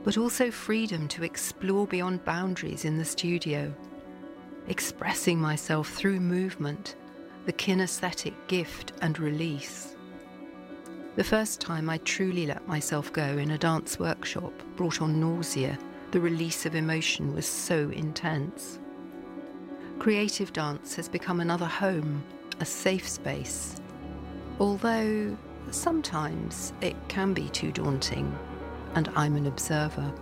But 0.05 0.19
also 0.19 0.51
freedom 0.51 1.09
to 1.09 1.25
explore 1.25 1.87
beyond 1.87 2.25
boundaries 2.25 2.85
in 2.85 2.99
the 2.99 3.05
studio 3.05 3.75
expressing 4.69 5.41
myself 5.41 5.89
through 5.91 6.21
movement, 6.21 6.97
the 7.47 7.53
kinesthetic 7.53 8.35
gift 8.47 8.93
and 9.03 9.19
release. 9.19 9.97
The 11.17 11.25
first 11.25 11.61
time 11.61 11.91
I 11.91 11.99
truly 11.99 12.47
let 12.47 12.67
myself 12.69 13.13
go 13.13 13.23
in 13.23 13.51
a 13.51 13.59
dance 13.59 13.99
workshop 13.99 14.53
brought 14.77 15.03
on 15.03 15.21
nausea, 15.21 15.79
the 16.13 16.21
release 16.21 16.67
of 16.67 16.75
emotion 16.75 17.35
was 17.35 17.47
so 17.47 17.91
intense. 17.91 18.79
Creative 19.99 20.53
dance 20.53 20.95
has 20.95 21.09
become 21.09 21.41
another 21.41 21.67
home, 21.67 22.23
a 22.61 22.65
safe 22.65 23.09
space. 23.09 23.81
Although 24.59 25.37
sometimes 25.71 26.73
it 26.81 26.97
can 27.09 27.35
be 27.35 27.49
too 27.49 27.73
daunting, 27.73 28.37
and 28.95 29.09
I'm 29.15 29.37
an 29.37 29.47
observer. 29.47 30.13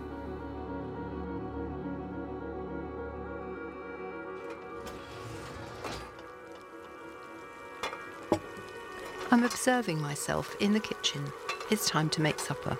I'm 9.31 9.43
observing 9.43 10.01
myself 10.01 10.55
in 10.59 10.73
the 10.73 10.79
kitchen. 10.79 11.23
It's 11.69 11.87
time 11.87 12.09
to 12.11 12.21
make 12.21 12.39
supper. 12.39 12.75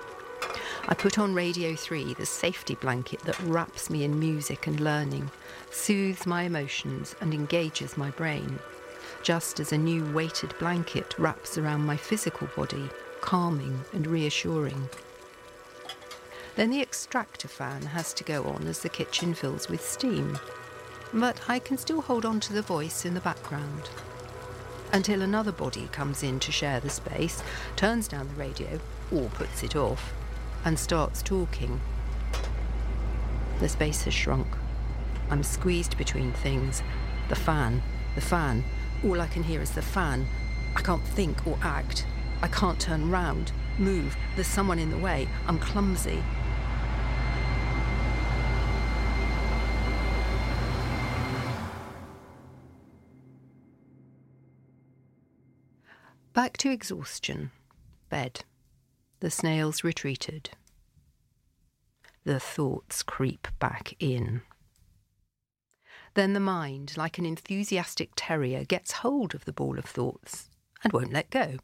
I 0.87 0.95
put 0.95 1.19
on 1.19 1.35
Radio 1.35 1.75
3, 1.75 2.15
the 2.15 2.25
safety 2.25 2.73
blanket 2.73 3.19
that 3.21 3.39
wraps 3.41 3.91
me 3.91 4.03
in 4.03 4.19
music 4.19 4.65
and 4.65 4.79
learning, 4.79 5.29
soothes 5.69 6.25
my 6.25 6.43
emotions, 6.43 7.15
and 7.21 7.35
engages 7.35 7.97
my 7.97 8.09
brain, 8.09 8.57
just 9.21 9.59
as 9.59 9.71
a 9.71 9.77
new 9.77 10.03
weighted 10.11 10.57
blanket 10.57 11.13
wraps 11.19 11.59
around 11.59 11.85
my 11.85 11.95
physical 11.95 12.47
body, 12.55 12.89
calming 13.21 13.81
and 13.93 14.07
reassuring. 14.07 14.89
Then 16.55 16.71
the 16.71 16.81
extractor 16.81 17.47
fan 17.47 17.83
has 17.83 18.11
to 18.15 18.23
go 18.23 18.45
on 18.45 18.65
as 18.65 18.79
the 18.79 18.89
kitchen 18.89 19.35
fills 19.35 19.69
with 19.69 19.87
steam, 19.87 20.39
but 21.13 21.39
I 21.47 21.59
can 21.59 21.77
still 21.77 22.01
hold 22.01 22.25
on 22.25 22.39
to 22.39 22.53
the 22.53 22.63
voice 22.63 23.05
in 23.05 23.13
the 23.13 23.21
background 23.21 23.91
until 24.91 25.21
another 25.21 25.51
body 25.51 25.87
comes 25.91 26.23
in 26.23 26.39
to 26.39 26.51
share 26.51 26.79
the 26.79 26.89
space, 26.89 27.43
turns 27.75 28.07
down 28.07 28.27
the 28.27 28.33
radio, 28.35 28.79
or 29.11 29.29
puts 29.29 29.63
it 29.63 29.75
off, 29.75 30.13
and 30.65 30.77
starts 30.77 31.21
talking. 31.21 31.79
The 33.59 33.69
space 33.69 34.03
has 34.03 34.13
shrunk. 34.13 34.47
I'm 35.29 35.43
squeezed 35.43 35.97
between 35.97 36.31
things. 36.31 36.81
The 37.27 37.35
fan, 37.35 37.83
the 38.15 38.21
fan. 38.21 38.63
All 39.03 39.21
I 39.21 39.27
can 39.27 39.43
hear 39.43 39.61
is 39.61 39.71
the 39.71 39.81
fan. 39.81 40.27
I 40.75 40.81
can't 40.81 41.03
think 41.03 41.45
or 41.45 41.57
act. 41.61 42.05
I 42.41 42.47
can't 42.47 42.79
turn 42.79 43.11
round, 43.11 43.51
move. 43.77 44.15
There's 44.35 44.47
someone 44.47 44.79
in 44.79 44.91
the 44.91 44.97
way. 44.97 45.27
I'm 45.47 45.59
clumsy. 45.59 46.23
Back 56.33 56.57
to 56.57 56.71
exhaustion. 56.71 57.51
Bed. 58.09 58.43
The 59.19 59.31
snails 59.31 59.83
retreated. 59.83 60.51
The 62.23 62.39
thoughts 62.39 63.03
creep 63.03 63.47
back 63.59 63.95
in. 63.99 64.41
Then 66.13 66.33
the 66.33 66.39
mind, 66.39 66.95
like 66.97 67.17
an 67.17 67.25
enthusiastic 67.25 68.11
terrier, 68.15 68.63
gets 68.63 68.91
hold 68.91 69.33
of 69.33 69.45
the 69.45 69.53
ball 69.53 69.77
of 69.79 69.85
thoughts 69.85 70.49
and 70.83 70.93
won't 70.93 71.13
let 71.13 71.29
go. 71.29 71.57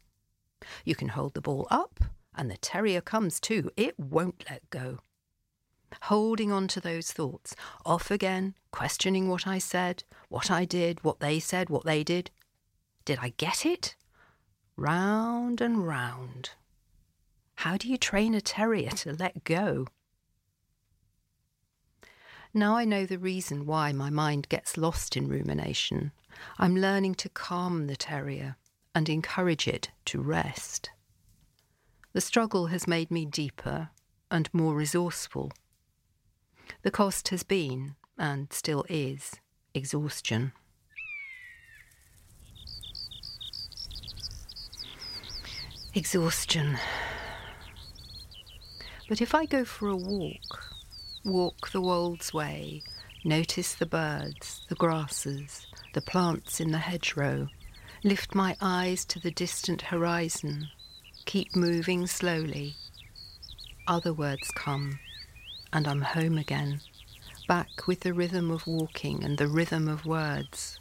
You 0.84 0.94
can 0.94 1.08
hold 1.08 1.34
the 1.34 1.40
ball 1.40 1.66
up, 1.70 2.00
and 2.34 2.50
the 2.50 2.56
terrier 2.56 3.00
comes 3.00 3.40
too. 3.40 3.70
It 3.76 3.98
won't 3.98 4.44
let 4.50 4.68
go. 4.70 4.98
Holding 6.02 6.50
on 6.50 6.68
to 6.68 6.80
those 6.80 7.12
thoughts, 7.12 7.54
off 7.84 8.10
again, 8.10 8.54
questioning 8.72 9.28
what 9.28 9.46
I 9.46 9.58
said, 9.58 10.04
what 10.28 10.50
I 10.50 10.64
did, 10.64 11.04
what 11.04 11.20
they 11.20 11.38
said, 11.38 11.70
what 11.70 11.84
they 11.84 12.02
did. 12.02 12.30
Did 13.04 13.18
I 13.22 13.32
get 13.36 13.64
it? 13.64 13.94
Round 14.76 15.60
and 15.60 15.86
round. 15.86 16.50
How 17.56 17.76
do 17.76 17.88
you 17.88 17.96
train 17.96 18.34
a 18.34 18.40
terrier 18.40 18.90
to 18.90 19.12
let 19.14 19.44
go? 19.44 19.86
Now 22.52 22.76
I 22.76 22.84
know 22.84 23.06
the 23.06 23.18
reason 23.18 23.66
why 23.66 23.92
my 23.92 24.10
mind 24.10 24.48
gets 24.48 24.76
lost 24.76 25.16
in 25.16 25.28
rumination. 25.28 26.12
I'm 26.58 26.76
learning 26.76 27.16
to 27.16 27.28
calm 27.28 27.86
the 27.86 27.96
terrier 27.96 28.56
and 28.94 29.08
encourage 29.08 29.66
it 29.66 29.90
to 30.06 30.20
rest. 30.20 30.90
The 32.12 32.20
struggle 32.20 32.66
has 32.68 32.88
made 32.88 33.10
me 33.10 33.26
deeper 33.26 33.90
and 34.30 34.48
more 34.52 34.74
resourceful. 34.74 35.52
The 36.82 36.90
cost 36.90 37.28
has 37.28 37.42
been, 37.42 37.94
and 38.18 38.52
still 38.52 38.84
is, 38.88 39.34
exhaustion. 39.74 40.52
Exhaustion. 45.96 46.76
But 49.08 49.22
if 49.22 49.34
I 49.34 49.46
go 49.46 49.64
for 49.64 49.88
a 49.88 49.96
walk, 49.96 50.74
walk 51.24 51.70
the 51.70 51.80
Wolds 51.80 52.34
Way, 52.34 52.82
notice 53.24 53.72
the 53.72 53.86
birds, 53.86 54.66
the 54.68 54.74
grasses, 54.74 55.66
the 55.94 56.02
plants 56.02 56.60
in 56.60 56.70
the 56.70 56.80
hedgerow, 56.80 57.48
lift 58.04 58.34
my 58.34 58.58
eyes 58.60 59.06
to 59.06 59.18
the 59.18 59.30
distant 59.30 59.80
horizon, 59.80 60.68
keep 61.24 61.56
moving 61.56 62.06
slowly, 62.06 62.74
other 63.86 64.12
words 64.12 64.50
come, 64.50 64.98
and 65.72 65.88
I'm 65.88 66.02
home 66.02 66.36
again, 66.36 66.82
back 67.48 67.86
with 67.86 68.00
the 68.00 68.12
rhythm 68.12 68.50
of 68.50 68.66
walking 68.66 69.24
and 69.24 69.38
the 69.38 69.48
rhythm 69.48 69.88
of 69.88 70.04
words. 70.04 70.78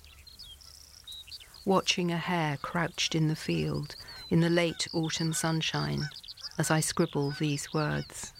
Watching 1.63 2.11
a 2.11 2.17
hare 2.17 2.57
crouched 2.57 3.15
in 3.15 3.29
the 3.29 3.35
field, 3.37 3.95
in 4.29 4.39
the 4.39 4.49
late 4.49 4.87
autumn 4.93 5.33
sunshine 5.33 6.07
as 6.57 6.71
I 6.71 6.79
scribble 6.79 7.31
these 7.31 7.73
words. 7.73 8.33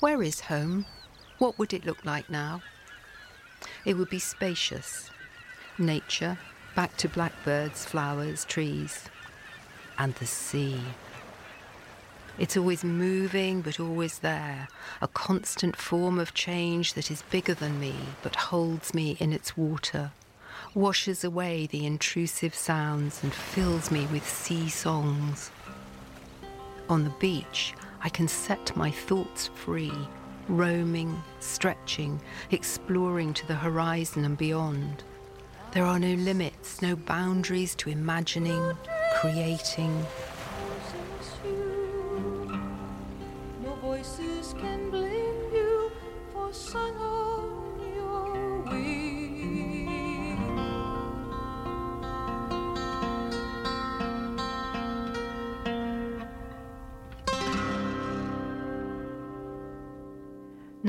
Where 0.00 0.22
is 0.22 0.40
home? 0.40 0.86
What 1.38 1.58
would 1.58 1.72
it 1.74 1.84
look 1.84 2.04
like 2.04 2.30
now? 2.30 2.62
It 3.84 3.98
would 3.98 4.10
be 4.10 4.18
spacious. 4.18 5.10
Nature, 5.78 6.38
back 6.74 6.96
to 6.98 7.08
blackbirds, 7.08 7.84
flowers, 7.84 8.44
trees, 8.44 9.04
and 9.98 10.14
the 10.14 10.26
sea. 10.26 10.80
It's 12.38 12.56
always 12.56 12.82
moving, 12.82 13.60
but 13.60 13.78
always 13.78 14.20
there, 14.20 14.68
a 15.02 15.08
constant 15.08 15.76
form 15.76 16.18
of 16.18 16.32
change 16.32 16.94
that 16.94 17.10
is 17.10 17.22
bigger 17.30 17.52
than 17.52 17.78
me, 17.78 17.94
but 18.22 18.36
holds 18.36 18.94
me 18.94 19.18
in 19.20 19.32
its 19.32 19.56
water, 19.58 20.12
washes 20.74 21.24
away 21.24 21.66
the 21.66 21.86
intrusive 21.86 22.54
sounds 22.54 23.22
and 23.22 23.32
fills 23.32 23.90
me 23.90 24.06
with 24.12 24.28
sea 24.28 24.68
songs. 24.68 25.50
On 26.88 27.04
the 27.04 27.14
beach, 27.18 27.74
I 28.02 28.08
can 28.08 28.28
set 28.28 28.76
my 28.76 28.90
thoughts 28.90 29.48
free, 29.48 29.92
roaming, 30.48 31.22
stretching, 31.40 32.20
exploring 32.50 33.34
to 33.34 33.46
the 33.46 33.54
horizon 33.54 34.24
and 34.24 34.38
beyond. 34.38 35.04
There 35.72 35.84
are 35.84 35.98
no 35.98 36.14
limits, 36.14 36.82
no 36.82 36.96
boundaries 36.96 37.74
to 37.76 37.90
imagining, 37.90 38.76
creating. 39.20 40.04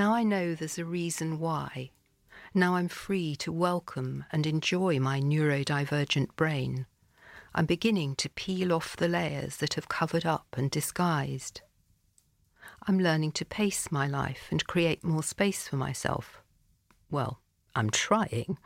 Now 0.02 0.16
I 0.16 0.24
know 0.24 0.56
there's 0.56 0.80
a 0.80 0.84
reason 0.84 1.38
why. 1.40 1.92
Now 2.56 2.74
I'm 2.74 2.88
free 2.88 3.36
to 3.36 3.52
welcome 3.52 4.26
and 4.32 4.48
enjoy 4.48 5.00
my 5.00 5.22
neurodivergent 5.22 6.36
brain. 6.36 6.88
I'm 7.54 7.68
beginning 7.68 8.16
to 8.16 8.30
peel 8.32 8.74
off 8.74 8.98
the 8.98 9.08
layers 9.08 9.58
that 9.58 9.76
have 9.76 9.90
covered 9.90 10.26
up 10.26 10.48
and 10.58 10.72
disguised. 10.72 11.62
I'm 12.88 13.00
learning 13.00 13.34
to 13.34 13.46
pace 13.46 13.92
my 13.92 14.08
life 14.08 14.48
and 14.50 14.66
create 14.66 15.04
more 15.04 15.22
space 15.22 15.68
for 15.68 15.76
myself. 15.76 16.42
Well, 17.12 17.40
I'm 17.76 17.92
trying. 17.92 18.58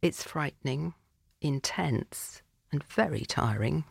It's 0.00 0.22
frightening, 0.22 0.94
intense, 1.40 2.42
and 2.70 2.84
very 2.84 3.22
tiring. 3.22 3.82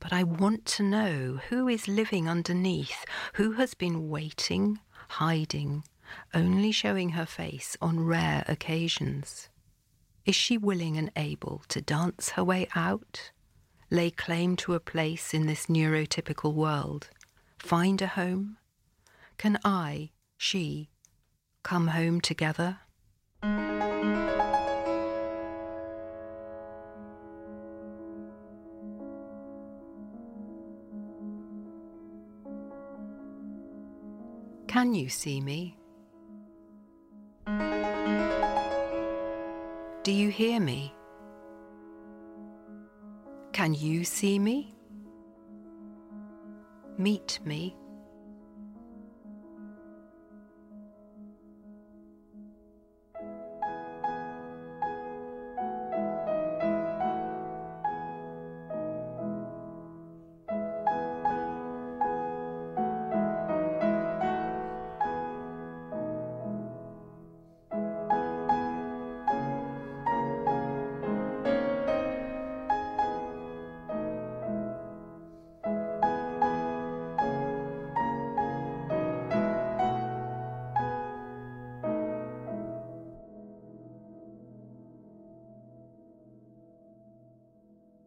But 0.00 0.12
I 0.12 0.22
want 0.22 0.64
to 0.66 0.82
know 0.82 1.40
who 1.48 1.68
is 1.68 1.88
living 1.88 2.28
underneath, 2.28 3.04
who 3.34 3.52
has 3.52 3.74
been 3.74 4.08
waiting, 4.08 4.80
hiding, 5.08 5.84
only 6.34 6.72
showing 6.72 7.10
her 7.10 7.26
face 7.26 7.76
on 7.80 8.00
rare 8.00 8.44
occasions. 8.48 9.48
Is 10.24 10.34
she 10.34 10.58
willing 10.58 10.96
and 10.96 11.10
able 11.16 11.62
to 11.68 11.80
dance 11.80 12.30
her 12.30 12.44
way 12.44 12.68
out, 12.74 13.30
lay 13.90 14.10
claim 14.10 14.56
to 14.56 14.74
a 14.74 14.80
place 14.80 15.32
in 15.32 15.46
this 15.46 15.66
neurotypical 15.66 16.52
world, 16.52 17.08
find 17.58 18.02
a 18.02 18.08
home? 18.08 18.58
Can 19.38 19.58
I, 19.64 20.10
she, 20.36 20.90
come 21.62 21.88
home 21.88 22.20
together? 22.20 22.80
Can 34.78 34.94
you 34.94 35.08
see 35.08 35.40
me? 35.40 35.76
Do 40.04 40.12
you 40.12 40.28
hear 40.28 40.60
me? 40.60 40.94
Can 43.52 43.74
you 43.74 44.04
see 44.04 44.38
me? 44.38 44.72
Meet 46.96 47.40
me. 47.44 47.74